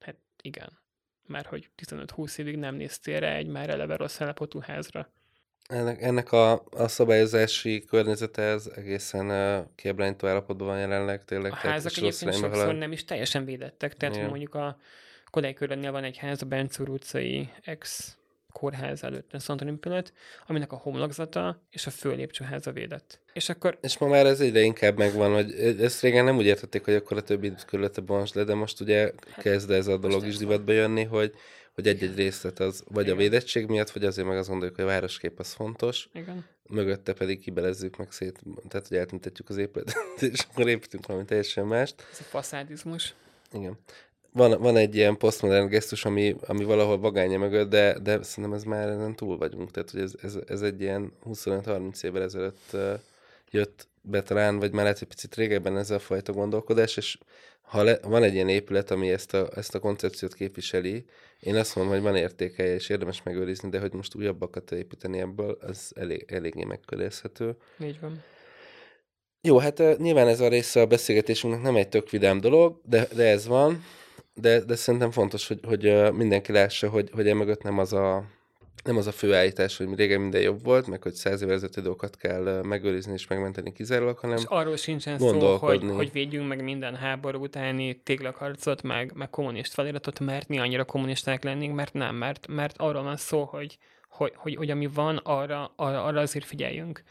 Hát 0.00 0.16
igen. 0.42 0.78
Mert 1.26 1.46
hogy 1.46 1.70
15-20 1.86 2.38
évig 2.38 2.56
nem 2.56 2.74
néztél 2.74 3.20
rá 3.20 3.34
egy 3.34 3.46
már 3.46 3.70
eleve 3.70 3.96
rossz 3.96 4.20
állapotú 4.20 4.60
házra. 4.60 5.12
Ennek, 5.68 6.02
ennek 6.02 6.32
a, 6.32 6.52
a 6.70 6.88
szabályozási 6.88 7.84
környezete 7.84 8.42
ez 8.42 8.70
egészen 8.76 9.30
uh, 9.30 9.66
kiábrányító 9.74 10.26
állapotban 10.26 10.66
van 10.66 10.78
jelenleg 10.78 11.24
tényleg. 11.24 11.52
A 11.52 11.54
házak 11.54 11.92
egyébként 11.96 12.32
sokszor 12.32 12.50
halad. 12.50 12.76
nem 12.76 12.92
is 12.92 13.04
teljesen 13.04 13.44
védettek, 13.44 13.94
tehát 13.94 14.16
yeah. 14.16 14.28
mondjuk 14.28 14.54
a 14.54 14.78
Kodály 15.30 15.52
körülnél 15.52 15.92
van 15.92 16.04
egy 16.04 16.16
ház, 16.16 16.42
a 16.42 16.46
Bencúr 16.46 16.88
utcai 16.88 17.48
ex 17.64 18.16
kórház 18.52 19.04
előtt 19.04 19.32
a 19.32 19.38
Szent 19.38 19.62
épület, 19.62 20.12
aminek 20.46 20.72
a 20.72 20.76
homlokzata 20.76 21.62
és 21.70 21.86
a 21.86 21.90
főlépcsőháza 21.90 22.72
védett. 22.72 23.20
És 23.32 23.48
akkor... 23.48 23.78
És 23.80 23.98
ma 23.98 24.06
már 24.06 24.26
ez 24.26 24.40
egyre 24.40 24.60
inkább 24.60 24.98
megvan, 24.98 25.32
hogy 25.32 25.52
ezt 25.80 26.02
régen 26.02 26.24
nem 26.24 26.36
úgy 26.36 26.46
értették, 26.46 26.84
hogy 26.84 26.94
akkor 26.94 27.16
a 27.16 27.22
többi 27.22 27.52
körülete 27.66 28.00
bons 28.00 28.32
le, 28.32 28.44
de 28.44 28.54
most 28.54 28.80
ugye 28.80 29.00
hát, 29.00 29.42
kezd 29.42 29.70
ez 29.70 29.86
a 29.86 29.96
dolog 29.96 30.26
is 30.26 30.36
divatba 30.36 30.72
jönni, 30.72 31.04
hogy 31.04 31.34
hogy 31.74 31.86
egy-egy 31.86 32.14
részlet 32.14 32.60
az 32.60 32.84
vagy 32.88 33.04
Igen. 33.04 33.16
a 33.16 33.18
védettség 33.18 33.66
miatt, 33.66 33.90
vagy 33.90 34.04
azért 34.04 34.28
meg 34.28 34.36
azt 34.36 34.48
gondoljuk, 34.48 34.76
hogy 34.76 34.84
a 34.84 34.88
városkép 34.88 35.38
az 35.38 35.52
fontos. 35.52 36.08
Igen. 36.12 36.44
Mögötte 36.68 37.12
pedig 37.12 37.40
kibelezzük 37.40 37.96
meg 37.96 38.12
szét, 38.12 38.40
tehát 38.68 38.88
hogy 38.88 38.96
eltüntetjük 38.96 39.48
az 39.48 39.56
épületet, 39.56 40.22
és 40.32 40.46
akkor 40.50 40.68
építünk 40.68 41.06
valami 41.06 41.24
teljesen 41.24 41.66
mást. 41.66 41.94
Ez 42.12 42.20
a 42.20 42.22
faszádizmus. 42.22 43.14
Igen. 43.52 43.78
Van, 44.32 44.60
van 44.60 44.76
egy 44.76 44.94
ilyen 44.94 45.16
posztmodern 45.16 45.68
gesztus, 45.68 46.04
ami, 46.04 46.36
ami 46.46 46.64
valahol 46.64 46.98
vagánya 46.98 47.38
mögött, 47.38 47.70
de, 47.70 47.98
de 47.98 48.22
szerintem 48.22 48.52
ez 48.52 48.64
már 48.64 48.88
ezen 48.88 49.16
túl 49.16 49.38
vagyunk. 49.38 49.70
Tehát, 49.70 49.90
hogy 49.90 50.00
ez, 50.00 50.12
ez, 50.22 50.38
ez 50.46 50.62
egy 50.62 50.80
ilyen 50.80 51.12
25-30 51.26 52.04
évvel 52.04 52.22
ezelőtt 52.22 52.70
uh, 52.72 53.00
jött 53.54 53.88
be 54.02 54.22
talán, 54.22 54.58
vagy 54.58 54.72
már 54.72 54.82
lehet 54.82 55.00
egy 55.00 55.08
picit 55.08 55.34
régebben 55.34 55.78
ez 55.78 55.90
a 55.90 55.98
fajta 55.98 56.32
gondolkodás, 56.32 56.96
és 56.96 57.18
ha 57.60 57.82
le, 57.82 57.98
van 58.02 58.22
egy 58.22 58.34
ilyen 58.34 58.48
épület, 58.48 58.90
ami 58.90 59.10
ezt 59.10 59.34
a, 59.34 59.48
ezt 59.54 59.74
a 59.74 59.78
koncepciót 59.78 60.34
képviseli, 60.34 61.04
én 61.40 61.56
azt 61.56 61.76
mondom, 61.76 61.94
hogy 61.94 62.02
van 62.02 62.16
értéke, 62.16 62.74
és 62.74 62.88
érdemes 62.88 63.22
megőrizni, 63.22 63.68
de 63.68 63.80
hogy 63.80 63.92
most 63.92 64.14
újabbakat 64.14 64.72
építeni 64.72 65.18
ebből, 65.18 65.58
az 65.60 65.92
elég, 65.96 66.24
eléggé 66.28 66.64
megkörészhető. 66.64 67.56
Így 67.80 68.00
van. 68.00 68.22
Jó, 69.40 69.58
hát 69.58 69.98
nyilván 69.98 70.28
ez 70.28 70.40
a 70.40 70.48
része 70.48 70.80
a 70.80 70.86
beszélgetésünknek 70.86 71.62
nem 71.62 71.76
egy 71.76 71.88
tök 71.88 72.10
vidám 72.10 72.40
dolog, 72.40 72.80
de, 72.84 73.08
de 73.14 73.28
ez 73.28 73.46
van, 73.46 73.84
de, 74.34 74.60
de 74.60 74.76
szerintem 74.76 75.10
fontos, 75.10 75.48
hogy, 75.48 75.60
hogy 75.62 76.12
mindenki 76.12 76.52
lássa, 76.52 76.88
hogy, 76.88 77.10
hogy 77.12 77.28
emögött 77.28 77.62
nem 77.62 77.78
az 77.78 77.92
a 77.92 78.24
nem 78.84 78.96
az 78.96 79.06
a 79.06 79.12
fő 79.12 79.34
állítás, 79.34 79.76
hogy 79.76 79.94
régen 79.94 80.20
minden 80.20 80.40
jobb 80.40 80.62
volt, 80.62 80.86
meg 80.86 81.02
hogy 81.02 81.12
száz 81.12 81.42
évvel 81.42 81.54
ezelőtti 81.54 81.80
dolgokat 81.80 82.16
kell 82.16 82.62
megőrizni 82.62 83.12
és 83.12 83.26
megmenteni 83.26 83.72
kizárólag, 83.72 84.18
hanem 84.18 84.36
és 84.36 84.44
arról 84.46 84.76
sincsen 84.76 85.18
szó, 85.18 85.56
hogy, 85.56 85.82
hogy 85.94 86.12
védjünk 86.12 86.48
meg 86.48 86.62
minden 86.62 86.94
háború 86.94 87.42
utáni 87.42 88.00
téglakarcot, 88.02 88.82
meg, 88.82 89.12
meg 89.14 89.30
kommunist 89.30 89.72
feliratot, 89.72 90.20
mert 90.20 90.48
mi 90.48 90.58
annyira 90.58 90.84
kommunisták 90.84 91.44
lennénk, 91.44 91.74
mert 91.74 91.92
nem, 91.92 92.14
mert, 92.14 92.46
mert 92.46 92.78
arról 92.78 93.02
van 93.02 93.16
szó, 93.16 93.44
hogy, 93.44 93.78
hogy, 94.08 94.32
hogy, 94.36 94.54
hogy 94.54 94.70
ami 94.70 94.86
van, 94.86 95.16
arra, 95.16 95.72
arra, 95.76 96.04
arra 96.04 96.20
azért 96.20 96.44
figyeljünk. 96.44 97.02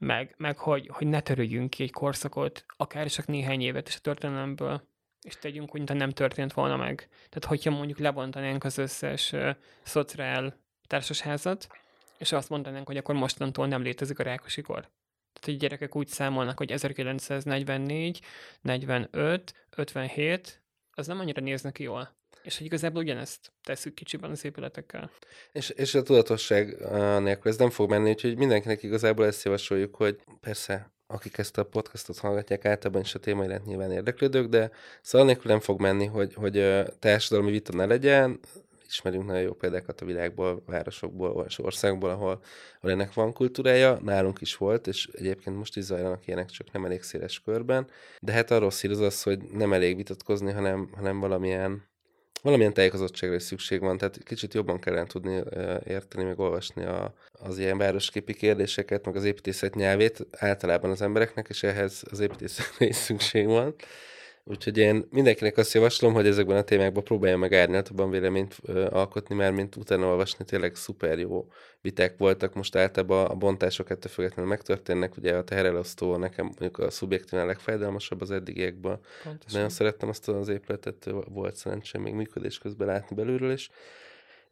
Meg, 0.00 0.34
meg 0.36 0.58
hogy, 0.58 0.90
hogy 0.92 1.06
ne 1.06 1.20
törődjünk 1.20 1.70
ki 1.70 1.82
egy 1.82 1.92
korszakot, 1.92 2.64
akár 2.76 3.06
csak 3.06 3.26
néhány 3.26 3.60
évet 3.60 3.88
is 3.88 3.96
a 3.96 4.00
történelemből, 4.02 4.82
és 5.22 5.36
tegyünk 5.38 5.74
úgy, 5.74 5.88
mint 5.88 5.98
nem 5.98 6.10
történt 6.10 6.52
volna 6.52 6.76
meg. 6.76 7.08
Tehát, 7.10 7.44
hogyha 7.44 7.70
mondjuk 7.70 7.98
lebontanánk 7.98 8.64
az 8.64 8.78
összes 8.78 9.32
uh, 9.32 9.50
szociál 9.82 10.66
társasházat, 10.88 11.66
és 12.18 12.32
azt 12.32 12.48
mondanánk, 12.48 12.86
hogy 12.86 12.96
akkor 12.96 13.14
mostantól 13.14 13.66
nem 13.66 13.82
létezik 13.82 14.18
a 14.18 14.22
Rákosi 14.22 14.62
kor. 14.62 14.80
Tehát, 15.32 15.44
hogy 15.44 15.56
gyerekek 15.56 15.96
úgy 15.96 16.08
számolnak, 16.08 16.58
hogy 16.58 16.72
1944, 16.72 18.20
45, 18.60 19.54
57, 19.76 20.62
az 20.90 21.06
nem 21.06 21.20
annyira 21.20 21.40
néznek 21.40 21.78
jól. 21.78 22.16
És 22.42 22.56
hogy 22.56 22.66
igazából 22.66 23.02
ugyanezt 23.02 23.52
tesszük 23.62 23.94
kicsiben 23.94 24.30
az 24.30 24.44
épületekkel. 24.44 25.10
És, 25.52 25.68
és 25.68 25.94
a 25.94 26.02
tudatosság 26.02 26.76
nélkül 27.20 27.50
ez 27.50 27.56
nem 27.56 27.70
fog 27.70 27.90
menni, 27.90 28.10
úgyhogy 28.10 28.36
mindenkinek 28.36 28.82
igazából 28.82 29.26
ezt 29.26 29.44
javasoljuk, 29.44 29.94
hogy 29.94 30.18
persze 30.40 30.92
akik 31.10 31.38
ezt 31.38 31.58
a 31.58 31.64
podcastot 31.64 32.18
hallgatják, 32.18 32.64
általában 32.64 33.02
is 33.02 33.14
a 33.14 33.18
téma 33.18 33.44
iránt 33.44 33.64
nyilván 33.64 33.92
érdeklődők, 33.92 34.48
de 34.48 34.70
szóval 35.02 35.26
nélkül 35.26 35.50
nem 35.50 35.60
fog 35.60 35.80
menni, 35.80 36.06
hogy, 36.06 36.34
hogy 36.34 36.84
társadalmi 36.98 37.50
vita 37.50 37.72
ne 37.72 37.84
legyen, 37.84 38.40
ismerünk 38.88 39.26
nagyon 39.26 39.42
jó 39.42 39.52
példákat 39.52 40.00
a 40.00 40.04
világból, 40.04 40.62
városokból, 40.66 41.32
vagy 41.32 41.54
országból, 41.58 42.10
ahol, 42.10 42.42
ahol 42.80 42.90
ennek 42.90 43.14
van 43.14 43.32
kultúrája, 43.32 43.98
nálunk 44.02 44.40
is 44.40 44.56
volt, 44.56 44.86
és 44.86 45.08
egyébként 45.12 45.56
most 45.56 45.76
is 45.76 45.84
zajlanak 45.84 46.26
ilyenek, 46.26 46.48
csak 46.48 46.72
nem 46.72 46.84
elég 46.84 47.02
széles 47.02 47.40
körben. 47.40 47.86
De 48.20 48.32
hát 48.32 48.50
arról 48.50 48.70
szír 48.70 48.90
az 48.90 49.00
az, 49.00 49.22
hogy 49.22 49.38
nem 49.42 49.72
elég 49.72 49.96
vitatkozni, 49.96 50.52
hanem, 50.52 50.90
hanem 50.94 51.20
valamilyen 51.20 51.86
valamilyen 52.42 52.72
tájékozottságra 52.72 53.34
is 53.36 53.42
szükség 53.42 53.80
van, 53.80 53.98
tehát 53.98 54.22
kicsit 54.22 54.54
jobban 54.54 54.80
kellene 54.80 55.06
tudni 55.06 55.42
érteni, 55.84 56.24
meg 56.24 56.38
olvasni 56.38 56.84
a, 56.84 57.14
az 57.32 57.58
ilyen 57.58 57.78
városképi 57.78 58.34
kérdéseket, 58.34 59.06
meg 59.06 59.16
az 59.16 59.24
építészet 59.24 59.74
nyelvét 59.74 60.26
általában 60.30 60.90
az 60.90 61.02
embereknek, 61.02 61.46
és 61.48 61.62
ehhez 61.62 62.02
az 62.10 62.20
építészetre 62.20 62.86
is 62.86 62.96
szükség 62.96 63.46
van. 63.46 63.74
Úgyhogy 64.50 64.78
én 64.78 65.06
mindenkinek 65.10 65.56
azt 65.56 65.72
javaslom, 65.72 66.12
hogy 66.12 66.26
ezekben 66.26 66.56
a 66.56 66.62
témákban 66.62 67.04
próbálja 67.04 67.36
meg 67.36 67.54
árnyaltabban 67.54 68.10
véleményt 68.10 68.56
ö, 68.62 68.86
alkotni, 68.90 69.34
mert 69.34 69.54
mint 69.54 69.76
utána 69.76 70.06
olvasni 70.06 70.44
tényleg 70.44 70.74
szuper 70.74 71.18
jó 71.18 71.48
viták 71.80 72.16
voltak. 72.18 72.54
Most 72.54 72.76
általában 72.76 73.26
a 73.26 73.34
bontások 73.34 73.90
ettől 73.90 74.12
függetlenül 74.12 74.50
megtörténnek. 74.50 75.16
Ugye 75.16 75.36
a 75.36 75.44
teherelosztó 75.44 76.16
nekem 76.16 76.44
mondjuk 76.44 76.78
a 76.78 76.90
szubjektívnál 76.90 77.46
legfájdalmasabb 77.46 78.20
az 78.20 78.30
eddigiekben. 78.30 79.00
Nagyon 79.52 79.68
szerettem 79.68 80.08
azt 80.08 80.28
az 80.28 80.48
épületet, 80.48 81.10
volt 81.28 81.56
szerencsém 81.56 82.02
még 82.02 82.12
működés 82.12 82.58
közben 82.58 82.86
látni 82.86 83.16
belülről 83.16 83.52
is 83.52 83.70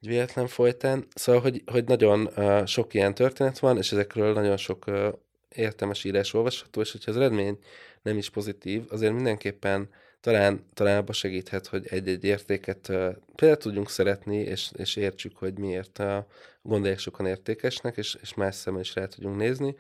egy 0.01 0.09
véletlen 0.09 0.47
folytán. 0.47 1.07
Szóval, 1.15 1.41
hogy, 1.41 1.63
hogy 1.67 1.85
nagyon 1.85 2.29
uh, 2.37 2.67
sok 2.67 2.95
ilyen 2.95 3.15
történet 3.15 3.59
van, 3.59 3.77
és 3.77 3.93
ezekről 3.93 4.33
nagyon 4.33 4.57
sok 4.57 4.87
uh, 4.87 5.09
értelmes 5.55 6.05
írás 6.05 6.35
olvasható, 6.35 6.81
és 6.81 6.93
hogyha 6.93 7.11
az 7.11 7.17
eredmény 7.17 7.59
nem 8.07 8.17
is 8.17 8.31
pozitív, 8.31 8.83
azért 8.89 9.13
mindenképpen 9.13 9.89
talán, 10.21 10.65
talán 10.75 10.97
abba 10.97 11.13
segíthet, 11.13 11.67
hogy 11.67 11.87
egy-egy 11.89 12.25
értéket 12.25 12.87
például 13.35 13.61
tudjunk 13.61 13.91
szeretni, 13.91 14.37
és, 14.37 14.71
és 14.77 14.97
értsük, 14.97 15.37
hogy 15.37 15.59
miért 15.59 15.99
uh, 15.99 16.17
gondolják 16.63 16.99
sokan 16.99 17.27
értékesnek, 17.27 17.97
és, 17.97 18.17
és 18.23 18.35
más 18.35 18.55
szemmel 18.55 18.81
is 18.81 18.95
rá 18.95 19.07
tudjunk 19.07 19.37
nézni, 19.37 19.77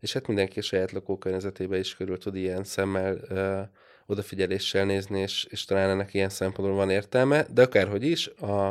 és 0.00 0.12
hát 0.12 0.26
mindenki 0.26 0.58
a 0.58 0.62
saját 0.62 0.92
lakókörnyezetébe 0.92 1.78
is 1.78 1.96
körül 1.96 2.18
tud 2.18 2.36
ilyen 2.36 2.64
szemmel 2.64 3.18
uh, 3.30 3.68
odafigyeléssel 4.06 4.84
nézni, 4.84 5.20
és, 5.20 5.46
és 5.50 5.64
talán 5.64 5.90
ennek 5.90 6.14
ilyen 6.14 6.28
szempontból 6.28 6.76
van 6.76 6.90
értelme, 6.90 7.46
de 7.54 7.62
akárhogy 7.62 8.04
is, 8.04 8.26
a, 8.26 8.68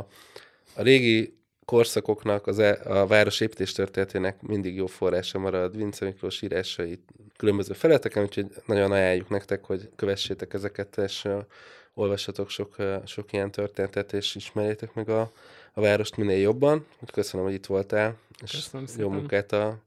a 0.75 0.81
régi 0.81 1.37
korszakoknak, 1.65 2.47
az 2.47 2.59
e, 2.59 2.79
a 2.83 3.07
város 3.07 3.39
építés 3.39 3.71
történetének 3.71 4.41
mindig 4.41 4.75
jó 4.75 4.85
forrása 4.85 5.39
marad. 5.39 5.77
Vince 5.77 6.05
Miklós 6.05 6.41
írásai 6.41 6.99
különböző 7.37 7.73
feleteken, 7.73 8.23
úgyhogy 8.23 8.47
nagyon 8.65 8.91
ajánljuk 8.91 9.29
nektek, 9.29 9.65
hogy 9.65 9.89
kövessétek 9.95 10.53
ezeket, 10.53 10.97
és 10.97 11.23
uh, 11.23 11.43
olvassatok 11.93 12.49
sok, 12.49 12.75
uh, 12.77 13.05
sok 13.05 13.33
ilyen 13.33 13.51
történetet, 13.51 14.13
és 14.13 14.35
ismerjétek 14.35 14.93
meg 14.93 15.09
a, 15.09 15.31
a 15.73 15.81
várost 15.81 16.17
minél 16.17 16.39
jobban. 16.39 16.85
Köszönöm, 17.13 17.45
hogy 17.45 17.55
itt 17.55 17.65
voltál, 17.65 18.17
és 18.43 18.51
Köszönöm 18.51 18.85
jó 18.87 18.93
szépen. 18.93 19.11
munkát 19.11 19.51
a, 19.51 19.77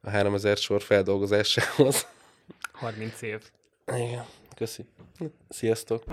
a 0.00 0.10
3000 0.10 0.56
sor 0.56 0.82
feldolgozásához. 0.82 2.06
30 2.72 3.22
év. 3.22 3.40
Igen, 3.86 4.24
köszi. 4.56 4.84
Sziasztok! 5.48 6.04